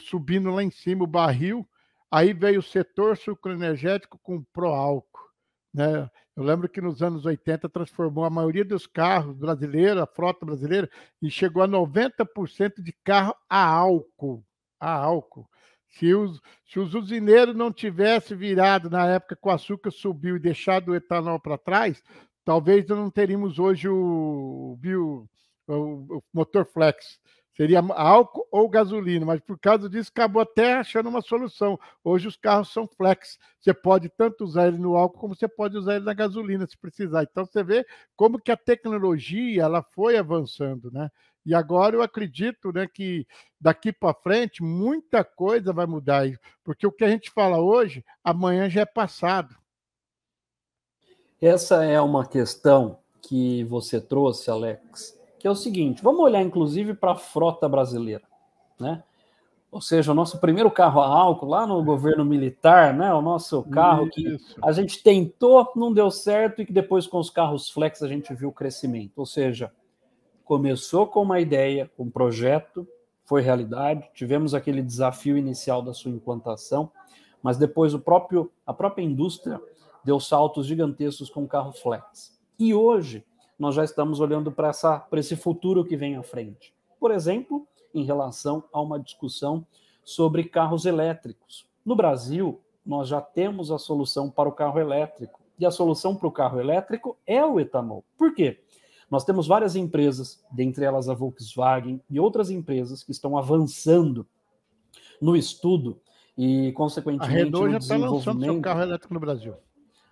subindo 0.01 0.51
lá 0.51 0.63
em 0.63 0.71
cima 0.71 1.05
o 1.05 1.07
barril, 1.07 1.69
aí 2.11 2.33
veio 2.33 2.61
o 2.61 2.63
setor 2.63 3.19
sucroenergético 3.19 4.19
com 4.23 4.43
pró-álcool. 4.51 5.29
Né? 5.75 6.09
Eu 6.39 6.45
lembro 6.45 6.69
que 6.69 6.81
nos 6.81 7.03
anos 7.03 7.27
80 7.27 7.69
transformou 7.69 8.25
a 8.25 8.31
maioria 8.31 8.65
dos 8.65 8.87
carros 8.87 9.35
brasileiros, 9.35 10.01
a 10.01 10.07
frota 10.07 10.47
brasileira, 10.47 10.89
e 11.21 11.29
chegou 11.29 11.65
a 11.65 11.67
90% 11.67 12.81
de 12.81 12.93
carro 13.03 13.35
a 13.51 13.61
álcool. 13.61 14.45
A 14.79 14.89
álcool. 14.89 15.49
Se 15.89 16.15
os, 16.15 16.41
se 16.65 16.79
os 16.79 16.95
usineiros 16.95 17.57
não 17.57 17.73
tivessem 17.73 18.37
virado 18.37 18.89
na 18.89 19.05
época 19.05 19.35
que 19.35 19.49
o 19.49 19.51
açúcar 19.51 19.91
subiu 19.91 20.37
e 20.37 20.39
deixado 20.39 20.91
o 20.93 20.95
etanol 20.95 21.41
para 21.41 21.59
trás, 21.59 22.01
talvez 22.45 22.87
não 22.87 23.11
teríamos 23.11 23.59
hoje 23.59 23.89
o, 23.89 24.79
o, 24.81 25.27
o 25.67 26.23
motor 26.33 26.65
flex. 26.67 27.19
Seria 27.59 27.81
álcool 27.81 28.47
ou 28.53 28.69
gasolina, 28.69 29.27
mas 29.27 29.41
por 29.41 29.59
causa 29.59 29.91
disso 29.91 30.13
acabou 30.15 30.41
até 30.41 30.75
achando 30.75 31.09
uma 31.09 31.21
solução. 31.21 31.77
Hoje 32.05 32.29
os 32.29 32.37
carros 32.37 32.73
são 32.73 32.87
flex. 32.87 33.37
Você 33.59 33.75
pode 33.75 34.09
tanto 34.11 34.45
usar 34.45 34.69
ele 34.69 34.79
no 34.79 34.97
álcool 34.97 35.19
como 35.19 35.35
você 35.35 35.49
pode 35.49 35.77
usar 35.77 35.97
ele 35.97 36.05
na 36.05 36.15
gasolina 36.15 36.69
se 36.69 36.79
precisar. 36.79 37.25
Então 37.25 37.45
você 37.45 37.65
vê 37.65 37.85
como 38.15 38.41
que 38.41 38.53
a 38.53 38.57
tecnologia 38.57 39.65
ela 39.65 39.83
foi 39.83 40.17
avançando, 40.17 40.89
né? 40.93 41.11
E 41.45 41.53
agora 41.53 41.97
eu 41.97 42.03
acredito, 42.03 42.71
né, 42.73 42.87
que 42.87 43.27
daqui 43.61 43.93
para 43.93 44.15
frente 44.15 44.63
muita 44.63 45.25
coisa 45.25 45.73
vai 45.73 45.87
mudar, 45.87 46.29
porque 46.63 46.87
o 46.87 46.93
que 46.93 47.03
a 47.03 47.09
gente 47.09 47.29
fala 47.33 47.59
hoje, 47.59 48.05
amanhã 48.23 48.71
já 48.71 48.83
é 48.83 48.87
passado. 48.87 49.57
Essa 51.43 51.83
é 51.85 52.01
uma 52.01 52.25
questão 52.25 53.01
que 53.21 53.65
você 53.65 54.01
trouxe, 54.01 54.49
Alex, 54.49 55.18
que 55.39 55.47
é 55.47 55.51
o 55.51 55.55
seguinte: 55.55 56.03
vamos 56.03 56.21
olhar 56.21 56.43
inclusive 56.43 56.95
para 56.95 57.13
a 57.13 57.17
frota 57.17 57.69
brasileira, 57.69 58.25
né? 58.79 59.03
Ou 59.71 59.83
seja, 59.83 60.13
o 60.13 60.15
nosso 60.15 60.39
primeiro 60.39 60.71
carro 60.71 61.01
a 61.01 61.07
álcool 61.07 61.47
lá 61.47 61.67
no 61.67 61.85
governo 61.85 62.25
militar, 62.25 62.95
né? 62.95 63.13
O 63.13 63.21
nosso 63.21 63.63
carro 63.65 64.09
que 64.09 64.39
a 64.63 64.73
gente 64.73 65.03
tentou, 65.03 65.71
não 65.77 65.93
deu 65.93 66.11
certo 66.11 66.63
e 66.63 66.67
que 66.67 66.73
depois 66.73 67.07
com 67.07 67.19
os 67.19 67.29
carros 67.29 67.69
flex 67.69 68.03
a 68.03 68.09
gente 68.09 68.33
viu 68.33 68.49
o 68.49 68.53
crescimento. 68.53 69.19
Ou 69.19 69.27
seja, 69.27 69.71
começou 70.43 71.07
com 71.07 71.21
uma 71.21 71.39
ideia, 71.39 71.91
um 71.99 72.09
projeto, 72.09 72.89
foi 73.27 73.43
realidade, 73.43 74.09
tivemos 74.15 74.55
aquele 74.55 74.81
desafio 74.81 75.37
inicial 75.37 75.83
da 75.83 75.93
sua 75.93 76.11
implantação, 76.11 76.91
mas 77.43 77.59
depois 77.59 77.93
o 77.93 78.01
próprio 78.01 78.51
a 78.67 78.73
própria 78.73 79.03
indústria 79.03 79.61
deu 80.03 80.19
saltos 80.19 80.67
gigantescos 80.67 81.29
com 81.29 81.45
o 81.45 81.49
carro 81.49 81.73
flex. 81.73 82.41
E 82.59 82.73
hoje 82.73 83.23
nós 83.59 83.75
já 83.75 83.85
estamos 83.85 84.21
olhando 84.21 84.53
para 84.53 84.71
esse 85.15 85.37
futuro 85.37 85.85
que 85.85 85.97
vem 85.97 86.17
à 86.17 86.23
frente. 86.23 86.73
Por 87.01 87.11
exemplo, 87.11 87.67
em 87.95 88.05
relação 88.05 88.65
a 88.73 88.81
uma 88.81 88.99
discussão 88.99 89.67
sobre 90.05 90.45
carros 90.45 90.87
elétricos. 90.87 91.67
No 91.85 91.97
Brasil, 91.97 92.61
nós 92.85 93.09
já 93.09 93.21
temos 93.21 93.71
a 93.71 93.79
solução 93.79 94.31
para 94.31 94.49
o 94.49 94.53
carro 94.53 94.79
elétrico. 94.79 95.41
E 95.59 95.67
a 95.67 95.71
solução 95.71 96.15
para 96.15 96.29
o 96.29 96.33
carro 96.33 96.61
elétrico 96.61 97.19
é 97.27 97.45
o 97.45 97.59
etanol. 97.59 98.05
Por 98.17 98.35
quê? 98.35 98.61
Nós 99.11 99.25
temos 99.25 99.47
várias 99.47 99.75
empresas, 99.75 100.45
dentre 100.51 100.85
elas 100.85 101.09
a 101.09 101.15
Volkswagen 101.15 102.01
e 102.09 102.21
outras 102.21 102.51
empresas 102.51 103.03
que 103.03 103.11
estão 103.11 103.37
avançando 103.37 104.27
no 105.21 105.37
estudo 105.37 106.01
e, 106.37 106.73
consequentemente, 106.73 107.35
a 107.35 107.45
Renault 107.45 107.73
já 107.73 107.79
está 107.79 107.97
lançando 107.97 108.45
seu 108.45 108.61
carro 108.61 108.83
elétrico 108.83 109.13
no 109.13 109.19
Brasil. 109.19 109.55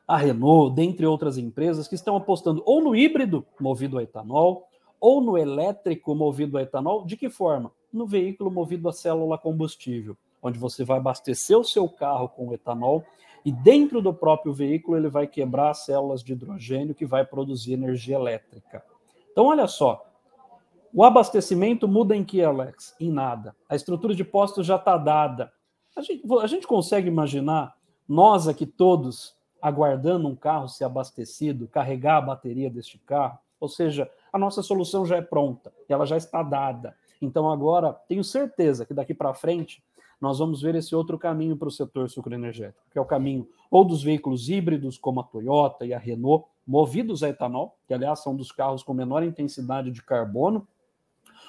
A 0.07 0.16
Renault, 0.16 0.75
dentre 0.75 1.05
outras 1.05 1.37
empresas, 1.37 1.88
que 1.88 1.95
estão 1.95 2.16
apostando 2.16 2.62
ou 2.64 2.81
no 2.81 2.95
híbrido 2.95 3.45
movido 3.61 3.99
a 3.99 4.03
etanol, 4.03 4.69
ou 5.01 5.21
no 5.21 5.37
elétrico 5.37 6.14
movido 6.14 6.57
a 6.59 6.62
etanol. 6.62 7.05
De 7.05 7.16
que 7.16 7.29
forma? 7.29 7.73
No 7.92 8.07
veículo 8.07 8.51
movido 8.51 8.88
a 8.88 8.92
célula 8.92 9.37
combustível, 9.37 10.16
onde 10.42 10.59
você 10.59 10.85
vai 10.85 10.99
abastecer 10.99 11.59
o 11.59 11.64
seu 11.64 11.88
carro 11.88 12.29
com 12.29 12.53
etanol 12.53 13.05
e 13.45 13.53
dentro 13.53 14.03
do 14.03 14.12
próprio 14.12 14.53
veículo 14.53 14.97
ele 14.97 15.09
vai 15.09 15.27
quebrar 15.27 15.71
as 15.71 15.85
células 15.85 16.21
de 16.21 16.33
hidrogênio 16.33 16.97
que 16.97 17.07
vai 17.07 17.25
produzir 17.25 17.75
energia 17.75 18.16
elétrica. 18.16 18.85
Então, 19.31 19.47
olha 19.47 19.69
só, 19.69 20.05
o 20.92 21.05
abastecimento 21.05 21.87
muda 21.87 22.16
em 22.16 22.25
que, 22.25 22.42
Alex? 22.42 22.97
Em 22.99 23.11
nada. 23.12 23.55
A 23.69 23.77
estrutura 23.77 24.14
de 24.14 24.25
postos 24.25 24.66
já 24.66 24.75
está 24.75 24.97
dada. 24.97 25.53
A 25.95 26.03
gente, 26.03 26.23
a 26.40 26.47
gente 26.49 26.66
consegue 26.66 27.07
imaginar 27.07 27.77
nós 28.09 28.49
aqui 28.49 28.66
todos 28.66 29.37
aguardando 29.66 30.29
um 30.29 30.37
carro 30.37 30.68
ser 30.68 30.85
abastecido, 30.85 31.66
carregar 31.66 32.18
a 32.18 32.20
bateria 32.20 32.70
deste 32.70 32.98
carro? 32.98 33.37
Ou 33.59 33.68
seja, 33.68 34.09
a 34.33 34.38
nossa 34.38 34.62
solução 34.62 35.05
já 35.05 35.16
é 35.16 35.22
pronta, 35.22 35.72
ela 35.88 36.07
já 36.07 36.16
está 36.16 36.40
dada. 36.40 36.94
Então, 37.20 37.50
agora, 37.50 37.92
tenho 37.92 38.22
certeza 38.22 38.87
que 38.87 38.94
daqui 38.94 39.12
para 39.12 39.35
frente 39.35 39.83
nós 40.20 40.38
vamos 40.38 40.62
ver 40.62 40.76
esse 40.76 40.94
outro 40.94 41.18
caminho 41.18 41.57
para 41.57 41.66
o 41.66 41.70
setor 41.70 42.09
sucroenergético, 42.09 42.81
que 42.92 42.96
é 42.96 43.00
o 43.00 43.05
caminho 43.05 43.48
ou 43.68 43.85
dos 43.85 44.05
veículos 44.05 44.48
híbridos, 44.48 44.96
como 44.96 45.18
a 45.18 45.24
Toyota 45.24 45.85
e 45.85 45.92
a 45.92 45.98
Renault, 45.98 46.46
movidos 46.64 47.24
a 47.24 47.29
etanol, 47.29 47.76
que 47.88 47.94
aliás 47.94 48.22
são 48.22 48.37
dos 48.37 48.52
carros 48.52 48.85
com 48.85 48.94
menor 48.94 49.24
intensidade 49.24 49.90
de 49.90 50.00
carbono, 50.00 50.66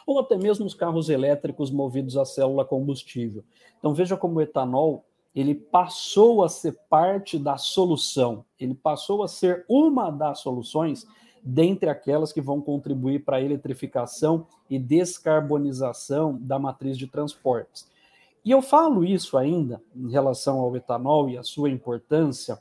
ou 0.08 0.20
até 0.20 0.36
mesmo 0.38 0.66
os 0.66 0.74
carros 0.74 1.08
elétricos 1.08 1.70
movidos 1.70 2.18
a 2.18 2.26
célula 2.26 2.66
combustível. 2.66 3.44
Então 3.78 3.94
veja 3.94 4.18
como 4.18 4.40
o 4.40 4.42
etanol 4.42 5.06
ele 5.40 5.54
passou 5.54 6.44
a 6.44 6.50
ser 6.50 6.76
parte 6.90 7.38
da 7.38 7.58
solução, 7.58 8.44
ele 8.60 8.74
passou 8.74 9.22
a 9.22 9.28
ser 9.28 9.64
uma 9.70 10.10
das 10.10 10.40
soluções 10.40 11.06
dentre 11.44 11.92
aquelas 11.92 12.34
que 12.34 12.42
vão 12.42 12.60
contribuir 12.60 13.24
para 13.24 13.38
a 13.38 13.42
eletrificação 13.42 14.48
e 14.68 14.80
descarbonização 14.80 16.40
da 16.42 16.58
matriz 16.58 16.98
de 16.98 17.06
transportes. 17.06 17.88
E 18.44 18.50
eu 18.50 18.64
falo 18.64 19.06
isso 19.06 19.38
ainda 19.38 19.80
em 19.96 20.10
relação 20.10 20.60
ao 20.60 20.76
etanol 20.76 21.30
e 21.30 21.38
a 21.38 21.44
sua 21.44 21.70
importância, 21.70 22.58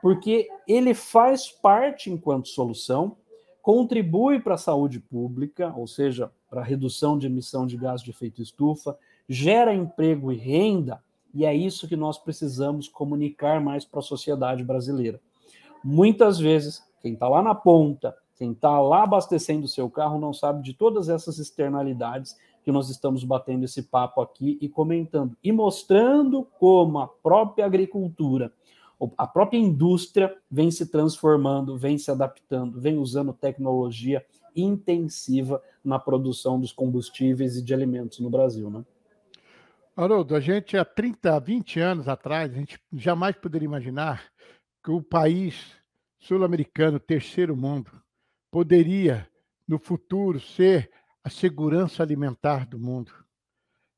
porque 0.00 0.48
ele 0.66 0.94
faz 0.94 1.50
parte 1.50 2.10
enquanto 2.10 2.48
solução, 2.48 3.18
contribui 3.60 4.40
para 4.40 4.54
a 4.54 4.58
saúde 4.58 4.98
pública, 4.98 5.74
ou 5.76 5.86
seja, 5.86 6.32
para 6.48 6.62
a 6.62 6.64
redução 6.64 7.18
de 7.18 7.26
emissão 7.26 7.66
de 7.66 7.76
gás 7.76 8.00
de 8.00 8.10
efeito 8.10 8.40
estufa, 8.40 8.96
gera 9.28 9.74
emprego 9.74 10.32
e 10.32 10.36
renda, 10.36 11.03
e 11.34 11.44
é 11.44 11.54
isso 11.54 11.88
que 11.88 11.96
nós 11.96 12.16
precisamos 12.16 12.88
comunicar 12.88 13.60
mais 13.60 13.84
para 13.84 13.98
a 13.98 14.02
sociedade 14.02 14.62
brasileira. 14.62 15.20
Muitas 15.82 16.38
vezes, 16.38 16.82
quem 17.00 17.14
está 17.14 17.28
lá 17.28 17.42
na 17.42 17.54
ponta, 17.54 18.16
quem 18.36 18.52
está 18.52 18.80
lá 18.80 19.02
abastecendo 19.02 19.64
o 19.64 19.68
seu 19.68 19.90
carro, 19.90 20.18
não 20.18 20.32
sabe 20.32 20.62
de 20.62 20.72
todas 20.72 21.08
essas 21.08 21.38
externalidades 21.38 22.36
que 22.62 22.72
nós 22.72 22.88
estamos 22.88 23.24
batendo 23.24 23.64
esse 23.64 23.82
papo 23.82 24.20
aqui 24.20 24.58
e 24.60 24.68
comentando 24.68 25.36
e 25.42 25.52
mostrando 25.52 26.46
como 26.58 26.98
a 26.98 27.06
própria 27.06 27.66
agricultura, 27.66 28.52
a 29.18 29.26
própria 29.26 29.58
indústria 29.58 30.34
vem 30.50 30.70
se 30.70 30.86
transformando, 30.86 31.76
vem 31.76 31.98
se 31.98 32.10
adaptando, 32.10 32.80
vem 32.80 32.96
usando 32.96 33.32
tecnologia 33.32 34.24
intensiva 34.56 35.60
na 35.84 35.98
produção 35.98 36.58
dos 36.58 36.72
combustíveis 36.72 37.56
e 37.56 37.62
de 37.62 37.74
alimentos 37.74 38.20
no 38.20 38.30
Brasil, 38.30 38.70
né? 38.70 38.84
Haroldo, 39.96 40.34
a 40.34 40.40
gente 40.40 40.76
há 40.76 40.84
30, 40.84 41.38
20 41.38 41.78
anos 41.78 42.08
atrás, 42.08 42.52
a 42.52 42.56
gente 42.56 42.80
jamais 42.92 43.36
poderia 43.36 43.66
imaginar 43.66 44.24
que 44.82 44.90
o 44.90 45.00
país 45.00 45.76
sul-americano, 46.18 46.98
terceiro 46.98 47.56
mundo, 47.56 47.90
poderia 48.50 49.30
no 49.68 49.78
futuro 49.78 50.40
ser 50.40 50.90
a 51.22 51.30
segurança 51.30 52.02
alimentar 52.02 52.66
do 52.66 52.78
mundo, 52.78 53.23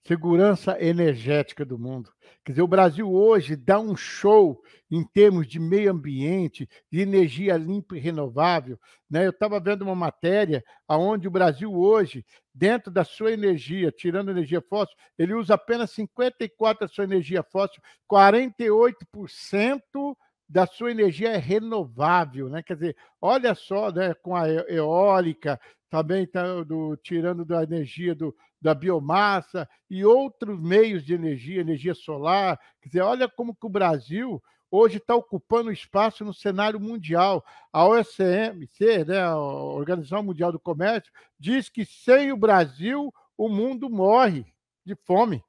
segurança 0.06 0.80
energética 0.80 1.64
do 1.64 1.78
mundo. 1.78 2.10
Quer 2.44 2.52
dizer, 2.52 2.62
o 2.62 2.68
Brasil 2.68 3.12
hoje 3.12 3.56
dá 3.56 3.78
um 3.78 3.96
show 3.96 4.62
em 4.90 5.04
termos 5.04 5.48
de 5.48 5.58
meio 5.58 5.90
ambiente, 5.90 6.68
de 6.90 7.00
energia 7.00 7.56
limpa 7.56 7.96
e 7.96 8.00
renovável. 8.00 8.78
Né? 9.10 9.26
Eu 9.26 9.30
estava 9.30 9.58
vendo 9.58 9.82
uma 9.82 9.96
matéria 9.96 10.64
onde 10.88 11.26
o 11.26 11.30
Brasil 11.30 11.74
hoje, 11.74 12.24
dentro 12.54 12.90
da 12.90 13.04
sua 13.04 13.32
energia, 13.32 13.90
tirando 13.90 14.30
energia 14.30 14.62
fóssil, 14.62 14.96
ele 15.18 15.34
usa 15.34 15.54
apenas 15.54 15.92
54% 15.92 16.78
da 16.80 16.88
sua 16.88 17.04
energia 17.04 17.42
fóssil, 17.42 17.82
48% 18.10 20.16
da 20.48 20.64
sua 20.64 20.92
energia 20.92 21.30
é 21.30 21.38
renovável, 21.38 22.48
né? 22.48 22.62
Quer 22.62 22.74
dizer, 22.74 22.96
olha 23.20 23.52
só, 23.56 23.90
né, 23.90 24.14
com 24.14 24.36
a 24.36 24.48
eólica, 24.48 25.60
também 25.90 26.24
tá 26.24 26.62
do, 26.62 26.96
tirando 26.96 27.44
da 27.44 27.64
energia 27.64 28.14
do, 28.14 28.32
da 28.60 28.74
biomassa 28.74 29.68
e 29.88 30.04
outros 30.04 30.60
meios 30.60 31.04
de 31.04 31.14
energia, 31.14 31.60
energia 31.60 31.94
solar. 31.94 32.58
Quer 32.80 32.88
dizer, 32.88 33.00
olha 33.02 33.28
como 33.28 33.54
que 33.54 33.66
o 33.66 33.70
Brasil 33.70 34.42
hoje 34.70 34.98
está 34.98 35.14
ocupando 35.14 35.70
espaço 35.70 36.24
no 36.24 36.34
cenário 36.34 36.80
mundial. 36.80 37.44
A 37.72 37.86
OSMC, 37.86 39.04
né, 39.06 39.20
a 39.22 39.36
Organização 39.36 40.22
Mundial 40.22 40.52
do 40.52 40.60
Comércio, 40.60 41.12
diz 41.38 41.68
que 41.68 41.84
sem 41.84 42.32
o 42.32 42.36
Brasil 42.36 43.12
o 43.36 43.48
mundo 43.48 43.88
morre 43.88 44.46
de 44.84 44.94
fome. 44.94 45.44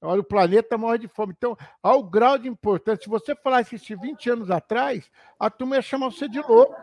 Olha, 0.00 0.20
o 0.20 0.24
planeta 0.24 0.76
morre 0.76 0.98
de 0.98 1.08
fome. 1.08 1.32
Então, 1.36 1.56
ao 1.82 2.02
grau 2.02 2.36
de 2.36 2.48
importância, 2.48 3.04
se 3.04 3.08
você 3.08 3.34
falasse 3.34 3.76
isso 3.76 3.98
20 3.98 4.30
anos 4.30 4.50
atrás, 4.50 5.10
a 5.38 5.48
turma 5.48 5.76
ia 5.76 5.82
chamar 5.82 6.10
você 6.10 6.28
de 6.28 6.40
louco 6.40 6.74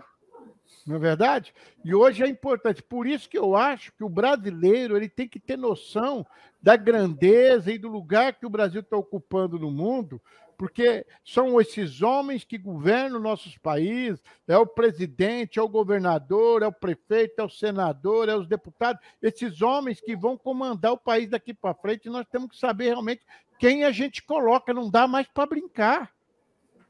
não 0.87 0.95
é 0.95 0.99
verdade? 0.99 1.53
E 1.83 1.93
hoje 1.93 2.23
é 2.23 2.27
importante. 2.27 2.81
Por 2.81 3.07
isso 3.07 3.29
que 3.29 3.37
eu 3.37 3.55
acho 3.55 3.91
que 3.93 4.03
o 4.03 4.09
brasileiro 4.09 4.95
ele 4.95 5.09
tem 5.09 5.27
que 5.27 5.39
ter 5.39 5.57
noção 5.57 6.25
da 6.61 6.75
grandeza 6.75 7.71
e 7.71 7.77
do 7.77 7.89
lugar 7.89 8.33
que 8.33 8.45
o 8.45 8.49
Brasil 8.49 8.81
está 8.81 8.95
ocupando 8.95 9.57
no 9.57 9.71
mundo, 9.71 10.21
porque 10.57 11.05
são 11.25 11.59
esses 11.59 12.03
homens 12.03 12.43
que 12.43 12.57
governam 12.57 13.19
nossos 13.19 13.57
países, 13.57 14.21
é 14.47 14.55
o 14.55 14.67
presidente, 14.67 15.57
é 15.57 15.61
o 15.61 15.67
governador, 15.67 16.61
é 16.61 16.67
o 16.67 16.71
prefeito, 16.71 17.39
é 17.39 17.43
o 17.43 17.49
senador, 17.49 18.29
é 18.29 18.35
os 18.35 18.47
deputados, 18.47 19.01
esses 19.21 19.61
homens 19.63 19.99
que 19.99 20.15
vão 20.15 20.37
comandar 20.37 20.91
o 20.91 20.97
país 20.97 21.29
daqui 21.29 21.51
para 21.51 21.73
frente, 21.73 22.09
nós 22.09 22.27
temos 22.31 22.51
que 22.51 22.57
saber 22.57 22.89
realmente 22.89 23.21
quem 23.57 23.83
a 23.83 23.91
gente 23.91 24.21
coloca, 24.21 24.73
não 24.73 24.89
dá 24.89 25.07
mais 25.07 25.27
para 25.27 25.47
brincar. 25.47 26.11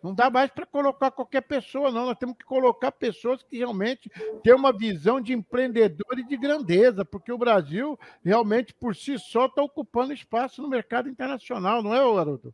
Não 0.04 0.14
dá 0.14 0.30
mais 0.30 0.50
para 0.50 0.66
colocar 0.66 1.12
qualquer 1.12 1.42
pessoa, 1.42 1.92
não. 1.92 2.08
Nós 2.08 2.18
temos 2.18 2.36
que 2.36 2.44
colocar 2.44 2.92
pessoas 2.92 3.44
que 3.44 3.58
realmente 3.58 4.10
têm 4.44 4.54
uma 4.54 4.72
visão 4.72 5.22
de 5.22 5.34
empreendedor 5.34 6.18
e 6.18 6.28
de 6.28 6.38
grandeza, 6.38 7.06
porque 7.06 7.32
o 7.32 7.38
Brasil 7.38 7.98
realmente 8.24 8.74
por 8.74 8.96
si 8.96 9.20
só 9.20 9.46
está 9.46 9.62
ocupando 9.62 10.14
espaço 10.14 10.62
no 10.62 10.68
mercado 10.68 11.08
internacional, 11.08 11.84
não 11.84 11.94
é, 11.94 12.00
Haroldo? 12.00 12.54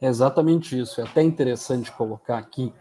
É 0.00 0.08
exatamente 0.08 0.78
isso. 0.78 1.00
É 1.00 1.04
até 1.04 1.22
interessante 1.22 1.92
colocar 1.92 2.36
aqui. 2.38 2.72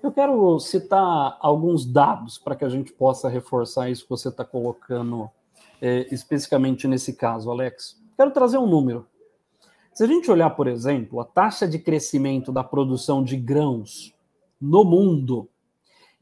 Eu 0.00 0.12
quero 0.12 0.58
citar 0.60 1.36
alguns 1.40 1.84
dados 1.84 2.38
para 2.38 2.54
que 2.54 2.64
a 2.64 2.68
gente 2.68 2.92
possa 2.92 3.28
reforçar 3.28 3.90
isso 3.90 4.04
que 4.04 4.10
você 4.10 4.28
está 4.28 4.44
colocando 4.44 5.28
é, 5.80 6.06
especificamente 6.14 6.86
nesse 6.86 7.14
caso, 7.14 7.50
Alex. 7.50 8.00
Quero 8.16 8.30
trazer 8.30 8.58
um 8.58 8.66
número. 8.66 9.06
Se 9.98 10.04
a 10.04 10.06
gente 10.06 10.30
olhar, 10.30 10.50
por 10.50 10.68
exemplo, 10.68 11.18
a 11.18 11.24
taxa 11.24 11.66
de 11.66 11.76
crescimento 11.76 12.52
da 12.52 12.62
produção 12.62 13.24
de 13.24 13.36
grãos 13.36 14.14
no 14.60 14.84
mundo, 14.84 15.48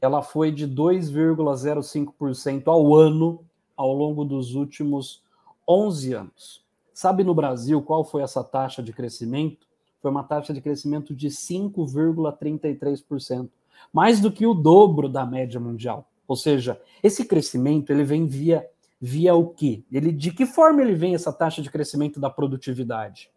ela 0.01 0.23
foi 0.23 0.51
de 0.51 0.67
2,05% 0.67 2.63
ao 2.65 2.95
ano 2.95 3.45
ao 3.75 3.93
longo 3.93 4.25
dos 4.25 4.55
últimos 4.55 5.21
11 5.69 6.13
anos. 6.13 6.65
Sabe 6.91 7.23
no 7.23 7.35
Brasil 7.35 7.79
qual 7.83 8.03
foi 8.03 8.23
essa 8.23 8.43
taxa 8.43 8.81
de 8.81 8.91
crescimento? 8.91 9.67
Foi 10.01 10.09
uma 10.09 10.23
taxa 10.23 10.51
de 10.51 10.59
crescimento 10.59 11.13
de 11.13 11.27
5,33%, 11.27 13.47
mais 13.93 14.19
do 14.19 14.31
que 14.31 14.47
o 14.47 14.55
dobro 14.55 15.07
da 15.07 15.23
média 15.23 15.59
mundial. 15.59 16.09
Ou 16.27 16.35
seja, 16.35 16.81
esse 17.03 17.25
crescimento 17.25 17.91
ele 17.91 18.03
vem 18.03 18.25
via 18.25 18.67
via 18.99 19.35
o 19.35 19.49
quê? 19.49 19.83
Ele 19.91 20.11
de 20.11 20.31
que 20.31 20.47
forma 20.47 20.81
ele 20.81 20.95
vem 20.95 21.13
essa 21.13 21.31
taxa 21.31 21.61
de 21.61 21.69
crescimento 21.69 22.19
da 22.19 22.31
produtividade? 22.31 23.29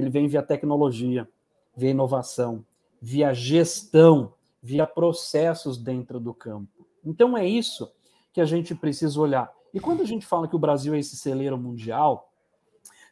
Ele 0.00 0.10
vem 0.10 0.28
via 0.28 0.42
tecnologia, 0.42 1.28
via 1.76 1.90
inovação, 1.90 2.64
via 3.00 3.32
gestão, 3.32 4.32
via 4.62 4.86
processos 4.86 5.78
dentro 5.78 6.20
do 6.20 6.34
campo. 6.34 6.86
Então 7.04 7.36
é 7.36 7.46
isso 7.46 7.90
que 8.32 8.40
a 8.40 8.44
gente 8.44 8.74
precisa 8.74 9.20
olhar. 9.20 9.52
E 9.72 9.80
quando 9.80 10.02
a 10.02 10.04
gente 10.04 10.26
fala 10.26 10.48
que 10.48 10.56
o 10.56 10.58
Brasil 10.58 10.94
é 10.94 10.98
esse 10.98 11.16
celeiro 11.16 11.56
mundial, 11.58 12.30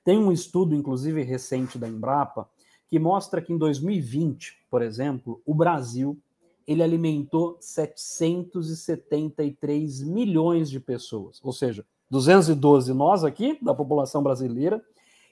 tem 0.04 0.18
um 0.18 0.30
estudo, 0.30 0.74
inclusive 0.74 1.22
recente 1.22 1.78
da 1.78 1.88
Embrapa, 1.88 2.46
que 2.88 2.98
mostra 2.98 3.40
que 3.42 3.52
em 3.52 3.58
2020, 3.58 4.58
por 4.70 4.80
exemplo, 4.82 5.42
o 5.44 5.54
Brasil 5.54 6.18
ele 6.66 6.82
alimentou 6.82 7.58
773 7.60 10.02
milhões 10.02 10.70
de 10.70 10.80
pessoas, 10.80 11.38
ou 11.42 11.52
seja, 11.52 11.84
212 12.10 12.92
nós 12.92 13.22
aqui, 13.24 13.58
da 13.62 13.74
população 13.74 14.22
brasileira, 14.22 14.84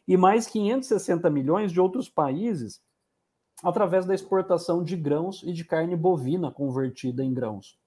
e 0.06 0.16
mais 0.16 0.46
560 0.46 1.28
milhões 1.30 1.72
de 1.72 1.80
outros 1.80 2.08
países 2.08 2.80
através 3.62 4.04
da 4.04 4.14
exportação 4.14 4.82
de 4.82 4.96
grãos 4.96 5.42
e 5.42 5.52
de 5.52 5.64
carne 5.64 5.96
bovina 5.96 6.50
convertida 6.50 7.24
em 7.24 7.32
grãos. 7.32 7.78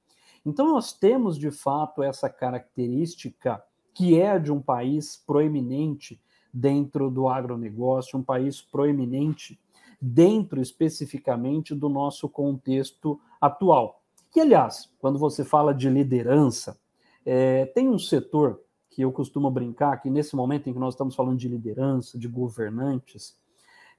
Então, 0.46 0.68
nós 0.68 0.94
temos 0.94 1.38
de 1.38 1.52
fato 1.52 2.02
essa 2.02 2.30
característica 2.30 3.62
que 3.94 4.20
é 4.20 4.40
de 4.40 4.52
um 4.52 4.62
país 4.62 5.18
proeminente 5.18 6.22
dentro 6.54 7.10
do 7.12 7.28
agronegócio, 7.28 8.18
um 8.18 8.24
país 8.24 8.62
proeminente 8.62 9.60
dentro 10.00 10.62
especificamente 10.62 11.74
do 11.76 11.90
nosso 11.90 12.30
contexto 12.30 13.20
atual. 13.42 14.04
E, 14.36 14.40
aliás, 14.40 14.90
quando 15.00 15.18
você 15.18 15.44
fala 15.44 15.74
de 15.74 15.90
liderança, 15.90 16.80
é, 17.26 17.66
tem 17.66 17.90
um 17.90 18.00
setor 18.00 18.62
que 18.98 19.04
eu 19.04 19.12
costumo 19.12 19.52
brincar 19.52 20.02
que 20.02 20.10
nesse 20.10 20.36
momento 20.36 20.68
em 20.68 20.74
que 20.74 20.80
nós 20.80 20.96
estamos 20.96 21.14
falando 21.14 21.38
de 21.38 21.48
liderança, 21.48 22.18
de 22.18 22.28
governantes, 22.28 23.38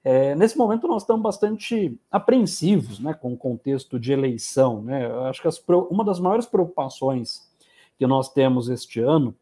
é, 0.02 0.34
nesse 0.34 0.58
momento 0.58 0.88
nós 0.88 1.02
estamos 1.02 1.22
bastante 1.22 1.96
apreensivos 2.10 2.98
né, 2.98 3.14
com 3.14 3.32
o 3.32 3.36
contexto 3.36 3.96
de 3.96 4.12
eleição. 4.12 4.82
Né? 4.82 5.06
Eu 5.06 5.22
acho 5.26 5.40
que 5.40 5.46
as, 5.46 5.62
uma 5.88 6.04
das 6.04 6.18
maiores 6.18 6.46
preocupações 6.46 7.48
que 7.96 8.08
nós 8.08 8.28
temos 8.32 8.68
este 8.68 8.98
ano, 8.98 9.36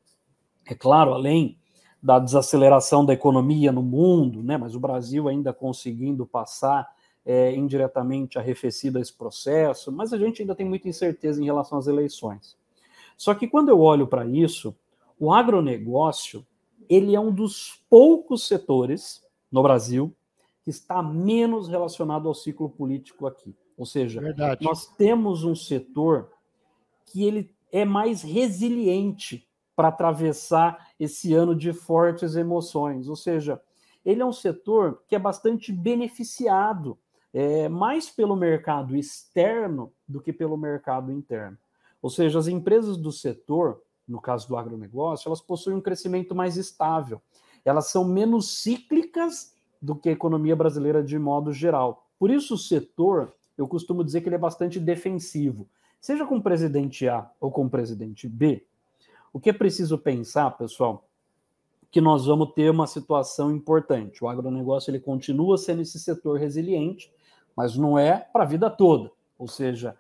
é 0.67 0.75
claro, 0.75 1.15
além 1.15 1.57
da 2.03 2.19
desaceleração 2.19 3.03
da 3.03 3.15
economia 3.15 3.73
no 3.73 3.83
mundo, 3.83 4.43
né, 4.43 4.59
mas 4.59 4.75
o 4.75 4.81
Brasil 4.81 5.27
ainda 5.27 5.55
conseguindo 5.55 6.27
passar 6.27 6.87
é, 7.25 7.57
indiretamente 7.57 8.39
arrefecido 8.39 8.99
a 8.99 9.01
esse 9.01 9.15
processo, 9.15 9.91
mas 9.91 10.13
a 10.13 10.19
gente 10.19 10.43
ainda 10.43 10.55
tem 10.55 10.69
muita 10.69 10.87
incerteza 10.87 11.41
em 11.41 11.47
relação 11.47 11.79
às 11.79 11.87
eleições. 11.87 12.59
Só 13.17 13.35
que 13.35 13.49
quando 13.49 13.71
eu 13.71 13.81
olho 13.81 14.07
para 14.07 14.27
isso, 14.27 14.77
o 15.19 15.33
agronegócio 15.33 16.47
ele 16.89 17.15
é 17.15 17.21
um 17.21 17.33
dos 17.33 17.83
poucos 17.91 18.47
setores 18.47 19.25
no 19.51 19.63
Brasil 19.63 20.15
que 20.63 20.71
está 20.71 21.03
menos 21.03 21.69
relacionado 21.69 22.27
ao 22.29 22.35
ciclo 22.35 22.69
político 22.69 23.27
aqui. 23.27 23.55
Ou 23.77 23.87
seja, 23.87 24.21
Verdade. 24.21 24.65
nós 24.65 24.87
temos 24.87 25.45
um 25.45 25.55
setor 25.55 26.31
que 27.05 27.25
ele 27.25 27.55
é 27.71 27.85
mais 27.85 28.23
resiliente 28.23 29.49
para 29.77 29.89
atravessar 29.89 30.89
esse 30.99 31.35
ano 31.35 31.55
de 31.55 31.73
fortes 31.73 32.35
emoções. 32.35 33.09
Ou 33.09 33.17
seja, 33.17 33.61
ele 34.05 34.23
é 34.23 34.27
um 34.27 34.33
setor 34.33 35.03
que 35.07 35.15
é 35.15 35.19
bastante 35.19 35.71
beneficiado 35.73 36.99
é, 37.33 37.69
mais 37.69 38.09
pelo 38.09 38.35
mercado 38.35 38.97
externo 38.97 39.93
do 40.09 40.21
que 40.21 40.33
pelo 40.33 40.57
mercado 40.57 41.13
interno. 41.13 41.59
Ou 42.01 42.09
seja, 42.09 42.39
as 42.39 42.49
empresas 42.49 42.97
do 42.97 43.13
setor, 43.13 43.83
no 44.07 44.21
caso 44.21 44.49
do 44.49 44.57
agronegócio, 44.57 45.29
elas 45.29 45.41
possuem 45.41 45.77
um 45.77 45.81
crescimento 45.81 46.35
mais 46.35 46.57
estável. 46.57 47.21
Elas 47.65 47.89
são 47.89 48.05
menos 48.05 48.63
cíclicas 48.63 49.55
do 49.83 49.97
que 49.97 50.09
a 50.09 50.13
economia 50.13 50.55
brasileira 50.55 51.03
de 51.03 51.19
modo 51.19 51.53
geral. 51.53 52.07
Por 52.19 52.31
isso, 52.31 52.55
o 52.55 52.59
setor, 52.59 53.35
eu 53.59 53.67
costumo 53.67 54.05
dizer 54.05 54.21
que 54.21 54.29
ele 54.29 54.37
é 54.37 54.39
bastante 54.39 54.79
defensivo. 54.79 55.69
Seja 56.01 56.25
com 56.25 56.37
o 56.37 56.43
presidente 56.43 57.09
A 57.09 57.29
ou 57.41 57.51
com 57.51 57.65
o 57.67 57.71
presidente 57.71 58.29
B, 58.29 58.65
o 59.33 59.41
que 59.41 59.51
é 59.51 59.53
preciso 59.53 59.99
pensar, 59.99 60.51
pessoal, 60.57 61.07
que 61.91 62.01
nós 62.01 62.27
vamos 62.27 62.53
ter 62.55 62.71
uma 62.71 62.87
situação 62.87 63.51
importante. 63.51 64.23
O 64.23 64.29
agronegócio 64.29 64.91
ele 64.91 65.01
continua 65.01 65.59
sendo 65.59 65.83
esse 65.83 65.99
setor 65.99 66.39
resiliente, 66.39 67.13
mas 67.57 67.77
não 67.77 67.99
é 67.99 68.19
para 68.19 68.45
a 68.45 68.47
vida 68.47 68.71
toda. 68.71 69.11
Ou 69.39 69.49
seja, 69.49 69.97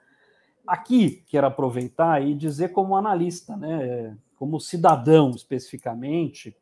aqui 0.66 1.22
quero 1.29 1.46
aproveitar 1.46 2.22
e 2.22 2.35
dizer 2.35 2.72
como 2.72 2.96
analista, 2.96 3.57
né, 3.57 4.16
como 4.37 4.61
cidadão 4.61 5.31
especificamente, 5.31 6.57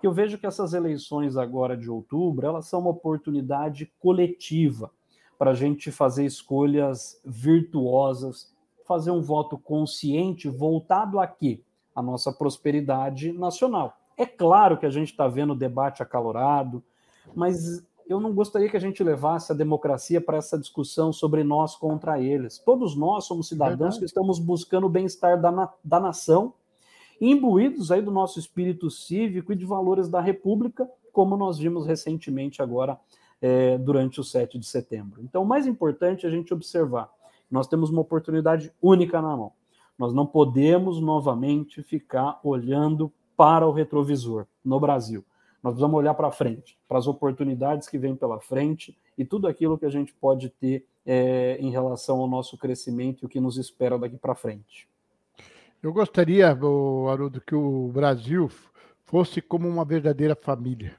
que 0.00 0.06
eu 0.06 0.12
vejo 0.12 0.36
que 0.36 0.46
essas 0.46 0.74
eleições 0.74 1.36
agora 1.36 1.76
de 1.76 1.90
outubro, 1.90 2.46
elas 2.46 2.66
são 2.66 2.80
uma 2.80 2.90
oportunidade 2.90 3.90
coletiva 3.98 4.90
para 5.38 5.52
a 5.52 5.54
gente 5.54 5.90
fazer 5.90 6.24
escolhas 6.24 7.20
virtuosas, 7.24 8.52
fazer 8.86 9.10
um 9.10 9.22
voto 9.22 9.56
consciente 9.56 10.48
voltado 10.48 11.18
a 11.18 11.26
quê? 11.26 11.60
A 11.94 12.02
nossa 12.02 12.32
prosperidade 12.32 13.32
nacional. 13.32 13.96
É 14.16 14.26
claro 14.26 14.76
que 14.76 14.86
a 14.86 14.90
gente 14.90 15.10
está 15.10 15.26
vendo 15.26 15.54
o 15.54 15.58
debate 15.58 16.02
acalorado, 16.02 16.82
mas 17.34 17.84
eu 18.06 18.20
não 18.20 18.32
gostaria 18.32 18.68
que 18.68 18.76
a 18.76 18.80
gente 18.80 19.02
levasse 19.02 19.52
a 19.52 19.54
democracia 19.54 20.20
para 20.20 20.36
essa 20.36 20.58
discussão 20.58 21.12
sobre 21.12 21.42
nós 21.42 21.74
contra 21.74 22.20
eles. 22.20 22.58
Todos 22.58 22.96
nós 22.96 23.24
somos 23.24 23.48
cidadãos 23.48 23.78
Verdade. 23.78 23.98
que 24.00 24.04
estamos 24.04 24.38
buscando 24.38 24.86
o 24.86 24.90
bem-estar 24.90 25.40
da, 25.40 25.50
na, 25.50 25.72
da 25.82 26.00
nação 26.00 26.54
imbuídos 27.20 27.90
aí 27.90 28.02
do 28.02 28.10
nosso 28.10 28.38
espírito 28.38 28.90
cívico 28.90 29.52
e 29.52 29.56
de 29.56 29.64
valores 29.64 30.08
da 30.08 30.20
República, 30.20 30.88
como 31.12 31.36
nós 31.36 31.58
vimos 31.58 31.86
recentemente 31.86 32.60
agora 32.60 32.98
é, 33.40 33.78
durante 33.78 34.20
o 34.20 34.24
7 34.24 34.58
de 34.58 34.66
setembro. 34.66 35.22
Então, 35.22 35.42
o 35.42 35.46
mais 35.46 35.66
importante 35.66 36.26
é 36.26 36.28
a 36.28 36.32
gente 36.32 36.52
observar: 36.52 37.10
nós 37.50 37.66
temos 37.66 37.90
uma 37.90 38.00
oportunidade 38.00 38.72
única 38.82 39.22
na 39.22 39.36
mão. 39.36 39.52
Nós 39.98 40.12
não 40.12 40.26
podemos 40.26 41.00
novamente 41.00 41.82
ficar 41.82 42.40
olhando 42.42 43.12
para 43.36 43.66
o 43.66 43.72
retrovisor 43.72 44.46
no 44.64 44.80
Brasil. 44.80 45.24
Nós 45.64 45.72
precisamos 45.72 45.96
olhar 45.96 46.12
para 46.12 46.30
frente, 46.30 46.76
para 46.86 46.98
as 46.98 47.06
oportunidades 47.06 47.88
que 47.88 47.96
vêm 47.96 48.14
pela 48.14 48.38
frente 48.38 48.94
e 49.16 49.24
tudo 49.24 49.48
aquilo 49.48 49.78
que 49.78 49.86
a 49.86 49.90
gente 49.90 50.12
pode 50.12 50.50
ter 50.50 50.84
é, 51.06 51.56
em 51.58 51.70
relação 51.70 52.20
ao 52.20 52.28
nosso 52.28 52.58
crescimento 52.58 53.22
e 53.22 53.26
o 53.26 53.28
que 53.30 53.40
nos 53.40 53.56
espera 53.56 53.98
daqui 53.98 54.18
para 54.18 54.34
frente. 54.34 54.86
Eu 55.82 55.90
gostaria, 55.90 56.48
Haroldo, 56.48 57.40
que 57.40 57.54
o 57.54 57.88
Brasil 57.88 58.50
fosse 59.04 59.40
como 59.40 59.66
uma 59.66 59.86
verdadeira 59.86 60.36
família. 60.36 60.96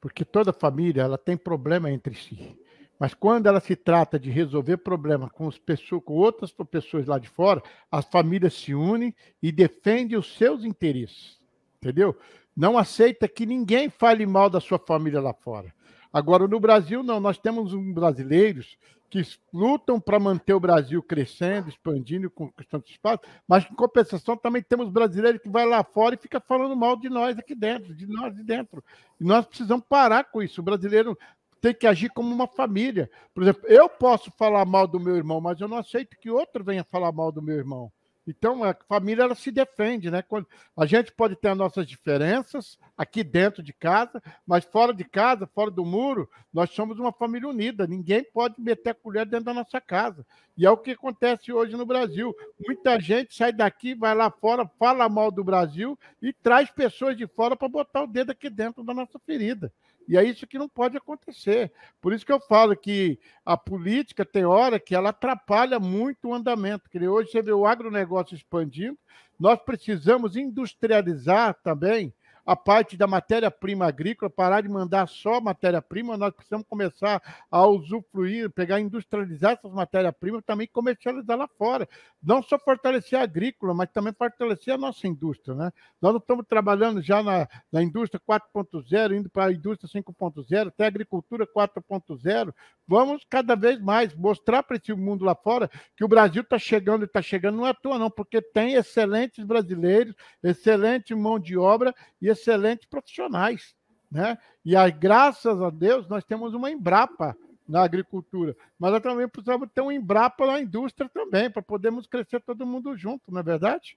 Porque 0.00 0.24
toda 0.24 0.54
família 0.54 1.02
ela 1.02 1.18
tem 1.18 1.36
problema 1.36 1.90
entre 1.90 2.14
si. 2.14 2.58
Mas 2.98 3.12
quando 3.12 3.46
ela 3.46 3.60
se 3.60 3.76
trata 3.76 4.18
de 4.18 4.30
resolver 4.30 4.78
problemas 4.78 5.30
com, 5.32 5.50
pessoas, 5.50 6.02
com 6.02 6.14
outras 6.14 6.50
pessoas 6.70 7.06
lá 7.06 7.18
de 7.18 7.28
fora, 7.28 7.62
as 7.90 8.06
famílias 8.06 8.54
se 8.54 8.74
unem 8.74 9.14
e 9.42 9.52
defendem 9.52 10.16
os 10.16 10.34
seus 10.34 10.64
interesses. 10.64 11.38
Entendeu? 11.76 12.16
Não 12.56 12.76
aceita 12.76 13.28
que 13.28 13.46
ninguém 13.46 13.88
fale 13.88 14.26
mal 14.26 14.50
da 14.50 14.60
sua 14.60 14.78
família 14.78 15.20
lá 15.20 15.32
fora. 15.32 15.72
Agora, 16.12 16.46
no 16.46 16.60
Brasil, 16.60 17.02
não. 17.02 17.18
Nós 17.18 17.38
temos 17.38 17.74
brasileiros 17.94 18.76
que 19.12 19.22
lutam 19.52 20.00
para 20.00 20.18
manter 20.18 20.54
o 20.54 20.60
Brasil 20.60 21.02
crescendo, 21.02 21.68
expandindo, 21.68 22.30
conquistando 22.30 22.84
espaço, 22.86 23.20
mas 23.46 23.62
em 23.70 23.74
compensação 23.74 24.38
também 24.38 24.62
temos 24.62 24.88
brasileiros 24.88 25.42
que 25.42 25.50
vai 25.50 25.66
lá 25.66 25.84
fora 25.84 26.14
e 26.14 26.18
fica 26.18 26.40
falando 26.40 26.74
mal 26.74 26.96
de 26.96 27.10
nós 27.10 27.38
aqui 27.38 27.54
dentro, 27.54 27.94
de 27.94 28.06
nós 28.06 28.34
de 28.34 28.42
dentro. 28.42 28.82
E 29.20 29.24
nós 29.24 29.44
precisamos 29.44 29.84
parar 29.86 30.24
com 30.24 30.42
isso. 30.42 30.62
O 30.62 30.64
brasileiro 30.64 31.16
tem 31.60 31.74
que 31.74 31.86
agir 31.86 32.08
como 32.08 32.34
uma 32.34 32.46
família. 32.46 33.10
Por 33.34 33.42
exemplo, 33.42 33.68
eu 33.68 33.86
posso 33.86 34.30
falar 34.32 34.64
mal 34.64 34.86
do 34.86 34.98
meu 34.98 35.14
irmão, 35.14 35.42
mas 35.42 35.60
eu 35.60 35.68
não 35.68 35.76
aceito 35.76 36.16
que 36.18 36.30
outro 36.30 36.64
venha 36.64 36.82
falar 36.82 37.12
mal 37.12 37.30
do 37.30 37.42
meu 37.42 37.56
irmão. 37.56 37.92
Então, 38.26 38.62
a 38.62 38.74
família 38.88 39.24
ela 39.24 39.34
se 39.34 39.50
defende, 39.50 40.10
né? 40.10 40.22
Quando 40.22 40.46
a 40.76 40.86
gente 40.86 41.10
pode 41.12 41.34
ter 41.34 41.48
as 41.48 41.56
nossas 41.56 41.86
diferenças 41.86 42.78
aqui 42.96 43.24
dentro 43.24 43.62
de 43.62 43.72
casa, 43.72 44.22
mas 44.46 44.64
fora 44.64 44.94
de 44.94 45.04
casa, 45.04 45.46
fora 45.46 45.70
do 45.70 45.84
muro, 45.84 46.30
nós 46.52 46.70
somos 46.70 46.98
uma 46.98 47.12
família 47.12 47.48
unida. 47.48 47.86
Ninguém 47.86 48.24
pode 48.24 48.60
meter 48.60 48.90
a 48.90 48.94
colher 48.94 49.26
dentro 49.26 49.46
da 49.46 49.54
nossa 49.54 49.80
casa. 49.80 50.24
E 50.56 50.64
é 50.64 50.70
o 50.70 50.76
que 50.76 50.92
acontece 50.92 51.52
hoje 51.52 51.76
no 51.76 51.84
Brasil. 51.84 52.34
Muita 52.64 53.00
gente 53.00 53.34
sai 53.34 53.52
daqui, 53.52 53.94
vai 53.94 54.14
lá 54.14 54.30
fora, 54.30 54.70
fala 54.78 55.08
mal 55.08 55.30
do 55.30 55.42
Brasil 55.42 55.98
e 56.20 56.32
traz 56.32 56.70
pessoas 56.70 57.16
de 57.16 57.26
fora 57.26 57.56
para 57.56 57.68
botar 57.68 58.02
o 58.02 58.06
dedo 58.06 58.30
aqui 58.30 58.48
dentro 58.48 58.84
da 58.84 58.94
nossa 58.94 59.18
ferida. 59.18 59.72
E 60.08 60.16
é 60.16 60.24
isso 60.24 60.46
que 60.46 60.58
não 60.58 60.68
pode 60.68 60.96
acontecer. 60.96 61.72
Por 62.00 62.12
isso 62.12 62.26
que 62.26 62.32
eu 62.32 62.40
falo 62.40 62.76
que 62.76 63.18
a 63.44 63.56
política 63.56 64.24
tem 64.24 64.44
hora 64.44 64.80
que 64.80 64.94
ela 64.94 65.10
atrapalha 65.10 65.78
muito 65.78 66.28
o 66.28 66.34
andamento. 66.34 66.90
Que 66.90 67.06
hoje 67.06 67.30
você 67.30 67.42
vê 67.42 67.52
o 67.52 67.66
agronegócio 67.66 68.34
expandindo, 68.34 68.98
nós 69.38 69.58
precisamos 69.62 70.36
industrializar 70.36 71.54
também 71.62 72.12
a 72.44 72.56
parte 72.56 72.96
da 72.96 73.06
matéria-prima 73.06 73.86
agrícola, 73.86 74.28
parar 74.28 74.62
de 74.62 74.68
mandar 74.68 75.06
só 75.06 75.40
matéria-prima, 75.40 76.16
nós 76.16 76.34
precisamos 76.34 76.66
começar 76.68 77.22
a 77.50 77.66
usufruir, 77.66 78.50
pegar, 78.50 78.80
industrializar 78.80 79.52
essas 79.52 79.72
matérias-primas, 79.72 80.42
também 80.44 80.66
comercializar 80.66 81.38
lá 81.38 81.48
fora. 81.56 81.88
Não 82.22 82.42
só 82.42 82.58
fortalecer 82.58 83.18
a 83.18 83.22
agrícola, 83.22 83.72
mas 83.74 83.90
também 83.90 84.12
fortalecer 84.12 84.74
a 84.74 84.78
nossa 84.78 85.06
indústria. 85.06 85.54
Né? 85.54 85.72
Nós 86.00 86.12
não 86.12 86.18
estamos 86.18 86.46
trabalhando 86.46 87.00
já 87.00 87.22
na, 87.22 87.48
na 87.70 87.82
indústria 87.82 88.20
4.0, 88.28 89.16
indo 89.16 89.30
para 89.30 89.46
a 89.46 89.52
indústria 89.52 89.88
5.0, 90.02 90.68
até 90.68 90.84
a 90.84 90.88
agricultura 90.88 91.46
4.0. 91.46 92.52
Vamos 92.86 93.24
cada 93.30 93.54
vez 93.54 93.80
mais 93.80 94.14
mostrar 94.14 94.62
para 94.62 94.76
esse 94.76 94.92
mundo 94.92 95.24
lá 95.24 95.34
fora 95.34 95.70
que 95.96 96.04
o 96.04 96.08
Brasil 96.08 96.42
está 96.42 96.58
chegando 96.58 97.02
e 97.02 97.04
está 97.04 97.22
chegando, 97.22 97.58
não 97.58 97.66
é 97.66 97.70
à 97.70 97.74
toa, 97.74 97.98
não, 97.98 98.10
porque 98.10 98.42
tem 98.42 98.74
excelentes 98.74 99.44
brasileiros, 99.44 100.14
excelente 100.42 101.14
mão 101.14 101.38
de 101.38 101.56
obra 101.56 101.94
e 102.20 102.31
excelentes 102.32 102.86
profissionais. 102.86 103.74
né? 104.10 104.36
E 104.64 104.76
aí, 104.76 104.92
graças 104.92 105.60
a 105.62 105.70
Deus, 105.70 106.06
nós 106.08 106.24
temos 106.24 106.54
uma 106.54 106.70
Embrapa 106.70 107.36
na 107.68 107.82
agricultura, 107.82 108.56
mas 108.78 108.92
nós 108.92 109.02
também 109.02 109.28
precisamos 109.28 109.68
ter 109.72 109.80
uma 109.80 109.94
Embrapa 109.94 110.46
na 110.46 110.60
indústria 110.60 111.08
também, 111.08 111.50
para 111.50 111.62
podermos 111.62 112.06
crescer 112.06 112.40
todo 112.42 112.66
mundo 112.66 112.96
junto, 112.96 113.30
não 113.30 113.40
é 113.40 113.42
verdade? 113.42 113.96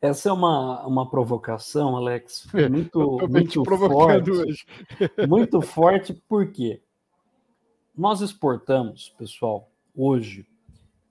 Essa 0.00 0.30
é 0.30 0.32
uma, 0.32 0.86
uma 0.86 1.08
provocação, 1.08 1.94
Alex, 1.96 2.46
muito, 2.70 3.18
muito 3.28 3.64
forte. 3.64 4.30
Hoje. 4.30 4.66
muito 5.28 5.60
forte, 5.60 6.14
porque 6.28 6.82
nós 7.96 8.20
exportamos, 8.20 9.10
pessoal, 9.18 9.70
hoje, 9.94 10.46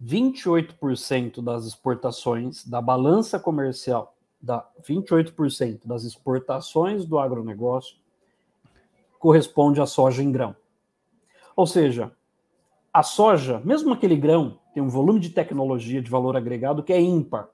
28% 0.04 1.44
das 1.44 1.66
exportações 1.66 2.66
da 2.66 2.82
balança 2.82 3.40
comercial, 3.40 4.16
da 4.42 4.68
28% 4.88 5.86
das 5.86 6.04
exportações 6.04 7.06
do 7.06 7.20
agronegócio 7.20 7.98
corresponde 9.20 9.82
à 9.82 9.86
soja 9.86 10.24
em 10.24 10.32
grão. 10.32 10.56
Ou 11.56 11.68
seja, 11.68 12.12
a 12.94 13.04
soja, 13.04 13.62
mesmo 13.66 13.94
aquele 13.94 14.16
grão, 14.16 14.60
tem 14.74 14.82
um 14.82 14.90
volume 14.90 15.20
de 15.20 15.30
tecnologia 15.30 16.02
de 16.02 16.10
valor 16.10 16.38
agregado 16.38 16.84
que 16.84 16.94
é 16.94 17.02
ímpar 17.02 17.50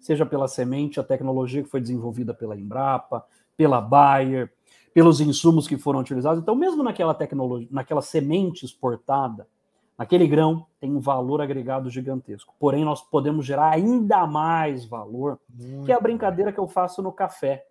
seja 0.00 0.24
pela 0.24 0.48
semente, 0.48 0.98
a 0.98 1.04
tecnologia 1.04 1.62
que 1.62 1.68
foi 1.68 1.80
desenvolvida 1.80 2.32
pela 2.32 2.56
Embrapa, 2.56 3.24
pela 3.56 3.80
Bayer, 3.80 4.50
pelos 4.94 5.20
insumos 5.20 5.68
que 5.68 5.76
foram 5.76 6.00
utilizados. 6.00 6.42
Então, 6.42 6.54
mesmo 6.54 6.82
naquela 6.82 7.14
tecnologia, 7.14 7.68
naquela 7.70 8.02
semente 8.02 8.64
exportada, 8.64 9.46
naquele 10.00 10.26
grão 10.26 10.66
tem 10.80 10.90
um 10.90 10.98
valor 10.98 11.42
agregado 11.42 11.90
gigantesco. 11.90 12.54
Porém, 12.58 12.86
nós 12.86 13.02
podemos 13.02 13.44
gerar 13.44 13.70
ainda 13.70 14.26
mais 14.26 14.86
valor, 14.86 15.38
Muito 15.46 15.84
que 15.84 15.92
é 15.92 15.94
a 15.94 16.00
brincadeira 16.00 16.50
que 16.50 16.58
eu 16.58 16.66
faço 16.66 17.02
no 17.02 17.12
café. 17.12 17.66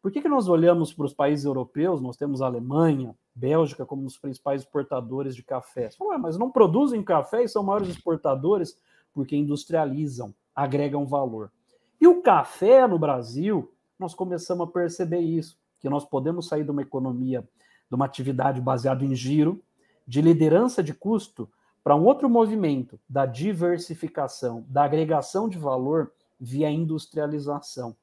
Por 0.00 0.10
que, 0.10 0.22
que 0.22 0.30
nós 0.30 0.48
olhamos 0.48 0.94
para 0.94 1.04
os 1.04 1.12
países 1.12 1.44
europeus? 1.44 2.00
Nós 2.00 2.16
temos 2.16 2.40
a 2.40 2.46
Alemanha, 2.46 3.14
Bélgica 3.34 3.84
como 3.84 4.06
os 4.06 4.16
principais 4.16 4.62
exportadores 4.62 5.36
de 5.36 5.42
café. 5.42 5.90
Fala, 5.90 6.16
mas 6.16 6.38
não 6.38 6.50
produzem 6.50 7.02
café 7.02 7.42
e 7.42 7.48
são 7.48 7.62
maiores 7.62 7.90
exportadores 7.90 8.74
porque 9.12 9.36
industrializam, 9.36 10.34
agregam 10.56 11.04
valor. 11.06 11.52
E 12.00 12.06
o 12.06 12.22
café 12.22 12.86
no 12.86 12.98
Brasil, 12.98 13.70
nós 13.98 14.14
começamos 14.14 14.66
a 14.66 14.72
perceber 14.72 15.20
isso, 15.20 15.58
que 15.80 15.90
nós 15.90 16.06
podemos 16.06 16.48
sair 16.48 16.64
de 16.64 16.70
uma 16.70 16.80
economia, 16.80 17.46
de 17.90 17.94
uma 17.94 18.06
atividade 18.06 18.58
baseada 18.58 19.04
em 19.04 19.14
giro, 19.14 19.62
de 20.06 20.22
liderança 20.22 20.82
de 20.82 20.94
custo, 20.94 21.46
para 21.82 21.96
um 21.96 22.04
outro 22.04 22.28
movimento 22.28 22.98
da 23.08 23.26
diversificação, 23.26 24.64
da 24.68 24.84
agregação 24.84 25.48
de 25.48 25.58
valor 25.58 26.12
via 26.38 26.70
industrialização. 26.70 27.96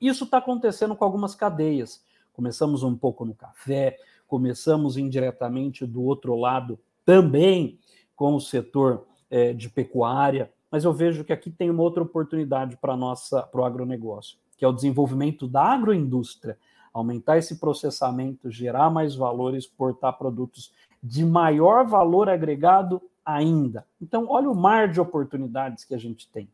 Isso 0.00 0.24
está 0.24 0.38
acontecendo 0.38 0.94
com 0.94 1.04
algumas 1.04 1.34
cadeias. 1.34 2.04
Começamos 2.32 2.82
um 2.82 2.96
pouco 2.96 3.24
no 3.24 3.34
café, 3.34 3.96
começamos 4.26 4.96
indiretamente 4.96 5.86
do 5.86 6.02
outro 6.02 6.34
lado 6.36 6.78
também 7.04 7.78
com 8.16 8.34
o 8.34 8.40
setor 8.40 9.06
é, 9.30 9.52
de 9.52 9.68
pecuária, 9.68 10.52
mas 10.70 10.84
eu 10.84 10.92
vejo 10.92 11.24
que 11.24 11.32
aqui 11.32 11.50
tem 11.50 11.70
uma 11.70 11.82
outra 11.82 12.02
oportunidade 12.02 12.76
para 12.76 12.96
nossa 12.96 13.42
para 13.42 13.60
o 13.60 13.64
agronegócio, 13.64 14.38
que 14.56 14.64
é 14.64 14.68
o 14.68 14.72
desenvolvimento 14.72 15.46
da 15.46 15.62
agroindústria, 15.62 16.58
aumentar 16.92 17.38
esse 17.38 17.56
processamento, 17.56 18.50
gerar 18.50 18.90
mais 18.90 19.14
valor, 19.14 19.54
exportar 19.54 20.16
produtos 20.16 20.72
de 21.04 21.22
maior 21.22 21.86
valor 21.86 22.30
agregado 22.30 23.02
ainda. 23.22 23.86
Então, 24.00 24.26
olha 24.26 24.48
o 24.48 24.54
mar 24.54 24.88
de 24.88 24.98
oportunidades 24.98 25.84
que 25.84 25.94
a 25.94 25.98
gente 25.98 26.30
tem. 26.30 26.48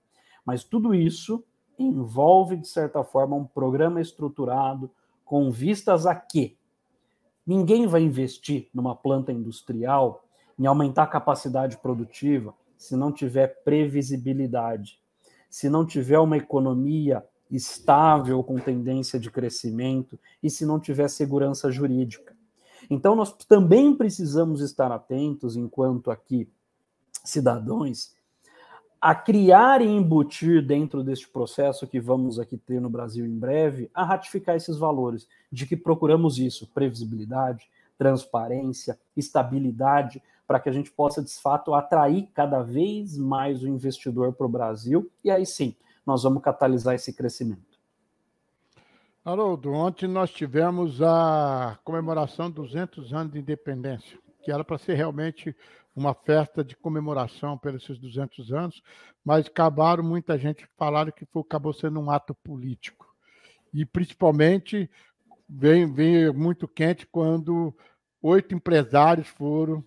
Mas 0.44 0.64
tudo 0.64 0.92
isso 0.92 1.44
envolve, 1.78 2.56
de 2.56 2.66
certa 2.66 3.04
forma, 3.04 3.36
um 3.36 3.44
programa 3.44 4.00
estruturado 4.00 4.90
com 5.24 5.52
vistas 5.52 6.04
a 6.04 6.16
quê? 6.16 6.56
Ninguém 7.46 7.86
vai 7.86 8.02
investir 8.02 8.68
numa 8.74 8.94
planta 8.96 9.30
industrial 9.32 10.24
em 10.58 10.66
aumentar 10.66 11.04
a 11.04 11.06
capacidade 11.06 11.76
produtiva, 11.78 12.52
se 12.76 12.96
não 12.96 13.12
tiver 13.12 13.62
previsibilidade, 13.62 14.98
se 15.48 15.68
não 15.68 15.86
tiver 15.86 16.18
uma 16.18 16.36
economia 16.36 17.24
estável 17.48 18.42
com 18.42 18.56
tendência 18.58 19.18
de 19.18 19.30
crescimento 19.30 20.18
e 20.42 20.50
se 20.50 20.66
não 20.66 20.80
tiver 20.80 21.08
segurança 21.08 21.70
jurídica. 21.70 22.29
Então 22.90 23.14
nós 23.14 23.32
também 23.32 23.94
precisamos 23.94 24.60
estar 24.60 24.90
atentos 24.90 25.56
enquanto 25.56 26.10
aqui 26.10 26.50
cidadãos 27.24 28.12
a 29.00 29.14
criar 29.14 29.80
e 29.80 29.86
embutir 29.86 30.66
dentro 30.66 31.02
deste 31.02 31.26
processo 31.26 31.86
que 31.86 31.98
vamos 31.98 32.38
aqui 32.38 32.58
ter 32.58 32.80
no 32.80 32.90
Brasil 32.90 33.24
em 33.24 33.38
breve, 33.38 33.90
a 33.94 34.04
ratificar 34.04 34.56
esses 34.56 34.76
valores 34.76 35.26
de 35.50 35.66
que 35.66 35.76
procuramos 35.76 36.38
isso, 36.38 36.66
previsibilidade, 36.74 37.70
transparência, 37.96 38.98
estabilidade, 39.16 40.22
para 40.46 40.60
que 40.60 40.68
a 40.68 40.72
gente 40.72 40.90
possa, 40.90 41.22
de 41.22 41.32
fato, 41.32 41.72
atrair 41.72 42.28
cada 42.34 42.60
vez 42.60 43.16
mais 43.16 43.62
o 43.62 43.68
investidor 43.68 44.32
para 44.32 44.46
o 44.46 44.50
Brasil. 44.50 45.10
E 45.24 45.30
aí 45.30 45.46
sim, 45.46 45.74
nós 46.04 46.24
vamos 46.24 46.42
catalisar 46.42 46.94
esse 46.94 47.12
crescimento. 47.12 47.69
Haroldo, 49.22 49.72
ontem 49.72 50.08
nós 50.08 50.30
tivemos 50.30 51.02
a 51.02 51.78
comemoração 51.84 52.50
dos 52.50 52.70
200 52.70 53.12
anos 53.12 53.32
de 53.32 53.38
independência, 53.38 54.18
que 54.42 54.50
era 54.50 54.64
para 54.64 54.78
ser 54.78 54.94
realmente 54.94 55.54
uma 55.94 56.14
festa 56.14 56.64
de 56.64 56.74
comemoração 56.74 57.58
pelos 57.58 57.82
esses 57.82 57.98
200 57.98 58.50
anos, 58.50 58.82
mas 59.22 59.46
acabaram, 59.46 60.02
muita 60.02 60.38
gente 60.38 60.66
falaram 60.78 61.12
que 61.12 61.26
foi, 61.26 61.42
acabou 61.42 61.74
sendo 61.74 62.00
um 62.00 62.10
ato 62.10 62.34
político. 62.34 63.06
E 63.74 63.84
principalmente 63.84 64.90
vem, 65.46 65.92
vem 65.92 66.32
muito 66.32 66.66
quente 66.66 67.06
quando 67.06 67.76
oito 68.22 68.54
empresários 68.54 69.28
foram 69.28 69.84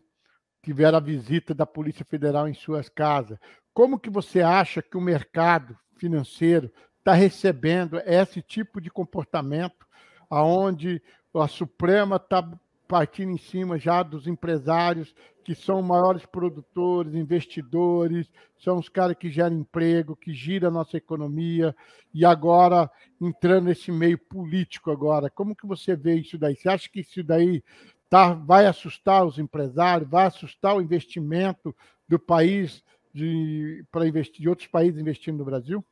tiveram 0.64 0.98
a 0.98 1.02
visita 1.02 1.54
da 1.54 1.66
Polícia 1.66 2.06
Federal 2.06 2.48
em 2.48 2.54
suas 2.54 2.88
casas. 2.88 3.38
Como 3.74 4.00
que 4.00 4.10
você 4.10 4.42
acha 4.42 4.82
que 4.82 4.96
o 4.96 5.02
mercado 5.02 5.78
financeiro 5.98 6.72
está 7.04 7.14
recebendo 7.14 8.00
esse 8.06 8.42
tipo 8.42 8.80
de 8.80 8.90
comportamento, 8.90 9.86
aonde 10.30 11.02
a 11.36 11.50
Suprema 11.50 12.16
está 12.16 12.50
partindo 12.88 13.32
em 13.32 13.38
cima 13.38 13.78
já 13.78 14.02
dos 14.02 14.26
empresários 14.26 15.14
que 15.44 15.54
são 15.54 15.82
maiores 15.82 16.26
produtores, 16.26 17.14
investidores, 17.14 18.32
são 18.58 18.78
os 18.78 18.88
caras 18.88 19.18
que 19.18 19.30
geram 19.30 19.58
emprego, 19.58 20.16
que 20.16 20.34
giram 20.34 20.70
a 20.70 20.72
nossa 20.72 20.96
economia, 20.96 21.76
e 22.14 22.24
agora 22.24 22.90
entrando 23.20 23.66
nesse 23.66 23.92
meio 23.92 24.18
político 24.18 24.90
agora. 24.90 25.30
Como 25.30 25.54
que 25.54 25.68
você 25.68 25.98
vê 25.98 26.16
isso 26.16 26.38
daí? 26.38 26.56
Você 26.56 26.70
acha 26.70 26.90
que 26.90 27.02
isso 27.02 27.22
daí 27.22 27.62
tá, 28.10 28.34
vai 28.34 28.66
assustar 28.66 29.26
os 29.26 29.38
empresários, 29.38 30.10
vai 30.10 30.28
assustar 30.28 30.78
o 30.78 30.82
investimento 30.82 31.76
do 32.08 32.18
país 32.18 32.82
para 33.92 34.08
investir 34.08 34.42
de 34.42 34.48
outros 34.48 34.70
países 34.70 35.02
investindo 35.02 35.40
no 35.40 35.46
Brasil? 35.46 35.84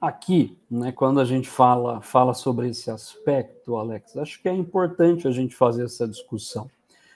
Aqui, 0.00 0.58
né, 0.70 0.92
quando 0.92 1.20
a 1.20 1.24
gente 1.24 1.48
fala, 1.48 2.00
fala 2.00 2.34
sobre 2.34 2.68
esse 2.68 2.90
aspecto, 2.90 3.76
Alex, 3.76 4.16
acho 4.16 4.42
que 4.42 4.48
é 4.48 4.52
importante 4.52 5.26
a 5.26 5.30
gente 5.30 5.54
fazer 5.54 5.84
essa 5.84 6.06
discussão 6.06 6.70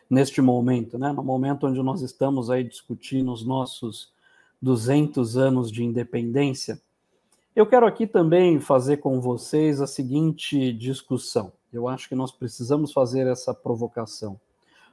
neste 0.09 0.41
momento, 0.41 0.99
né, 0.99 1.12
no 1.12 1.22
momento 1.22 1.66
onde 1.66 1.83
nós 1.83 2.01
estamos 2.01 2.51
aí 2.51 2.64
discutindo 2.64 3.33
os 3.33 3.45
nossos 3.45 4.11
200 4.61 5.37
anos 5.37 5.70
de 5.70 5.85
independência. 5.85 6.81
Eu 7.55 7.66
quero 7.66 7.87
aqui 7.87 8.07
também 8.07 8.61
fazer 8.61 8.99
com 8.99 9.20
vocês 9.20 9.81
a 9.81 9.87
seguinte 9.87 10.72
discussão. 10.72 11.53
Eu 11.72 11.89
acho 11.89 12.09
que 12.09 12.14
nós 12.14 12.33
precisamos 12.33 12.93
fazer 12.93 13.26
essa 13.26 13.53
provocação. 13.53 14.41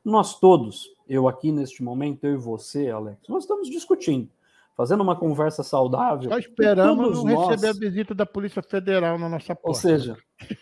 Nós 0.04 0.40
todos, 0.40 0.92
eu 1.08 1.28
aqui 1.28 1.52
neste 1.52 1.82
momento, 1.82 2.26
eu 2.26 2.34
e 2.34 2.38
você, 2.38 2.90
Alex, 2.90 3.20
nós 3.28 3.44
estamos 3.44 3.70
discutindo, 3.70 4.30
fazendo 4.76 5.02
uma 5.02 5.16
conversa 5.16 5.64
saudável. 5.64 6.30
Só 6.30 6.38
esperamos 6.38 7.24
não 7.24 7.34
nós... 7.34 7.50
receber 7.50 7.70
a 7.70 7.80
visita 7.80 8.14
da 8.14 8.26
Polícia 8.26 8.62
Federal 8.62 9.18
na 9.18 9.30
nossa 9.30 9.56
porta. 9.56 9.70
Ou 9.70 9.74
seja, 9.74 10.18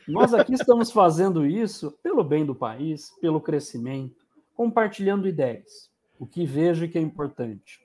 nós 0.07 0.33
aqui 0.33 0.53
estamos 0.53 0.91
fazendo 0.91 1.45
isso 1.45 1.97
pelo 2.03 2.23
bem 2.23 2.45
do 2.45 2.53
país, 2.53 3.11
pelo 3.19 3.41
crescimento, 3.41 4.23
compartilhando 4.55 5.27
ideias. 5.27 5.91
O 6.19 6.27
que 6.27 6.45
vejo 6.45 6.87
que 6.87 6.97
é 6.97 7.01
importante. 7.01 7.81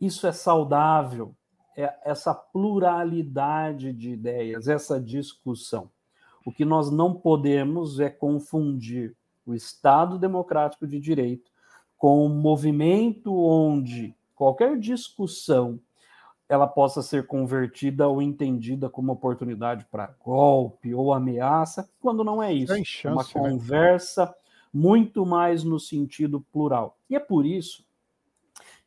Isso 0.00 0.26
é 0.26 0.32
saudável, 0.32 1.34
é 1.76 1.92
essa 2.04 2.32
pluralidade 2.32 3.92
de 3.92 4.10
ideias, 4.10 4.68
essa 4.68 5.00
discussão. 5.00 5.90
O 6.44 6.52
que 6.52 6.64
nós 6.64 6.90
não 6.90 7.12
podemos 7.12 7.98
é 7.98 8.08
confundir 8.08 9.16
o 9.44 9.52
Estado 9.52 10.18
democrático 10.18 10.86
de 10.86 11.00
direito 11.00 11.50
com 11.98 12.24
um 12.24 12.28
movimento 12.28 13.34
onde 13.34 14.14
qualquer 14.36 14.78
discussão 14.78 15.80
ela 16.48 16.68
possa 16.68 17.02
ser 17.02 17.26
convertida 17.26 18.06
ou 18.06 18.22
entendida 18.22 18.88
como 18.88 19.10
oportunidade 19.10 19.84
para 19.90 20.14
golpe 20.24 20.94
ou 20.94 21.12
ameaça, 21.12 21.90
quando 22.00 22.22
não 22.22 22.40
é 22.40 22.52
isso. 22.52 22.72
Chance, 22.84 23.06
é 23.06 23.10
uma 23.10 23.22
né? 23.24 23.28
conversa 23.32 24.32
muito 24.72 25.26
mais 25.26 25.64
no 25.64 25.80
sentido 25.80 26.40
plural. 26.52 26.96
E 27.10 27.16
é 27.16 27.18
por 27.18 27.44
isso 27.44 27.84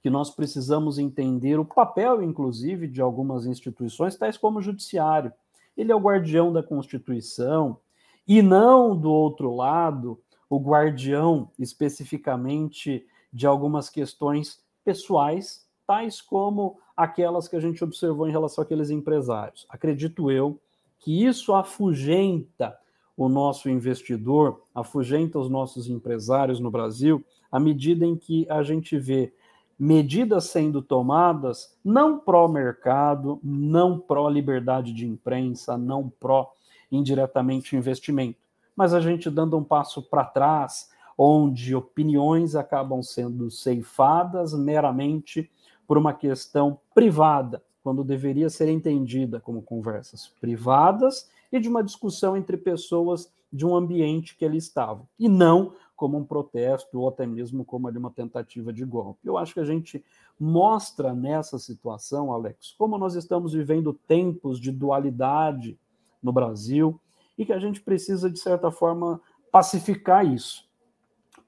que 0.02 0.10
nós 0.10 0.30
precisamos 0.30 0.98
entender 0.98 1.60
o 1.60 1.66
papel, 1.66 2.24
inclusive, 2.24 2.88
de 2.88 3.02
algumas 3.02 3.46
instituições, 3.46 4.16
tais 4.16 4.38
como 4.38 4.60
o 4.60 4.62
judiciário, 4.62 5.34
ele 5.76 5.92
é 5.92 5.96
o 5.96 6.00
guardião 6.00 6.54
da 6.54 6.64
Constituição 6.64 7.78
e 8.26 8.42
não 8.42 8.98
do 8.98 9.12
outro 9.12 9.54
lado 9.54 10.22
o 10.50 10.60
guardião 10.60 11.52
especificamente 11.60 13.06
de 13.32 13.46
algumas 13.46 13.90
questões 13.90 14.64
pessoais, 14.84 15.68
tais 15.86 16.22
como 16.22 16.80
aquelas 16.96 17.48
que 17.48 17.56
a 17.56 17.60
gente 17.60 17.84
observou 17.84 18.28
em 18.28 18.32
relação 18.32 18.64
àqueles 18.64 18.90
empresários. 18.90 19.66
Acredito 19.70 20.30
eu 20.30 20.60
que 21.00 21.26
isso 21.26 21.54
afugenta 21.54 22.78
o 23.16 23.28
nosso 23.28 23.70
investidor, 23.70 24.62
afugenta 24.74 25.40
os 25.40 25.50
nossos 25.50 25.90
empresários 25.90 26.60
no 26.60 26.72
Brasil, 26.72 27.24
à 27.52 27.60
medida 27.60 28.06
em 28.06 28.16
que 28.16 28.46
a 28.50 28.64
gente 28.64 28.98
vê 28.98 29.34
medidas 29.78 30.46
sendo 30.46 30.82
tomadas 30.82 31.78
não 31.84 32.20
pró-mercado, 32.20 33.40
não 33.42 33.98
pró-liberdade 33.98 34.92
de 34.94 35.08
imprensa, 35.08 35.78
não 35.78 36.10
pró 36.10 36.52
indiretamente 36.92 37.76
investimento, 37.78 38.40
mas 38.76 38.94
a 38.94 39.00
gente 39.00 39.30
dando 39.30 39.58
um 39.58 39.64
passo 39.64 40.02
para 40.02 40.26
trás, 40.26 40.90
onde 41.22 41.76
opiniões 41.76 42.56
acabam 42.56 43.04
sendo 43.04 43.52
ceifadas 43.52 44.54
meramente 44.54 45.52
por 45.86 45.98
uma 45.98 46.14
questão 46.14 46.80
privada, 46.96 47.62
quando 47.84 48.06
deveria 48.06 48.50
ser 48.50 48.70
entendida 48.70 49.38
como 49.38 49.62
conversas 49.62 50.30
privadas 50.40 51.30
e 51.52 51.60
de 51.60 51.68
uma 51.68 51.84
discussão 51.84 52.38
entre 52.38 52.56
pessoas 52.56 53.30
de 53.52 53.66
um 53.66 53.76
ambiente 53.76 54.38
que 54.38 54.46
ali 54.46 54.58
estavam, 54.58 55.06
e 55.20 55.28
não 55.28 55.74
como 55.94 56.18
um 56.18 56.24
protesto 56.24 56.98
ou 56.98 57.10
até 57.10 57.28
mesmo 57.28 57.66
como 57.66 57.90
uma 57.90 58.12
tentativa 58.12 58.72
de 58.72 58.86
golpe. 58.86 59.20
Eu 59.28 59.38
acho 59.38 59.54
que 59.54 59.60
a 59.60 59.66
gente 59.66 60.02
mostra 60.40 61.14
nessa 61.14 61.60
situação, 61.60 62.32
Alex, 62.32 62.74
como 62.78 62.98
nós 62.98 63.16
estamos 63.16 63.52
vivendo 63.52 63.94
tempos 64.08 64.58
de 64.58 64.72
dualidade 64.72 65.78
no 66.24 66.32
Brasil 66.32 66.98
e 67.38 67.46
que 67.46 67.52
a 67.52 67.60
gente 67.60 67.82
precisa, 67.82 68.30
de 68.30 68.40
certa 68.40 68.72
forma, 68.72 69.20
pacificar 69.52 70.26
isso. 70.26 70.69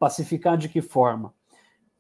Pacificar 0.02 0.58
de 0.58 0.68
que 0.68 0.82
forma? 0.82 1.32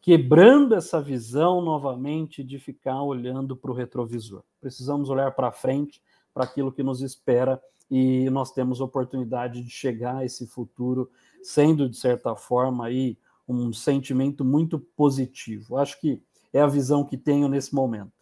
Quebrando 0.01 0.73
essa 0.73 0.99
visão 0.99 1.61
novamente 1.61 2.43
de 2.43 2.57
ficar 2.57 2.99
olhando 3.03 3.55
para 3.55 3.69
o 3.69 3.75
retrovisor. 3.75 4.41
Precisamos 4.59 5.07
olhar 5.07 5.29
para 5.33 5.51
frente, 5.51 6.01
para 6.33 6.43
aquilo 6.43 6.71
que 6.71 6.81
nos 6.81 7.03
espera 7.03 7.61
e 7.91 8.27
nós 8.31 8.51
temos 8.51 8.81
oportunidade 8.81 9.61
de 9.61 9.69
chegar 9.69 10.15
a 10.15 10.25
esse 10.25 10.47
futuro 10.47 11.11
sendo, 11.43 11.87
de 11.87 11.95
certa 11.95 12.35
forma, 12.35 12.87
aí 12.87 13.19
um 13.47 13.71
sentimento 13.71 14.43
muito 14.43 14.79
positivo. 14.79 15.77
Acho 15.77 16.01
que 16.01 16.23
é 16.51 16.59
a 16.59 16.65
visão 16.65 17.05
que 17.05 17.15
tenho 17.15 17.47
nesse 17.47 17.75
momento. 17.75 18.13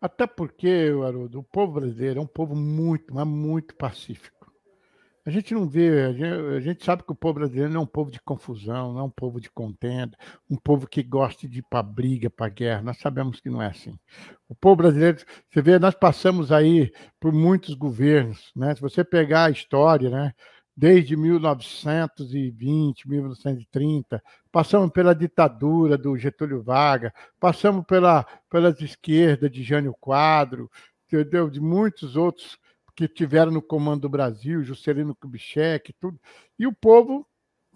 Até 0.00 0.26
porque, 0.26 0.90
Haroldo, 1.06 1.38
o 1.38 1.44
povo 1.44 1.74
brasileiro 1.74 2.18
é 2.18 2.22
um 2.24 2.26
povo 2.26 2.56
muito, 2.56 3.14
mas 3.14 3.28
muito 3.28 3.76
pacífico. 3.76 4.41
A 5.24 5.30
gente 5.30 5.54
não 5.54 5.68
vê, 5.68 6.02
a 6.02 6.12
gente, 6.12 6.24
a 6.24 6.60
gente, 6.60 6.84
sabe 6.84 7.04
que 7.04 7.12
o 7.12 7.14
povo 7.14 7.34
brasileiro 7.34 7.72
não 7.72 7.82
é 7.82 7.84
um 7.84 7.86
povo 7.86 8.10
de 8.10 8.20
confusão, 8.20 8.92
não 8.92 9.00
é 9.00 9.02
um 9.04 9.10
povo 9.10 9.40
de 9.40 9.48
contenda, 9.50 10.16
um 10.50 10.56
povo 10.56 10.86
que 10.88 11.00
gosta 11.00 11.48
de 11.48 11.60
ir 11.60 11.64
para 11.70 11.80
briga, 11.80 12.28
para 12.28 12.48
guerra. 12.48 12.82
Nós 12.82 12.98
sabemos 12.98 13.38
que 13.38 13.48
não 13.48 13.62
é 13.62 13.68
assim. 13.68 13.96
O 14.48 14.54
povo 14.54 14.76
brasileiro, 14.76 15.18
você 15.48 15.62
vê, 15.62 15.78
nós 15.78 15.94
passamos 15.94 16.50
aí 16.50 16.92
por 17.20 17.32
muitos 17.32 17.74
governos, 17.74 18.50
né? 18.56 18.74
Se 18.74 18.80
você 18.80 19.04
pegar 19.04 19.44
a 19.44 19.50
história, 19.50 20.10
né? 20.10 20.32
desde 20.76 21.16
1920, 21.16 23.08
1930, 23.08 24.22
passamos 24.50 24.90
pela 24.90 25.14
ditadura 25.14 25.96
do 25.98 26.16
Getúlio 26.16 26.62
Vargas, 26.62 27.12
passamos 27.38 27.84
pela, 27.86 28.26
pelas 28.50 28.80
esquerdas 28.80 29.50
de 29.50 29.62
Jânio 29.62 29.94
Quadro, 30.00 30.70
entendeu? 31.06 31.50
de 31.50 31.60
muitos 31.60 32.16
outros 32.16 32.58
que 32.94 33.08
tiveram 33.08 33.50
no 33.50 33.62
comando 33.62 34.02
do 34.02 34.08
Brasil, 34.08 34.62
Juscelino 34.62 35.14
Kubitschek, 35.14 35.92
tudo. 35.94 36.20
E 36.58 36.66
o 36.66 36.72
povo 36.72 37.26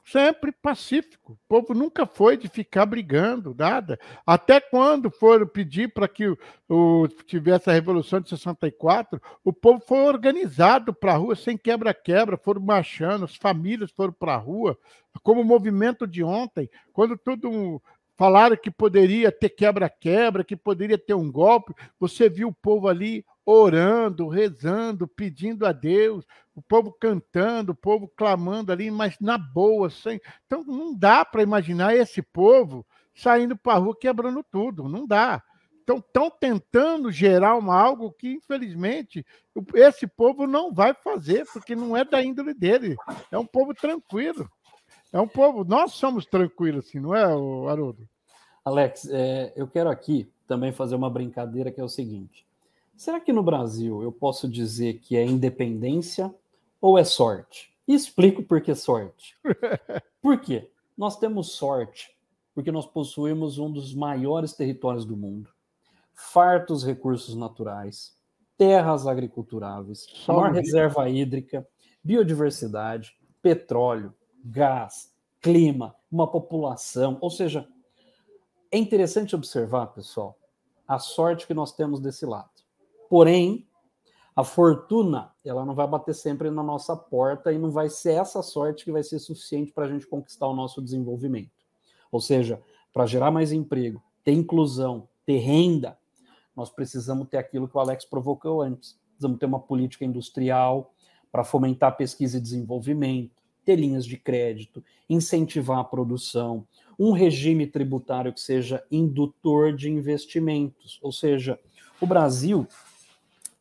sempre 0.06 0.52
pacífico. 0.52 1.32
O 1.32 1.38
povo 1.48 1.74
nunca 1.74 2.06
foi 2.06 2.36
de 2.36 2.48
ficar 2.48 2.86
brigando, 2.86 3.54
nada. 3.58 3.98
Até 4.24 4.60
quando 4.60 5.10
foram 5.10 5.46
pedir 5.46 5.92
para 5.92 6.06
que 6.06 6.28
o, 6.28 6.38
o, 6.68 7.08
tivesse 7.26 7.68
a 7.68 7.72
Revolução 7.72 8.20
de 8.20 8.28
64, 8.28 9.20
o 9.44 9.52
povo 9.52 9.80
foi 9.80 9.98
organizado 9.98 10.94
para 10.94 11.14
a 11.14 11.16
rua 11.16 11.34
sem 11.34 11.58
quebra-quebra, 11.58 12.36
foram 12.36 12.60
marchando, 12.60 13.24
as 13.24 13.34
famílias 13.34 13.90
foram 13.90 14.12
para 14.12 14.34
a 14.34 14.38
rua, 14.38 14.78
como 15.22 15.40
o 15.40 15.44
movimento 15.44 16.06
de 16.06 16.22
ontem, 16.22 16.70
quando 16.92 17.18
tudo 17.18 17.82
falaram 18.16 18.56
que 18.56 18.70
poderia 18.70 19.32
ter 19.32 19.50
quebra-quebra, 19.50 20.44
que 20.44 20.56
poderia 20.56 20.96
ter 20.96 21.14
um 21.14 21.30
golpe, 21.30 21.74
você 21.98 22.28
viu 22.28 22.48
o 22.48 22.54
povo 22.54 22.88
ali 22.88 23.24
orando, 23.46 24.26
rezando, 24.26 25.06
pedindo 25.06 25.64
a 25.64 25.70
Deus, 25.70 26.26
o 26.52 26.60
povo 26.60 26.92
cantando, 26.92 27.70
o 27.70 27.76
povo 27.76 28.08
clamando 28.08 28.72
ali, 28.72 28.90
mas 28.90 29.16
na 29.20 29.38
boa, 29.38 29.88
sem. 29.88 30.20
Então 30.44 30.64
não 30.64 30.92
dá 30.92 31.24
para 31.24 31.44
imaginar 31.44 31.94
esse 31.94 32.20
povo 32.20 32.84
saindo 33.14 33.56
para 33.56 33.74
a 33.74 33.78
rua 33.78 33.96
quebrando 33.96 34.44
tudo, 34.50 34.88
não 34.88 35.06
dá. 35.06 35.40
Então 35.82 35.98
estão 35.98 36.28
tentando 36.28 37.12
gerar 37.12 37.56
uma, 37.56 37.80
algo 37.80 38.10
que, 38.10 38.32
infelizmente, 38.32 39.24
esse 39.72 40.04
povo 40.04 40.44
não 40.44 40.74
vai 40.74 40.92
fazer, 40.92 41.46
porque 41.52 41.76
não 41.76 41.96
é 41.96 42.04
da 42.04 42.20
índole 42.20 42.52
dele. 42.52 42.96
É 43.30 43.38
um 43.38 43.46
povo 43.46 43.72
tranquilo. 43.72 44.50
É 45.12 45.20
um 45.20 45.28
povo. 45.28 45.64
Nós 45.64 45.92
somos 45.92 46.26
tranquilos, 46.26 46.88
assim, 46.88 46.98
não 46.98 47.14
é, 47.14 47.22
Haroldo? 47.22 48.08
Alex, 48.64 49.08
é, 49.08 49.52
eu 49.54 49.68
quero 49.68 49.88
aqui 49.88 50.28
também 50.48 50.72
fazer 50.72 50.96
uma 50.96 51.08
brincadeira 51.08 51.70
que 51.70 51.80
é 51.80 51.84
o 51.84 51.88
seguinte. 51.88 52.45
Será 52.96 53.20
que 53.20 53.32
no 53.32 53.42
Brasil 53.42 54.02
eu 54.02 54.10
posso 54.10 54.48
dizer 54.48 55.00
que 55.00 55.16
é 55.16 55.24
independência 55.24 56.34
ou 56.80 56.98
é 56.98 57.04
sorte? 57.04 57.72
E 57.86 57.94
explico 57.94 58.42
por 58.42 58.60
que 58.60 58.74
sorte. 58.74 59.36
Por 60.20 60.40
quê? 60.40 60.68
Nós 60.96 61.16
temos 61.16 61.52
sorte 61.52 62.16
porque 62.56 62.72
nós 62.72 62.86
possuímos 62.86 63.58
um 63.58 63.70
dos 63.70 63.94
maiores 63.94 64.54
territórios 64.54 65.04
do 65.04 65.14
mundo, 65.14 65.50
fartos 66.14 66.82
recursos 66.82 67.36
naturais, 67.36 68.16
terras 68.56 69.06
agriculturáveis, 69.06 70.06
a 70.26 70.32
maior 70.32 70.52
reserva 70.52 71.06
hídrica, 71.08 71.68
biodiversidade, 72.02 73.14
petróleo, 73.42 74.14
gás, 74.42 75.12
clima, 75.38 75.94
uma 76.10 76.26
população. 76.26 77.18
Ou 77.20 77.28
seja, 77.28 77.68
é 78.70 78.78
interessante 78.78 79.36
observar, 79.36 79.88
pessoal, 79.88 80.38
a 80.88 80.98
sorte 80.98 81.46
que 81.46 81.54
nós 81.54 81.72
temos 81.72 82.00
desse 82.00 82.24
lado. 82.24 82.55
Porém, 83.08 83.66
a 84.34 84.44
fortuna, 84.44 85.32
ela 85.44 85.64
não 85.64 85.74
vai 85.74 85.86
bater 85.86 86.14
sempre 86.14 86.50
na 86.50 86.62
nossa 86.62 86.94
porta 86.94 87.52
e 87.52 87.58
não 87.58 87.70
vai 87.70 87.88
ser 87.88 88.20
essa 88.20 88.42
sorte 88.42 88.84
que 88.84 88.92
vai 88.92 89.02
ser 89.02 89.18
suficiente 89.18 89.72
para 89.72 89.86
a 89.86 89.88
gente 89.88 90.06
conquistar 90.06 90.46
o 90.46 90.54
nosso 90.54 90.82
desenvolvimento. 90.82 91.50
Ou 92.12 92.20
seja, 92.20 92.62
para 92.92 93.06
gerar 93.06 93.30
mais 93.30 93.50
emprego, 93.50 94.02
ter 94.22 94.32
inclusão, 94.32 95.08
ter 95.24 95.38
renda, 95.38 95.98
nós 96.54 96.70
precisamos 96.70 97.28
ter 97.28 97.38
aquilo 97.38 97.68
que 97.68 97.76
o 97.76 97.80
Alex 97.80 98.04
provocou 98.04 98.60
antes. 98.60 98.98
Precisamos 99.10 99.38
ter 99.38 99.46
uma 99.46 99.60
política 99.60 100.04
industrial 100.04 100.92
para 101.32 101.44
fomentar 101.44 101.96
pesquisa 101.96 102.38
e 102.38 102.40
desenvolvimento, 102.40 103.42
ter 103.64 103.76
linhas 103.76 104.06
de 104.06 104.16
crédito, 104.16 104.82
incentivar 105.08 105.78
a 105.78 105.84
produção, 105.84 106.66
um 106.98 107.10
regime 107.12 107.66
tributário 107.66 108.32
que 108.32 108.40
seja 108.40 108.84
indutor 108.90 109.74
de 109.74 109.90
investimentos. 109.90 110.98
Ou 111.02 111.12
seja, 111.12 111.58
o 112.00 112.06
Brasil 112.06 112.66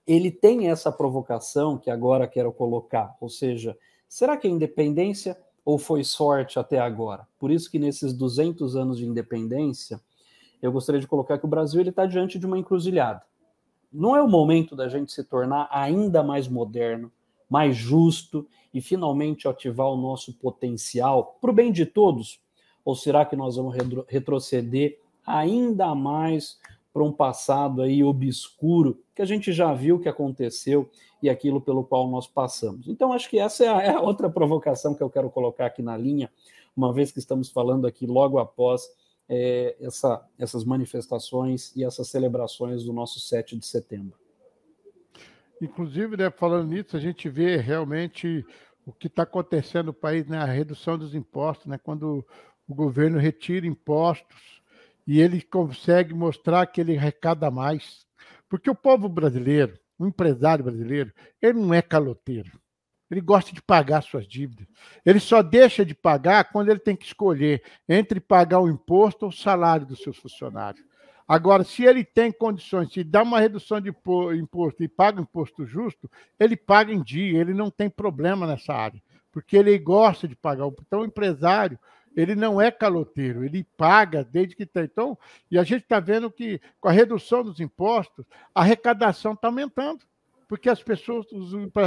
ele 0.08 0.30
tem 0.30 0.70
essa 0.70 0.91
provocação 0.91 1.78
que 1.78 1.89
agora 1.89 2.28
quero 2.28 2.51
colocar, 2.51 3.16
ou 3.20 3.30
seja, 3.30 3.78
será 4.08 4.38
que 4.38 4.47
é 4.47 4.51
independência 4.51 5.38
ou 5.64 5.80
foi 5.80 6.03
sorte 6.03 6.60
até 6.60 6.80
agora? 6.80 7.28
Por 7.39 7.49
isso 7.49 7.70
que 7.72 7.80
nesses 7.80 8.14
200 8.14 8.76
anos 8.76 8.97
de 8.97 9.06
independência, 9.06 9.99
eu 10.62 10.72
gostaria 10.72 11.01
de 11.01 11.08
colocar 11.08 11.39
que 11.39 11.45
o 11.45 11.49
Brasil 11.49 11.82
está 11.82 12.06
diante 12.06 12.38
de 12.38 12.45
uma 12.45 12.58
encruzilhada. 12.58 13.24
Não 13.91 14.16
é 14.16 14.22
o 14.22 14.28
momento 14.28 14.76
da 14.76 14.88
gente 14.88 15.12
se 15.12 15.24
tornar 15.24 15.68
ainda 15.72 16.22
mais 16.22 16.47
moderno, 16.47 17.12
mais 17.49 17.76
justo 17.76 18.47
e 18.74 18.82
finalmente 18.82 19.47
ativar 19.47 19.88
o 19.88 19.97
nosso 19.97 20.34
potencial 20.34 21.38
para 21.39 21.49
o 21.49 21.53
bem 21.53 21.72
de 21.72 21.86
todos? 21.86 22.39
Ou 22.84 22.95
será 22.95 23.26
que 23.26 23.36
nós 23.36 23.56
vamos 23.56 23.76
retroceder 24.08 24.99
ainda 25.26 25.95
mais 25.95 26.60
para 26.96 27.04
um 27.04 27.12
passado 27.12 27.82
aí 27.82 28.02
obscuro 28.02 29.04
que 29.14 29.22
a 29.22 29.26
gente 29.26 29.52
já 29.52 29.74
viu 29.74 30.00
que 30.00 30.08
aconteceu 30.08 30.89
e 31.22 31.30
aquilo 31.30 31.60
pelo 31.60 31.84
qual 31.84 32.10
nós 32.10 32.26
passamos. 32.26 32.88
Então, 32.88 33.12
acho 33.12 33.30
que 33.30 33.38
essa 33.38 33.66
é 33.66 33.68
a, 33.68 33.82
é 33.82 33.89
a 33.89 34.00
outra 34.00 34.30
provocação 34.30 34.96
que 34.96 35.04
eu 35.04 35.10
quero 35.10 35.30
colocar 35.30 35.66
aqui 35.66 35.82
na 35.82 35.98
linha, 35.98 36.32
uma 36.74 36.93
vez 36.93 37.12
que 37.12 37.20
estamos 37.20 37.50
falando 37.50 37.86
aqui 37.86 38.08
logo 38.08 38.39
após 38.39 38.88
é, 39.28 39.76
essa, 39.82 40.26
essas 40.39 40.64
manifestações 40.64 41.76
e 41.76 41.84
essas 41.84 42.08
celebrações 42.08 42.86
do 42.86 42.93
nosso 42.93 43.20
7 43.20 43.58
de 43.58 43.66
setembro. 43.66 44.18
Inclusive, 45.62 46.16
né, 46.16 46.32
falando 46.32 46.70
nisso, 46.70 46.96
a 46.96 47.00
gente 47.02 47.28
vê 47.28 47.58
realmente 47.58 48.46
o 48.86 48.93
que 48.93 49.08
está 49.08 49.24
acontecendo 49.24 49.88
no 49.88 49.93
país, 49.93 50.26
né, 50.28 50.38
a 50.38 50.46
redução 50.46 50.98
dos 50.98 51.14
impostos, 51.14 51.68
né, 51.68 51.78
quando 51.78 52.26
o 52.66 52.74
governo 52.74 53.20
retira 53.20 53.68
impostos 53.68 54.55
e 55.06 55.22
ele 55.22 55.41
consegue 55.41 56.14
mostrar 56.14 56.66
que 56.68 56.82
ele 56.82 56.97
arrecada 56.97 57.51
mais. 57.51 58.06
Porque 58.49 58.70
o 58.70 58.76
povo 58.76 59.08
brasileiro, 59.08 59.78
o 59.97 60.08
empresário 60.08 60.64
brasileiro, 60.64 61.12
ele 61.41 61.60
não 61.60 61.74
é 61.74 61.82
caloteiro. 61.82 62.51
Ele 63.10 63.22
gosta 63.22 63.53
de 63.53 63.62
pagar 63.62 64.01
suas 64.01 64.28
dívidas. 64.28 64.68
Ele 65.06 65.20
só 65.20 65.43
deixa 65.43 65.86
de 65.86 65.93
pagar 65.93 66.51
quando 66.51 66.70
ele 66.70 66.80
tem 66.80 66.95
que 66.95 67.06
escolher 67.06 67.64
entre 67.88 68.20
pagar 68.20 68.60
o 68.60 68.70
imposto 68.70 69.26
ou 69.26 69.30
o 69.30 69.36
salário 69.36 69.86
dos 69.86 69.99
seus 69.99 70.18
funcionários. 70.18 70.84
Agora, 71.28 71.64
se 71.64 71.84
ele 71.84 72.03
tem 72.03 72.32
condições 72.32 72.89
de 72.89 73.03
dar 73.03 73.24
uma 73.24 73.39
redução 73.39 73.82
de 73.82 73.89
imposto 73.89 74.84
e 74.84 74.88
paga 74.88 75.22
imposto 75.22 75.66
justo, 75.66 76.10
ele 76.39 76.56
paga 76.56 76.93
em 76.93 77.01
dia, 77.01 77.39
ele 77.39 77.53
não 77.53 77.72
tem 77.72 77.89
problema 77.89 78.45
nessa 78.45 78.74
área, 78.74 79.01
porque 79.32 79.58
ele 79.58 79.76
gosta 79.80 80.28
de 80.28 80.36
pagar. 80.36 80.68
Então, 80.68 81.01
o 81.01 81.06
empresário, 81.06 81.80
ele 82.16 82.36
não 82.36 82.61
é 82.61 82.72
caloteiro, 82.72 83.43
ele 83.43 83.63
paga 83.78 84.24
desde 84.24 84.55
que 84.55 84.66
tem. 84.66 84.84
Então, 84.84 85.18
e 85.49 85.57
a 85.59 85.63
gente 85.63 85.84
está 85.84 85.99
vendo 85.99 86.32
que 86.32 86.61
com 86.80 86.88
a 86.88 86.91
redução 86.91 87.43
dos 87.43 87.59
impostos, 87.59 88.26
a 88.53 88.61
arrecadação 88.61 89.34
está 89.34 89.47
aumentando 89.47 90.05
porque 90.47 90.70
as 90.70 90.82
pessoas 90.82 91.26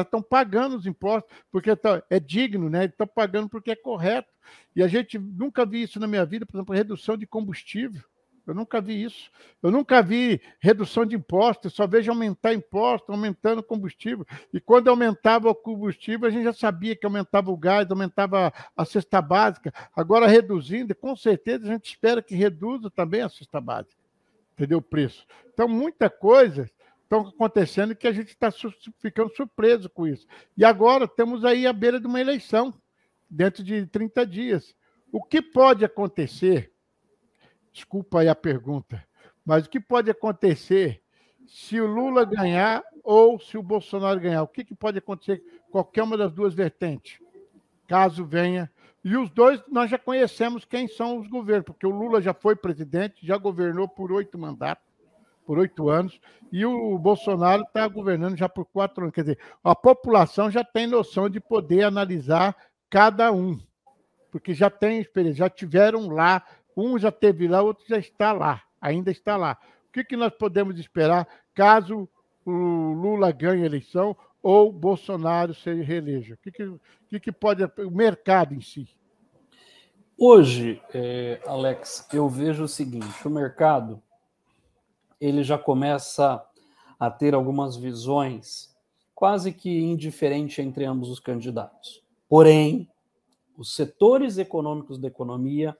estão 0.01 0.21
pagando 0.21 0.77
os 0.77 0.87
impostos, 0.87 1.31
porque 1.51 1.75
tá, 1.77 2.03
é 2.11 2.19
digno, 2.19 2.69
né? 2.69 2.87
Estão 2.87 3.07
pagando 3.07 3.49
porque 3.49 3.71
é 3.71 3.77
correto. 3.77 4.29
E 4.75 4.83
a 4.83 4.89
gente 4.89 5.19
nunca 5.19 5.65
vi 5.65 5.83
isso 5.83 6.01
na 6.01 6.07
minha 6.07 6.25
vida, 6.25 6.45
por 6.45 6.57
exemplo, 6.57 6.75
redução 6.75 7.17
de 7.17 7.27
combustível. 7.27 8.03
Eu 8.49 8.55
nunca 8.55 8.81
vi 8.81 9.03
isso. 9.03 9.31
Eu 9.63 9.71
nunca 9.71 10.03
vi 10.03 10.41
redução 10.59 11.05
de 11.05 11.15
impostos, 11.15 11.75
só 11.75 11.87
vejo 11.87 12.11
aumentar 12.11 12.55
impostos, 12.55 13.11
aumentando 13.11 13.63
combustível. 13.63 14.27
E 14.53 14.59
quando 14.59 14.89
aumentava 14.89 15.51
o 15.51 15.55
combustível, 15.55 16.27
a 16.27 16.31
gente 16.31 16.45
já 16.45 16.53
sabia 16.55 16.97
que 16.97 17.05
aumentava 17.05 17.51
o 17.51 17.57
gás, 17.57 17.91
aumentava 17.91 18.51
a 18.75 18.85
cesta 18.87 19.21
básica. 19.21 19.73
Agora, 19.95 20.27
reduzindo, 20.27 20.95
com 20.95 21.15
certeza 21.15 21.67
a 21.67 21.73
gente 21.73 21.91
espera 21.91 22.23
que 22.23 22.35
reduza 22.35 22.91
também 22.91 23.21
a 23.21 23.29
cesta 23.29 23.61
básica. 23.61 24.01
Entendeu? 24.55 24.79
O 24.79 24.83
preço. 24.83 25.27
Então, 25.53 25.69
muita 25.69 26.09
coisa 26.09 26.71
estão 27.03 27.29
acontecendo 27.29 27.95
que 27.95 28.09
a 28.09 28.13
gente 28.13 28.29
está 28.29 28.51
ficando 28.99 29.35
surpreso 29.35 29.91
com 29.91 30.07
isso. 30.07 30.27
E 30.57 30.65
agora 30.65 31.07
temos 31.07 31.45
aí 31.45 31.67
a 31.67 31.73
beira 31.73 32.01
de 32.01 32.07
uma 32.07 32.21
eleição, 32.21 32.73
dentro 33.29 33.63
de 33.63 33.87
30 33.87 34.27
dias. 34.27 34.75
O 35.13 35.23
que 35.23 35.43
pode 35.43 35.85
acontecer 35.85 36.73
Desculpa 37.79 38.19
aí 38.21 38.29
a 38.29 38.35
pergunta, 38.35 39.07
mas 39.45 39.65
o 39.65 39.71
que 39.71 39.79
pode 39.79 40.11
acontecer 40.11 41.01
se 41.47 41.81
o 41.81 41.87
Lula 41.87 42.25
ganhar 42.25 42.83
ou 43.05 43.39
se 43.39 43.57
o 43.57 43.63
Bolsonaro 43.63 44.19
ganhar? 44.19 44.43
O 44.43 44.49
que, 44.49 44.65
que 44.65 44.75
pode 44.75 44.99
acontecer 44.99 45.41
qualquer 45.71 46.03
uma 46.03 46.17
das 46.17 46.33
duas 46.33 46.55
vertentes, 46.55 47.21
caso 47.87 48.25
venha? 48.25 48.69
E 49.05 49.17
os 49.17 49.31
dois 49.31 49.63
nós 49.69 49.89
já 49.89 49.97
conhecemos 49.97 50.65
quem 50.65 50.89
são 50.89 51.19
os 51.21 51.29
governos, 51.29 51.67
porque 51.67 51.87
o 51.87 51.91
Lula 51.91 52.21
já 52.21 52.35
foi 52.35 52.57
presidente, 52.57 53.25
já 53.25 53.37
governou 53.37 53.89
por 53.89 54.11
oito 54.11 54.37
mandatos, 54.37 54.85
por 55.47 55.57
oito 55.57 55.89
anos, 55.89 56.21
e 56.51 56.67
o 56.67 56.99
Bolsonaro 56.99 57.63
está 57.63 57.87
governando 57.87 58.37
já 58.37 58.49
por 58.49 58.65
quatro 58.65 59.05
anos. 59.05 59.15
Quer 59.15 59.21
dizer, 59.21 59.39
a 59.63 59.77
população 59.77 60.51
já 60.51 60.65
tem 60.65 60.89
noção 60.89 61.31
de 61.31 61.39
poder 61.39 61.85
analisar 61.85 62.57
cada 62.91 63.31
um, 63.31 63.57
porque 64.33 64.53
já 64.53 64.69
tem 64.69 64.99
experiência, 64.99 65.45
já 65.45 65.49
tiveram 65.49 66.09
lá 66.09 66.45
um 66.79 66.99
já 66.99 67.11
teve 67.11 67.49
lá, 67.49 67.61
outro 67.63 67.85
já 67.89 67.99
está 67.99 68.33
lá, 68.33 68.63
ainda 68.81 69.11
está 69.11 69.37
lá. 69.37 69.59
O 69.89 69.93
que, 69.93 70.05
que 70.05 70.17
nós 70.17 70.33
podemos 70.33 70.79
esperar 70.79 71.27
caso 71.55 72.09
o 72.45 72.93
Lula 72.93 73.33
ganhe 73.33 73.63
a 73.63 73.67
eleição 73.67 74.17
ou 74.43 74.71
Bolsonaro 74.71 75.53
se 75.53 75.73
reeleja? 75.83 76.35
O 76.35 76.39
que, 76.39 76.53
que, 76.53 77.21
que, 77.21 77.33
pode. 77.33 77.65
O 77.65 77.91
mercado 77.91 78.55
em 78.55 78.61
si. 78.61 78.89
Hoje, 80.17 80.81
é, 80.95 81.41
Alex, 81.47 82.09
eu 82.13 82.29
vejo 82.29 82.65
o 82.65 82.69
seguinte: 82.69 83.27
o 83.27 83.31
mercado 83.31 84.01
ele 85.21 85.43
já 85.43 85.59
começa 85.59 86.45
a 86.99 87.11
ter 87.11 87.35
algumas 87.35 87.77
visões 87.77 88.77
quase 89.15 89.53
que 89.53 89.81
indiferente 89.81 90.63
entre 90.63 90.85
ambos 90.85 91.11
os 91.11 91.19
candidatos. 91.19 92.03
Porém, 92.29 92.89
os 93.57 93.75
setores 93.75 94.39
econômicos 94.39 94.99
da 94.99 95.09
economia 95.09 95.77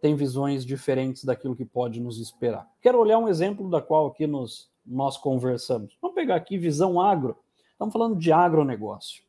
tem 0.00 0.14
visões 0.14 0.64
diferentes 0.64 1.24
daquilo 1.24 1.54
que 1.54 1.64
pode 1.64 2.00
nos 2.00 2.18
esperar. 2.18 2.68
Quero 2.80 2.98
olhar 2.98 3.18
um 3.18 3.28
exemplo 3.28 3.68
da 3.68 3.82
qual 3.82 4.06
aqui 4.06 4.26
nos, 4.26 4.70
nós 4.84 5.16
conversamos. 5.16 5.96
Vamos 6.00 6.14
pegar 6.14 6.36
aqui 6.36 6.56
visão 6.56 7.00
agro. 7.00 7.36
Estamos 7.72 7.92
falando 7.92 8.16
de 8.16 8.32
agronegócio. 8.32 9.22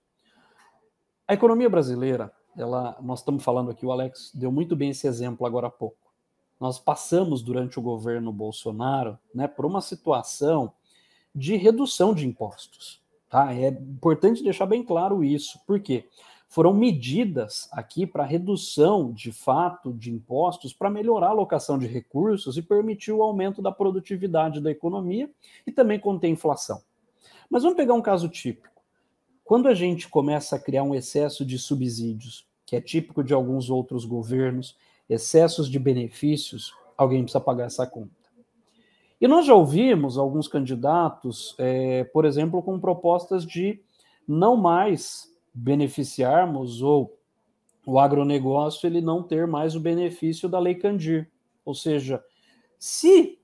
A 1.28 1.34
economia 1.34 1.70
brasileira, 1.70 2.32
ela, 2.58 2.98
nós 3.02 3.20
estamos 3.20 3.44
falando 3.44 3.72
aqui, 3.72 3.86
o 3.86 3.92
Alex 3.92 4.32
deu 4.34 4.52
muito 4.52 4.76
bem 4.76 4.90
esse 4.90 5.08
exemplo 5.08 5.46
agora 5.46 5.68
há 5.68 5.72
pouco. 5.72 5.98
Nós 6.60 6.78
passamos 6.78 7.42
durante 7.42 7.80
o 7.80 7.82
governo 7.82 8.32
Bolsonaro 8.32 9.18
né, 9.34 9.48
por 9.48 9.66
uma 9.66 9.82
situação 9.82 10.74
de 11.34 11.56
redução 11.56 12.14
de 12.14 12.28
impostos. 12.28 13.02
Tá? 13.30 13.54
É 13.54 13.70
importante 13.70 14.44
deixar 14.44 14.66
bem 14.66 14.84
claro 14.84 15.24
isso. 15.24 15.60
Por 15.66 15.80
quê? 15.80 16.08
Foram 16.52 16.74
medidas 16.74 17.70
aqui 17.72 18.06
para 18.06 18.26
redução 18.26 19.14
de 19.14 19.32
fato 19.32 19.94
de 19.94 20.12
impostos 20.12 20.74
para 20.74 20.90
melhorar 20.90 21.28
a 21.28 21.30
alocação 21.30 21.80
de 21.80 21.88
recursos 21.88 22.58
e 22.58 22.62
permitir 22.62 23.14
o 23.14 23.24
aumento 23.24 23.62
da 23.62 23.72
produtividade 23.72 24.60
da 24.60 24.70
economia 24.70 25.32
e 25.66 25.72
também 25.72 25.98
conter 25.98 26.28
inflação. 26.28 26.82
Mas 27.50 27.64
vamos 27.64 27.78
pegar 27.78 27.94
um 27.94 28.02
caso 28.02 28.28
típico. 28.28 28.82
Quando 29.46 29.70
a 29.70 29.74
gente 29.74 30.10
começa 30.10 30.58
a 30.58 30.60
criar 30.60 30.84
um 30.84 30.94
excesso 30.94 31.46
de 31.46 31.58
subsídios, 31.58 32.46
que 32.66 32.76
é 32.76 32.82
típico 32.82 33.24
de 33.24 33.34
alguns 33.34 33.70
outros 33.70 34.04
governos, 34.04 34.76
excessos 35.10 35.70
de 35.70 35.80
benefícios, 35.80 36.74
alguém 36.98 37.24
precisa 37.24 37.40
pagar 37.40 37.68
essa 37.68 37.88
conta. 37.88 38.12
E 39.22 39.26
nós 39.26 39.46
já 39.46 39.54
ouvimos 39.54 40.18
alguns 40.18 40.50
candidatos, 40.50 41.56
é, 41.58 42.04
por 42.04 42.26
exemplo, 42.26 42.62
com 42.62 42.78
propostas 42.78 43.46
de 43.46 43.80
não 44.28 44.58
mais 44.58 45.31
beneficiarmos 45.54 46.82
ou 46.82 47.18
o 47.86 48.00
agronegócio 48.00 48.88
ele 48.88 49.02
não 49.02 49.24
ter 49.24 49.48
mais 49.48 49.76
o 49.76 49.80
benefício 49.80 50.48
da 50.48 50.60
Lei 50.60 50.76
Candir. 50.76 51.30
Ou 51.66 51.74
seja, 51.74 52.24
se 52.78 53.40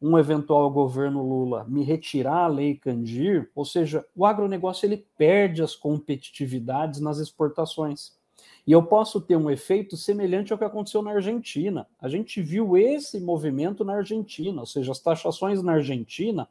um 0.00 0.18
eventual 0.18 0.68
governo 0.70 1.22
Lula 1.22 1.64
me 1.68 1.84
retirar 1.84 2.44
a 2.44 2.48
Lei 2.48 2.74
Candir, 2.76 3.50
ou 3.54 3.64
seja, 3.64 4.04
o 4.16 4.26
agronegócio 4.26 4.86
ele 4.86 5.06
perde 5.16 5.62
as 5.62 5.76
competitividades 5.76 7.00
nas 7.00 7.18
exportações. 7.18 8.20
E 8.66 8.72
eu 8.72 8.82
posso 8.82 9.20
ter 9.20 9.36
um 9.36 9.50
efeito 9.50 9.96
semelhante 9.96 10.52
ao 10.52 10.58
que 10.58 10.64
aconteceu 10.64 11.02
na 11.02 11.12
Argentina. 11.12 11.86
A 12.00 12.08
gente 12.08 12.40
viu 12.40 12.76
esse 12.76 13.20
movimento 13.20 13.84
na 13.84 13.94
Argentina, 13.94 14.60
ou 14.60 14.66
seja, 14.66 14.90
as 14.90 15.00
taxações 15.00 15.62
na 15.62 15.74
Argentina 15.74 16.48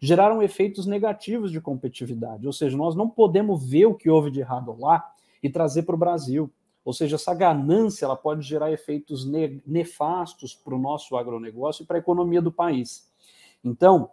geraram 0.00 0.42
efeitos 0.42 0.86
negativos 0.86 1.50
de 1.50 1.60
competitividade. 1.60 2.46
Ou 2.46 2.52
seja, 2.52 2.76
nós 2.76 2.94
não 2.94 3.08
podemos 3.08 3.64
ver 3.64 3.86
o 3.86 3.94
que 3.94 4.10
houve 4.10 4.30
de 4.30 4.40
errado 4.40 4.76
lá 4.78 5.12
e 5.42 5.50
trazer 5.50 5.82
para 5.82 5.94
o 5.94 5.98
Brasil. 5.98 6.50
Ou 6.84 6.92
seja, 6.92 7.16
essa 7.16 7.34
ganância 7.34 8.04
ela 8.04 8.16
pode 8.16 8.42
gerar 8.42 8.72
efeitos 8.72 9.24
nefastos 9.66 10.54
para 10.54 10.74
o 10.74 10.78
nosso 10.78 11.16
agronegócio 11.16 11.82
e 11.82 11.86
para 11.86 11.96
a 11.96 12.00
economia 12.00 12.42
do 12.42 12.50
país. 12.50 13.10
Então, 13.62 14.10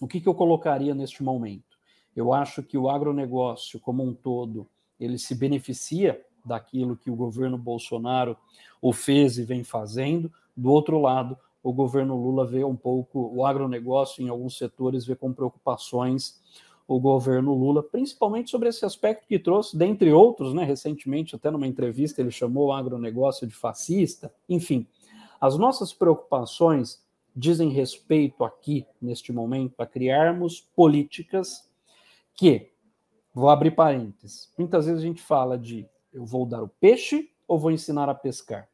o 0.00 0.06
que, 0.06 0.20
que 0.20 0.28
eu 0.28 0.34
colocaria 0.34 0.94
neste 0.94 1.22
momento? 1.22 1.78
Eu 2.14 2.32
acho 2.32 2.62
que 2.62 2.78
o 2.78 2.88
agronegócio, 2.88 3.80
como 3.80 4.02
um 4.02 4.14
todo, 4.14 4.66
ele 4.98 5.18
se 5.18 5.34
beneficia 5.34 6.20
daquilo 6.44 6.96
que 6.96 7.10
o 7.10 7.16
governo 7.16 7.58
Bolsonaro 7.58 8.36
o 8.80 8.92
fez 8.92 9.38
e 9.38 9.44
vem 9.44 9.62
fazendo. 9.62 10.32
Do 10.56 10.70
outro 10.70 11.00
lado, 11.00 11.36
o 11.62 11.72
governo 11.72 12.16
Lula 12.16 12.46
vê 12.46 12.64
um 12.64 12.76
pouco 12.76 13.30
o 13.34 13.44
agronegócio 13.44 14.24
em 14.24 14.28
alguns 14.28 14.56
setores, 14.56 15.04
vê 15.04 15.14
com 15.14 15.32
preocupações 15.32 16.40
o 16.88 16.98
governo 16.98 17.54
Lula, 17.54 17.84
principalmente 17.84 18.50
sobre 18.50 18.68
esse 18.68 18.84
aspecto 18.84 19.26
que 19.28 19.38
trouxe, 19.38 19.76
dentre 19.76 20.12
outros, 20.12 20.52
né, 20.52 20.64
recentemente, 20.64 21.36
até 21.36 21.48
numa 21.48 21.66
entrevista, 21.66 22.20
ele 22.20 22.32
chamou 22.32 22.66
o 22.66 22.72
agronegócio 22.72 23.46
de 23.46 23.54
fascista. 23.54 24.32
Enfim, 24.48 24.88
as 25.40 25.56
nossas 25.56 25.92
preocupações 25.92 27.00
dizem 27.34 27.68
respeito 27.68 28.42
aqui, 28.42 28.84
neste 29.00 29.32
momento, 29.32 29.74
a 29.78 29.86
criarmos 29.86 30.60
políticas 30.74 31.70
que, 32.34 32.72
vou 33.32 33.50
abrir 33.50 33.70
parênteses, 33.70 34.52
muitas 34.58 34.86
vezes 34.86 35.00
a 35.00 35.06
gente 35.06 35.22
fala 35.22 35.56
de 35.56 35.86
eu 36.12 36.24
vou 36.24 36.44
dar 36.44 36.60
o 36.60 36.68
peixe 36.68 37.30
ou 37.46 37.56
vou 37.56 37.70
ensinar 37.70 38.08
a 38.08 38.14
pescar. 38.14 38.68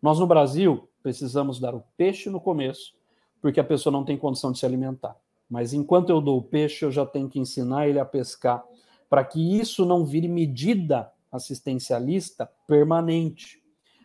Nós 0.00 0.20
no 0.20 0.26
Brasil 0.26 0.88
precisamos 1.02 1.58
dar 1.58 1.74
o 1.74 1.82
peixe 1.96 2.28
no 2.30 2.40
começo, 2.40 2.94
porque 3.40 3.60
a 3.60 3.64
pessoa 3.64 3.92
não 3.92 4.04
tem 4.04 4.16
condição 4.16 4.52
de 4.52 4.58
se 4.58 4.66
alimentar. 4.66 5.16
Mas 5.48 5.72
enquanto 5.72 6.10
eu 6.10 6.20
dou 6.20 6.38
o 6.38 6.42
peixe, 6.42 6.84
eu 6.84 6.90
já 6.90 7.04
tenho 7.04 7.28
que 7.28 7.40
ensinar 7.40 7.88
ele 7.88 7.98
a 7.98 8.04
pescar, 8.04 8.64
para 9.08 9.24
que 9.24 9.58
isso 9.58 9.84
não 9.84 10.04
vire 10.04 10.28
medida 10.28 11.12
assistencialista 11.32 12.50
permanente, 12.66 13.60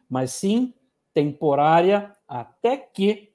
mas 0.10 0.32
sim 0.32 0.74
temporária, 1.14 2.12
até 2.28 2.76
que 2.76 3.32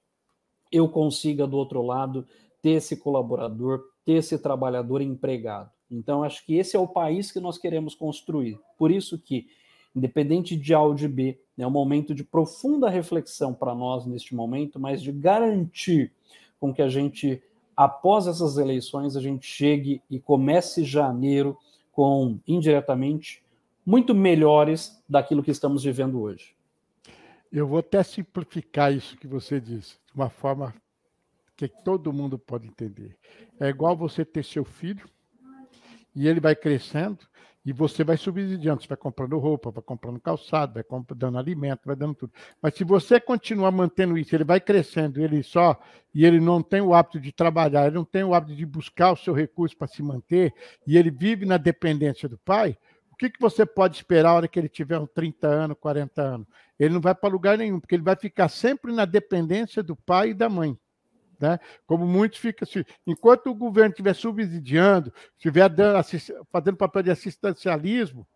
eu 0.71 0.89
consiga, 0.89 1.47
do 1.47 1.57
outro 1.57 1.83
lado, 1.83 2.27
ter 2.61 2.73
esse 2.73 2.97
colaborador, 2.97 3.85
ter 4.05 4.15
esse 4.15 4.39
trabalhador 4.39 5.01
empregado. 5.01 5.71
Então, 5.91 6.23
acho 6.23 6.45
que 6.45 6.55
esse 6.57 6.77
é 6.77 6.79
o 6.79 6.87
país 6.87 7.33
que 7.33 7.41
nós 7.41 7.59
queremos 7.59 7.95
construir. 7.95 8.61
Por 8.79 8.91
isso 8.91 9.19
que, 9.19 9.49
independente 9.95 10.57
de 10.57 10.75
A 10.75 10.81
ou 10.81 10.95
de 10.95 11.09
B, 11.09 11.41
é 11.63 11.67
um 11.67 11.71
momento 11.71 12.15
de 12.15 12.25
profunda 12.25 12.89
reflexão 12.89 13.53
para 13.53 13.75
nós 13.75 14.07
neste 14.07 14.35
momento, 14.35 14.79
mas 14.79 15.03
de 15.03 15.13
garantir 15.13 16.13
com 16.59 16.73
que 16.73 16.83
a 16.83 16.89
gente, 16.89 17.43
após 17.77 18.27
essas 18.27 18.59
eleições, 18.59 19.17
a 19.17 19.21
gente 19.21 19.47
chegue 19.47 20.03
e 20.11 20.19
comece 20.19 20.85
janeiro 20.85 21.57
com, 21.93 22.39
indiretamente, 22.47 23.43
muito 23.85 24.15
melhores 24.15 25.03
daquilo 25.09 25.43
que 25.43 25.51
estamos 25.51 25.85
vivendo 25.85 26.21
hoje. 26.21 26.55
Eu 27.53 27.67
vou 27.67 27.79
até 27.79 28.03
simplificar 28.03 28.93
isso 28.93 29.17
que 29.17 29.27
você 29.27 29.61
disse, 29.61 29.97
de 30.07 30.15
uma 30.15 30.31
forma 30.31 30.75
que 31.57 31.67
todo 31.69 32.13
mundo 32.13 32.39
pode 32.39 32.67
entender. 32.67 33.17
É 33.59 33.69
igual 33.69 33.97
você 33.97 34.25
ter 34.25 34.45
seu 34.45 34.65
filho 34.65 35.09
e 36.15 36.27
ele 36.29 36.41
vai 36.41 36.55
crescendo 36.55 37.19
e 37.65 37.73
você 37.73 38.03
vai 38.03 38.17
subsidiando, 38.17 38.83
você 38.83 38.89
vai 38.89 38.97
comprando 38.97 39.39
roupa, 39.39 39.71
vai 39.71 39.83
comprando 39.83 40.19
calçado, 40.19 40.75
vai 40.75 40.83
comprando, 40.83 41.19
dando 41.19 41.39
alimento, 41.39 41.83
vai 41.85 41.95
dando 41.95 42.15
tudo. 42.15 42.33
Mas 42.61 42.75
se 42.75 42.85
você 42.85 43.21
continuar 43.21 43.71
mantendo 43.71 44.17
isso, 44.17 44.35
ele 44.35 44.45
vai 44.45 44.61
crescendo, 44.61 45.21
ele 45.21 45.43
só, 45.43 45.79
e 46.15 46.25
ele 46.25 46.41
não 46.41 46.63
tem 46.63 46.81
o 46.81 46.95
hábito 46.95 47.21
de 47.21 47.33
trabalhar, 47.33 47.87
ele 47.87 47.97
não 47.97 48.05
tem 48.05 48.25
o 48.25 48.35
hábito 48.35 48.57
de 48.57 48.65
buscar 48.65 49.13
o 49.13 49.17
seu 49.17 49.35
recurso 49.35 49.77
para 49.77 49.89
se 49.89 50.03
manter, 50.03 50.55
e 50.87 50.97
ele 50.97 51.11
vive 51.11 51.45
na 51.45 51.59
dependência 51.59 52.29
do 52.29 52.39
pai, 52.39 52.79
o 53.13 53.17
que, 53.17 53.29
que 53.29 53.41
você 53.41 53.67
pode 53.67 53.97
esperar 53.97 54.31
a 54.31 54.35
hora 54.35 54.49
que 54.49 54.59
ele 54.59 54.69
tiver 54.69 54.99
uns 54.99 55.11
30 55.11 55.47
anos, 55.47 55.77
40 55.79 56.23
anos? 56.23 56.47
Ele 56.79 56.95
não 56.95 57.01
vai 57.03 57.15
para 57.15 57.29
lugar 57.29 57.59
nenhum, 57.59 57.79
porque 57.79 57.95
ele 57.95 58.03
vai 58.03 58.17
ficar 58.17 58.49
sempre 58.49 58.91
na 58.91 59.05
dependência 59.05 59.83
do 59.83 59.95
pai 59.95 60.31
e 60.31 60.35
da 60.35 60.49
mãe. 60.49 60.79
Né? 61.41 61.59
Como 61.87 62.07
muitos 62.07 62.39
ficam 62.39 62.67
assim, 62.69 62.85
enquanto 63.07 63.49
o 63.49 63.55
governo 63.55 63.91
estiver 63.91 64.15
subsidiando, 64.15 65.13
estiver 65.37 65.71
fazendo 66.53 66.77
papel 66.77 67.03
de 67.03 67.11
assistencialismo, 67.11 68.27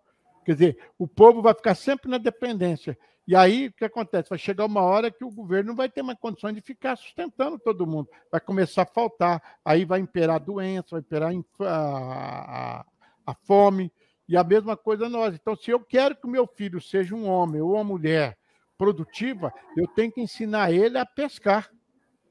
quer 0.45 0.53
dizer, 0.55 0.79
o 0.99 1.07
povo 1.07 1.43
vai 1.43 1.55
ficar 1.55 1.75
sempre 1.75 2.11
na 2.11 2.19
dependência. 2.19 2.97
E 3.27 3.35
aí 3.35 3.69
o 3.69 3.73
que 3.73 3.85
acontece? 3.85 4.29
Vai 4.29 4.39
chegar 4.39 4.67
uma 4.67 4.83
hora 4.83 5.11
que 5.11 5.25
o 5.25 5.31
governo 5.31 5.69
não 5.69 5.77
vai 5.77 5.89
ter 5.89 6.03
mais 6.03 6.19
condições 6.19 6.55
de 6.55 6.61
ficar 6.61 6.97
sustentando 6.97 7.59
todo 7.59 7.87
mundo. 7.87 8.09
Vai 8.31 8.41
começar 8.41 8.83
a 8.83 8.87
faltar, 8.87 9.43
aí 9.65 9.85
vai 9.85 10.01
imperar 10.01 10.37
a 10.37 10.39
doença, 10.39 10.89
vai 10.93 11.01
imperar 11.01 11.33
a, 11.61 11.67
a, 12.81 12.87
a 13.27 13.35
fome, 13.35 13.91
e 14.29 14.37
a 14.37 14.45
mesma 14.45 14.77
coisa 14.77 15.09
nós. 15.09 15.35
Então, 15.35 15.55
se 15.55 15.71
eu 15.71 15.81
quero 15.81 16.17
que 16.17 16.27
o 16.27 16.31
meu 16.31 16.47
filho 16.47 16.81
seja 16.81 17.15
um 17.15 17.29
homem 17.29 17.61
ou 17.61 17.75
uma 17.75 17.85
mulher 17.85 18.39
produtiva, 18.77 19.53
eu 19.77 19.87
tenho 19.87 20.11
que 20.11 20.21
ensinar 20.21 20.73
ele 20.73 20.99
a 20.99 21.07
pescar 21.07 21.71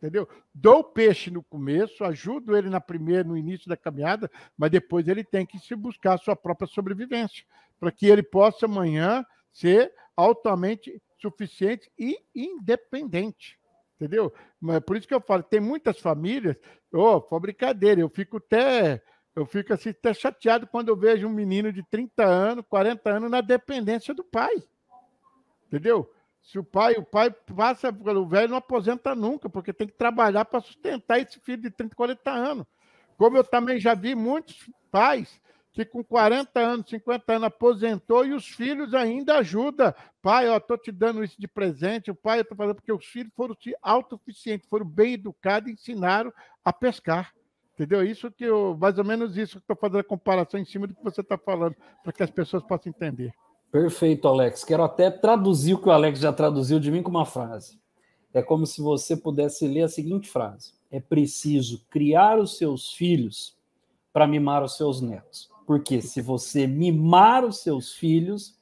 entendeu? 0.04 0.28
Dou 0.54 0.80
o 0.80 0.84
peixe 0.84 1.32
no 1.32 1.42
começo, 1.42 2.04
ajudo 2.04 2.58
ele 2.58 2.70
na 2.70 2.82
primeira, 2.82 3.24
no 3.24 3.38
início 3.38 3.70
da 3.70 3.78
caminhada, 3.78 4.30
mas 4.58 4.70
depois 4.70 5.08
ele 5.08 5.24
tem 5.24 5.46
que 5.46 5.58
se 5.58 5.74
buscar 5.76 6.16
a 6.16 6.18
sua 6.18 6.36
própria 6.36 6.68
sobrevivência, 6.68 7.46
para 7.80 7.90
que 7.90 8.08
ele 8.08 8.22
possa 8.22 8.66
amanhã 8.66 9.26
ser 9.54 9.94
altamente 10.16 11.02
suficiente 11.22 11.90
e 11.98 12.18
independente. 12.36 13.58
Entendeu? 13.96 14.34
Mas 14.60 14.82
por 14.82 14.98
isso 14.98 15.08
que 15.08 15.14
eu 15.14 15.22
falo, 15.22 15.42
tem 15.42 15.62
muitas 15.62 15.98
famílias, 16.00 16.58
oh, 16.92 17.22
foi 17.22 17.40
brincadeira, 17.40 18.02
eu 18.02 18.10
fico 18.10 18.38
até 18.38 19.02
eu 19.36 19.48
fico 19.48 19.74
assim 19.74 19.90
até 19.90 20.14
chateado 20.14 20.68
quando 20.68 20.90
eu 20.90 20.96
vejo 20.96 21.26
um 21.26 21.34
menino 21.34 21.72
de 21.72 21.82
30 21.82 22.24
anos, 22.24 22.66
40 22.70 23.10
anos 23.10 23.32
na 23.32 23.42
dependência 23.42 24.14
do 24.14 24.24
pai. 24.24 24.62
Entendeu? 25.66 26.12
Se 26.44 26.60
o 26.60 26.64
pai, 26.64 26.94
o 26.96 27.04
pai 27.04 27.32
passa 27.32 27.92
pelo 27.92 28.28
velho, 28.28 28.50
não 28.50 28.58
aposenta 28.58 29.16
nunca, 29.16 29.50
porque 29.50 29.72
tem 29.72 29.88
que 29.88 29.94
trabalhar 29.94 30.46
para 30.46 30.60
sustentar 30.60 31.20
esse 31.20 31.40
filho 31.40 31.64
de 31.64 31.72
30, 31.72 31.96
40 31.96 32.32
anos. 32.32 32.66
Como 33.18 33.38
eu 33.38 33.44
também 33.44 33.80
já 33.80 33.96
vi 33.96 34.14
muitos 34.14 34.70
pais 34.92 35.42
que 35.72 35.84
com 35.84 36.04
40 36.04 36.60
anos, 36.60 36.90
50 36.90 37.34
anos 37.34 37.48
aposentou 37.48 38.26
e 38.26 38.34
os 38.34 38.48
filhos 38.48 38.94
ainda 38.94 39.40
ajudam. 39.40 39.94
Pai, 40.22 40.48
ó, 40.48 40.60
tô 40.60 40.78
te 40.78 40.92
dando 40.92 41.24
isso 41.24 41.40
de 41.40 41.48
presente. 41.48 42.12
O 42.12 42.16
pai, 42.16 42.40
eu 42.40 42.46
tô 42.46 42.56
falando 42.56 42.76
porque 42.76 42.94
os 42.94 43.06
filhos 43.06 43.34
foram 43.36 43.56
autossuficientes, 43.82 44.70
foram 44.70 44.86
bem 44.86 45.14
educados 45.14 45.72
ensinaram 45.72 46.32
a 46.64 46.72
pescar. 46.72 47.34
Entendeu? 47.74 48.06
Isso 48.06 48.30
que 48.30 48.44
eu, 48.44 48.78
mais 48.80 49.00
ou 49.00 49.04
menos 49.04 49.36
isso 49.36 49.58
que 49.58 49.64
estou 49.64 49.76
fazendo 49.76 50.00
a 50.00 50.04
comparação 50.04 50.60
em 50.60 50.66
cima 50.66 50.86
do 50.86 50.94
que 50.94 51.04
você 51.04 51.22
está 51.22 51.40
falando, 51.40 51.76
para 52.04 52.14
que 52.14 52.22
as 52.22 52.30
pessoas 52.30 52.62
possam 52.62 52.92
entender. 52.92 53.34
Perfeito, 53.74 54.28
Alex. 54.28 54.64
Quero 54.64 54.84
até 54.84 55.10
traduzir 55.10 55.74
o 55.74 55.80
que 55.80 55.90
o 55.90 55.92
Alex 55.92 56.20
já 56.20 56.32
traduziu 56.32 56.80
de 56.80 56.92
mim 56.92 57.02
com 57.02 57.10
uma 57.10 57.26
frase. 57.26 57.80
É 58.32 58.40
como 58.40 58.68
se 58.68 58.80
você 58.84 59.18
pudesse 59.18 59.68
ler 59.68 59.82
a 59.82 59.90
seguinte 59.90 60.30
frase: 60.30 60.74
É 60.92 61.00
preciso 61.00 61.84
criar 61.90 62.38
os 62.38 62.56
seus 62.56 62.94
filhos 62.94 63.58
para 64.14 64.28
mimar 64.28 64.64
os 64.64 64.78
seus 64.78 65.02
netos. 65.02 65.50
Porque 65.66 66.04
se 66.04 66.22
você 66.22 66.68
mimar 66.68 67.44
os 67.44 67.64
seus 67.64 67.94
filhos, 67.94 68.56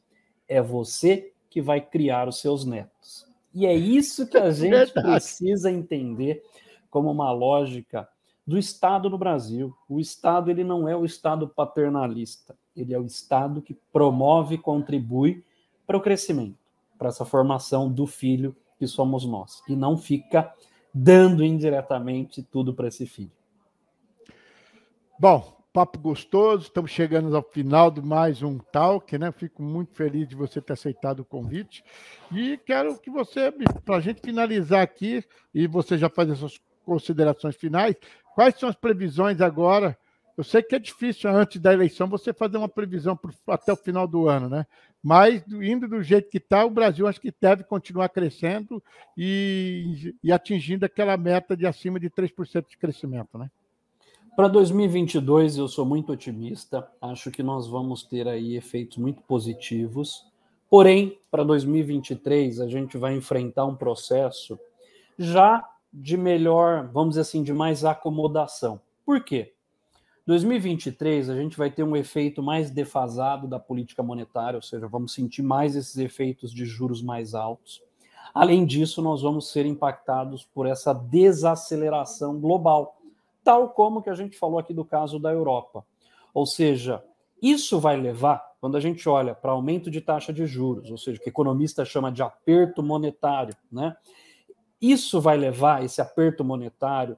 é 0.47 0.61
você 0.61 1.33
que 1.49 1.61
vai 1.61 1.81
criar 1.81 2.29
os 2.29 2.39
seus 2.39 2.63
netos. 2.63 3.27
E 3.53 3.65
é 3.65 3.75
isso 3.75 4.25
que 4.29 4.37
a 4.37 4.49
gente 4.51 4.69
Verdade. 4.69 5.11
precisa 5.11 5.69
entender 5.69 6.41
como 6.89 7.11
uma 7.11 7.33
lógica 7.33 8.07
do 8.45 8.57
Estado 8.57 9.09
no 9.09 9.17
Brasil. 9.17 9.75
O 9.87 9.99
Estado 9.99 10.49
ele 10.49 10.63
não 10.63 10.87
é 10.87 10.95
o 10.95 11.05
Estado 11.05 11.47
paternalista 11.47 12.55
ele 12.75 12.93
é 12.93 12.99
o 12.99 13.05
Estado 13.05 13.61
que 13.61 13.73
promove 13.91 14.55
e 14.55 14.57
contribui 14.57 15.43
para 15.85 15.97
o 15.97 16.01
crescimento, 16.01 16.57
para 16.97 17.09
essa 17.09 17.25
formação 17.25 17.91
do 17.91 18.07
filho 18.07 18.55
que 18.77 18.87
somos 18.87 19.25
nós, 19.25 19.61
e 19.67 19.75
não 19.75 19.97
fica 19.97 20.51
dando 20.93 21.43
indiretamente 21.43 22.41
tudo 22.41 22.73
para 22.73 22.87
esse 22.87 23.05
filho. 23.05 23.31
Bom, 25.19 25.55
papo 25.71 25.99
gostoso, 25.99 26.63
estamos 26.63 26.91
chegando 26.91 27.35
ao 27.35 27.43
final 27.43 27.91
de 27.91 28.01
mais 28.01 28.41
um 28.41 28.57
talk, 28.57 29.17
né? 29.17 29.31
Fico 29.31 29.61
muito 29.61 29.93
feliz 29.93 30.27
de 30.27 30.35
você 30.35 30.59
ter 30.59 30.73
aceitado 30.73 31.19
o 31.19 31.25
convite 31.25 31.83
e 32.31 32.57
quero 32.57 32.97
que 32.97 33.09
você, 33.09 33.53
para 33.85 33.97
a 33.97 34.01
gente 34.01 34.21
finalizar 34.21 34.81
aqui, 34.81 35.23
e 35.53 35.67
você 35.67 35.97
já 35.97 36.09
faz 36.09 36.31
as 36.31 36.39
suas 36.39 36.61
considerações 36.85 37.55
finais, 37.55 37.95
quais 38.35 38.55
são 38.59 38.69
as 38.69 38.75
previsões 38.75 39.41
agora 39.41 39.97
eu 40.37 40.43
sei 40.43 40.63
que 40.63 40.75
é 40.75 40.79
difícil 40.79 41.29
antes 41.29 41.61
da 41.61 41.73
eleição 41.73 42.07
você 42.07 42.33
fazer 42.33 42.57
uma 42.57 42.69
previsão 42.69 43.15
pro, 43.15 43.31
até 43.47 43.73
o 43.73 43.75
final 43.75 44.07
do 44.07 44.27
ano, 44.27 44.49
né? 44.49 44.65
Mas 45.03 45.43
indo 45.47 45.87
do 45.87 46.01
jeito 46.01 46.29
que 46.29 46.37
está, 46.37 46.65
o 46.65 46.69
Brasil 46.69 47.07
acho 47.07 47.19
que 47.19 47.33
deve 47.39 47.63
continuar 47.63 48.09
crescendo 48.09 48.81
e, 49.17 50.15
e 50.23 50.31
atingindo 50.31 50.85
aquela 50.85 51.17
meta 51.17 51.55
de 51.55 51.65
acima 51.67 51.99
de 51.99 52.09
3% 52.09 52.67
de 52.69 52.77
crescimento, 52.77 53.37
né? 53.37 53.51
Para 54.35 54.47
2022 54.47 55.57
eu 55.57 55.67
sou 55.67 55.85
muito 55.85 56.13
otimista, 56.13 56.89
acho 57.01 57.29
que 57.29 57.43
nós 57.43 57.67
vamos 57.67 58.03
ter 58.03 58.27
aí 58.27 58.55
efeitos 58.55 58.97
muito 58.97 59.21
positivos. 59.21 60.25
Porém, 60.69 61.19
para 61.29 61.43
2023 61.43 62.61
a 62.61 62.67
gente 62.67 62.97
vai 62.97 63.13
enfrentar 63.13 63.65
um 63.65 63.75
processo 63.75 64.57
já 65.19 65.63
de 65.93 66.15
melhor, 66.17 66.89
vamos 66.91 67.09
dizer 67.09 67.21
assim, 67.21 67.43
de 67.43 67.53
mais 67.53 67.83
acomodação. 67.83 68.81
Por 69.05 69.23
quê? 69.23 69.53
2023 70.25 71.29
a 71.29 71.35
gente 71.35 71.57
vai 71.57 71.71
ter 71.71 71.83
um 71.83 71.95
efeito 71.95 72.41
mais 72.41 72.69
defasado 72.69 73.47
da 73.47 73.59
política 73.59 74.03
monetária, 74.03 74.57
ou 74.57 74.61
seja, 74.61 74.87
vamos 74.87 75.13
sentir 75.13 75.41
mais 75.41 75.75
esses 75.75 75.97
efeitos 75.97 76.53
de 76.53 76.65
juros 76.65 77.01
mais 77.01 77.33
altos. 77.33 77.81
Além 78.33 78.65
disso, 78.65 79.01
nós 79.01 79.21
vamos 79.21 79.51
ser 79.51 79.65
impactados 79.65 80.45
por 80.45 80.65
essa 80.65 80.93
desaceleração 80.93 82.39
global, 82.39 82.97
tal 83.43 83.69
como 83.69 84.01
que 84.01 84.09
a 84.09 84.13
gente 84.13 84.37
falou 84.37 84.59
aqui 84.59 84.73
do 84.73 84.85
caso 84.85 85.19
da 85.19 85.31
Europa. 85.31 85.83
Ou 86.33 86.45
seja, 86.45 87.03
isso 87.41 87.79
vai 87.79 87.97
levar, 87.97 88.41
quando 88.61 88.77
a 88.77 88.79
gente 88.79 89.09
olha 89.09 89.35
para 89.35 89.51
aumento 89.51 89.91
de 89.91 89.99
taxa 89.99 90.31
de 90.31 90.45
juros, 90.45 90.91
ou 90.91 90.97
seja, 90.97 91.19
o 91.19 91.23
que 91.23 91.29
economista 91.29 91.83
chama 91.83 92.11
de 92.11 92.21
aperto 92.21 92.81
monetário, 92.81 93.55
né? 93.71 93.97
Isso 94.81 95.21
vai 95.21 95.37
levar 95.37 95.83
esse 95.83 96.01
aperto 96.01 96.43
monetário 96.43 97.17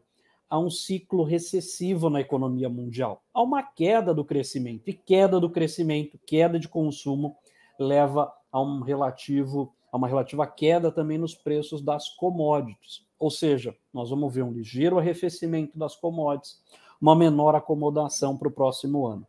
a 0.49 0.59
um 0.59 0.69
ciclo 0.69 1.23
recessivo 1.23 2.09
na 2.09 2.21
economia 2.21 2.69
mundial, 2.69 3.23
a 3.33 3.41
uma 3.41 3.63
queda 3.63 4.13
do 4.13 4.25
crescimento. 4.25 4.87
E 4.87 4.93
queda 4.93 5.39
do 5.39 5.49
crescimento, 5.49 6.19
queda 6.25 6.59
de 6.59 6.67
consumo, 6.67 7.37
leva 7.79 8.31
a 8.51 8.61
um 8.61 8.81
relativo 8.81 9.73
a 9.93 9.97
uma 9.97 10.07
relativa 10.07 10.47
queda 10.47 10.91
também 10.91 11.19
nos 11.19 11.35
preços 11.35 11.79
das 11.79 12.09
commodities. 12.09 13.05
Ou 13.19 13.29
seja, 13.29 13.75
nós 13.93 14.09
vamos 14.09 14.33
ver 14.33 14.41
um 14.41 14.51
ligeiro 14.51 14.97
arrefecimento 14.97 15.77
das 15.77 15.95
commodities, 15.95 16.59
uma 16.99 17.15
menor 17.15 17.53
acomodação 17.53 18.35
para 18.35 18.47
o 18.47 18.51
próximo 18.51 19.05
ano. 19.05 19.27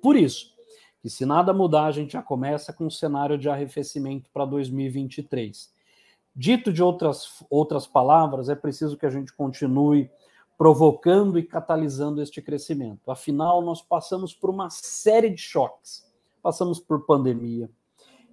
Por 0.00 0.16
isso, 0.16 0.54
que 1.02 1.10
se 1.10 1.26
nada 1.26 1.52
mudar, 1.52 1.84
a 1.84 1.92
gente 1.92 2.14
já 2.14 2.22
começa 2.22 2.72
com 2.72 2.86
um 2.86 2.90
cenário 2.90 3.36
de 3.36 3.46
arrefecimento 3.46 4.30
para 4.32 4.46
2023. 4.46 5.70
Dito 6.36 6.72
de 6.72 6.82
outras, 6.82 7.44
outras 7.48 7.86
palavras, 7.86 8.48
é 8.48 8.54
preciso 8.54 8.96
que 8.96 9.06
a 9.06 9.10
gente 9.10 9.32
continue 9.32 10.10
provocando 10.56 11.38
e 11.38 11.42
catalisando 11.42 12.22
este 12.22 12.40
crescimento. 12.40 13.10
Afinal, 13.10 13.62
nós 13.62 13.82
passamos 13.82 14.34
por 14.34 14.50
uma 14.50 14.70
série 14.70 15.30
de 15.30 15.40
choques. 15.40 16.04
Passamos 16.42 16.78
por 16.78 17.06
pandemia, 17.06 17.70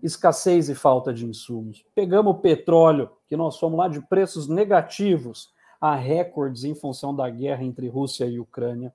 escassez 0.04 0.70
e 0.70 0.76
falta 0.76 1.14
de 1.14 1.26
insumos. 1.26 1.86
Pegamos 1.96 2.34
o 2.36 2.40
petróleo, 2.40 3.10
que 3.28 3.38
nós 3.38 3.58
fomos 3.58 3.78
lá 3.78 3.88
de 3.88 4.02
preços 4.02 4.48
negativos 4.48 5.54
a 5.80 5.96
recordes 5.96 6.64
em 6.64 6.76
função 6.76 7.16
da 7.16 7.30
guerra 7.30 7.64
entre 7.64 7.88
Rússia 7.88 8.26
e 8.26 8.40
Ucrânia. 8.40 8.94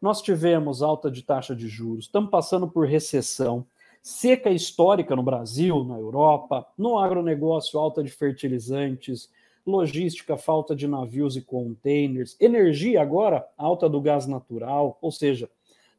Nós 0.00 0.22
tivemos 0.22 0.82
alta 0.82 1.10
de 1.10 1.22
taxa 1.22 1.56
de 1.56 1.66
juros, 1.66 2.04
estamos 2.04 2.30
passando 2.30 2.68
por 2.68 2.86
recessão, 2.86 3.66
seca 4.02 4.50
histórica 4.50 5.14
no 5.14 5.22
Brasil, 5.22 5.84
na 5.84 5.98
Europa, 5.98 6.66
no 6.76 6.98
agronegócio, 6.98 7.78
alta 7.78 8.02
de 8.02 8.10
fertilizantes, 8.10 9.30
logística, 9.66 10.36
falta 10.36 10.74
de 10.74 10.88
navios 10.88 11.36
e 11.36 11.42
containers, 11.42 12.36
energia 12.40 13.02
agora, 13.02 13.46
alta 13.56 13.88
do 13.88 14.00
gás 14.00 14.26
natural, 14.26 14.98
ou 15.00 15.12
seja, 15.12 15.50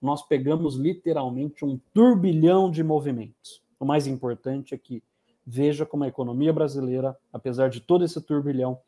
nós 0.01 0.25
pegamos 0.25 0.75
literalmente 0.75 1.63
um 1.63 1.79
turbilhão 1.93 2.71
de 2.71 2.83
movimentos. 2.83 3.61
O 3.79 3.85
mais 3.85 4.07
importante 4.07 4.73
é 4.73 4.77
que 4.77 5.03
veja 5.45 5.85
como 5.85 6.03
a 6.03 6.07
economia 6.07 6.53
brasileira, 6.53 7.17
apesar 7.31 7.69
de 7.69 7.79
todo 7.79 8.03
esse 8.03 8.19
turbilhão, 8.21 8.79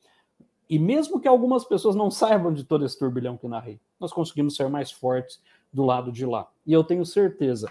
e 0.70 0.80
mesmo 0.80 1.20
que 1.20 1.28
algumas 1.28 1.66
pessoas 1.66 1.96
não 1.96 2.10
saibam 2.10 2.54
de 2.54 2.64
todo 2.64 2.86
esse 2.86 2.98
turbilhão 2.98 3.36
que 3.36 3.48
narrei, 3.48 3.80
nós 4.00 4.14
conseguimos 4.14 4.56
ser 4.56 4.70
mais 4.70 4.90
fortes 4.90 5.42
do 5.72 5.84
lado 5.84 6.12
de 6.12 6.26
lá. 6.26 6.50
E 6.66 6.72
eu 6.72 6.84
tenho 6.84 7.06
certeza 7.06 7.70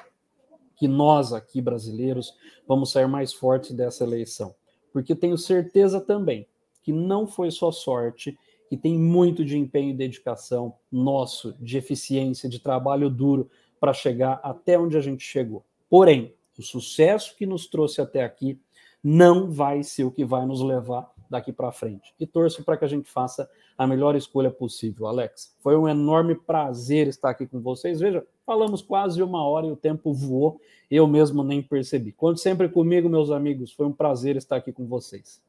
que 0.80 0.88
nós 0.88 1.30
aqui 1.34 1.60
brasileiros 1.60 2.34
vamos 2.66 2.90
sair 2.90 3.06
mais 3.06 3.34
fortes 3.34 3.72
dessa 3.72 4.02
eleição, 4.02 4.54
porque 4.90 5.14
tenho 5.14 5.36
certeza 5.36 6.00
também 6.00 6.48
que 6.82 6.90
não 6.90 7.26
foi 7.26 7.50
só 7.50 7.70
sorte, 7.70 8.38
que 8.66 8.78
tem 8.78 8.98
muito 8.98 9.44
de 9.44 9.58
empenho 9.58 9.90
e 9.90 9.94
dedicação 9.94 10.74
nosso, 10.90 11.54
de 11.60 11.76
eficiência, 11.76 12.48
de 12.48 12.58
trabalho 12.58 13.10
duro 13.10 13.50
para 13.78 13.92
chegar 13.92 14.40
até 14.42 14.78
onde 14.78 14.96
a 14.96 15.02
gente 15.02 15.22
chegou. 15.22 15.62
Porém, 15.90 16.34
o 16.58 16.62
sucesso 16.62 17.36
que 17.36 17.44
nos 17.44 17.66
trouxe 17.66 18.00
até 18.00 18.24
aqui 18.24 18.58
não 19.04 19.50
vai 19.50 19.82
ser 19.82 20.04
o 20.04 20.10
que 20.10 20.24
vai 20.24 20.46
nos 20.46 20.62
levar 20.62 21.12
daqui 21.28 21.52
para 21.52 21.72
frente. 21.72 22.14
E 22.18 22.26
torço 22.26 22.64
para 22.64 22.78
que 22.78 22.86
a 22.86 22.88
gente 22.88 23.10
faça 23.10 23.50
a 23.76 23.86
melhor 23.86 24.16
escolha 24.16 24.50
possível, 24.50 25.06
Alex. 25.06 25.54
Foi 25.60 25.76
um 25.76 25.86
enorme 25.86 26.34
prazer 26.34 27.06
estar 27.06 27.28
aqui 27.28 27.46
com 27.46 27.60
vocês. 27.60 28.00
Veja, 28.00 28.26
falamos 28.50 28.82
quase 28.82 29.22
uma 29.22 29.44
hora 29.44 29.68
e 29.68 29.70
o 29.70 29.76
tempo 29.76 30.12
voou, 30.12 30.60
eu 30.90 31.06
mesmo 31.06 31.44
nem 31.44 31.62
percebi. 31.62 32.10
Conte 32.10 32.40
sempre 32.40 32.68
comigo, 32.68 33.08
meus 33.08 33.30
amigos. 33.30 33.72
Foi 33.72 33.86
um 33.86 33.92
prazer 33.92 34.34
estar 34.34 34.56
aqui 34.56 34.72
com 34.72 34.88
vocês. 34.88 35.40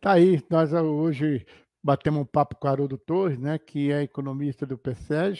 Tá 0.00 0.12
aí, 0.12 0.42
nós 0.48 0.72
hoje 0.72 1.44
batemos 1.82 2.22
um 2.22 2.24
papo 2.24 2.56
com 2.56 2.66
o 2.66 2.70
Haroldo 2.70 2.96
Torres, 2.96 3.38
né, 3.38 3.58
que 3.58 3.92
é 3.92 4.02
economista 4.02 4.64
do 4.64 4.78
PSEG, 4.78 5.38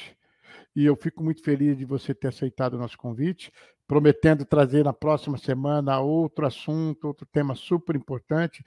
e 0.76 0.84
eu 0.84 0.94
fico 0.94 1.24
muito 1.24 1.42
feliz 1.42 1.78
de 1.78 1.86
você 1.86 2.12
ter 2.14 2.28
aceitado 2.28 2.74
o 2.74 2.78
nosso 2.78 2.98
convite 2.98 3.50
prometendo 3.94 4.44
trazer 4.44 4.82
na 4.82 4.92
próxima 4.92 5.38
semana 5.38 6.00
outro 6.00 6.44
assunto, 6.44 7.06
outro 7.06 7.24
tema 7.24 7.54
super 7.54 7.94
importante, 7.94 8.64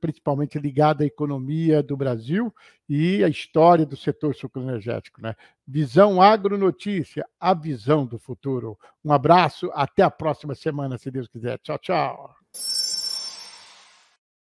principalmente 0.00 0.58
ligado 0.58 1.02
à 1.02 1.04
economia 1.04 1.82
do 1.82 1.94
Brasil 1.98 2.50
e 2.88 3.22
à 3.22 3.28
história 3.28 3.84
do 3.84 3.94
setor 3.94 4.34
sucroenergético. 4.34 5.20
Né? 5.20 5.34
Visão 5.68 6.22
Agronotícia, 6.22 7.26
a 7.38 7.52
visão 7.52 8.06
do 8.06 8.18
futuro. 8.18 8.78
Um 9.04 9.12
abraço, 9.12 9.70
até 9.74 10.02
a 10.02 10.10
próxima 10.10 10.54
semana, 10.54 10.96
se 10.96 11.10
Deus 11.10 11.28
quiser. 11.28 11.58
Tchau, 11.58 11.78
tchau. 11.78 12.45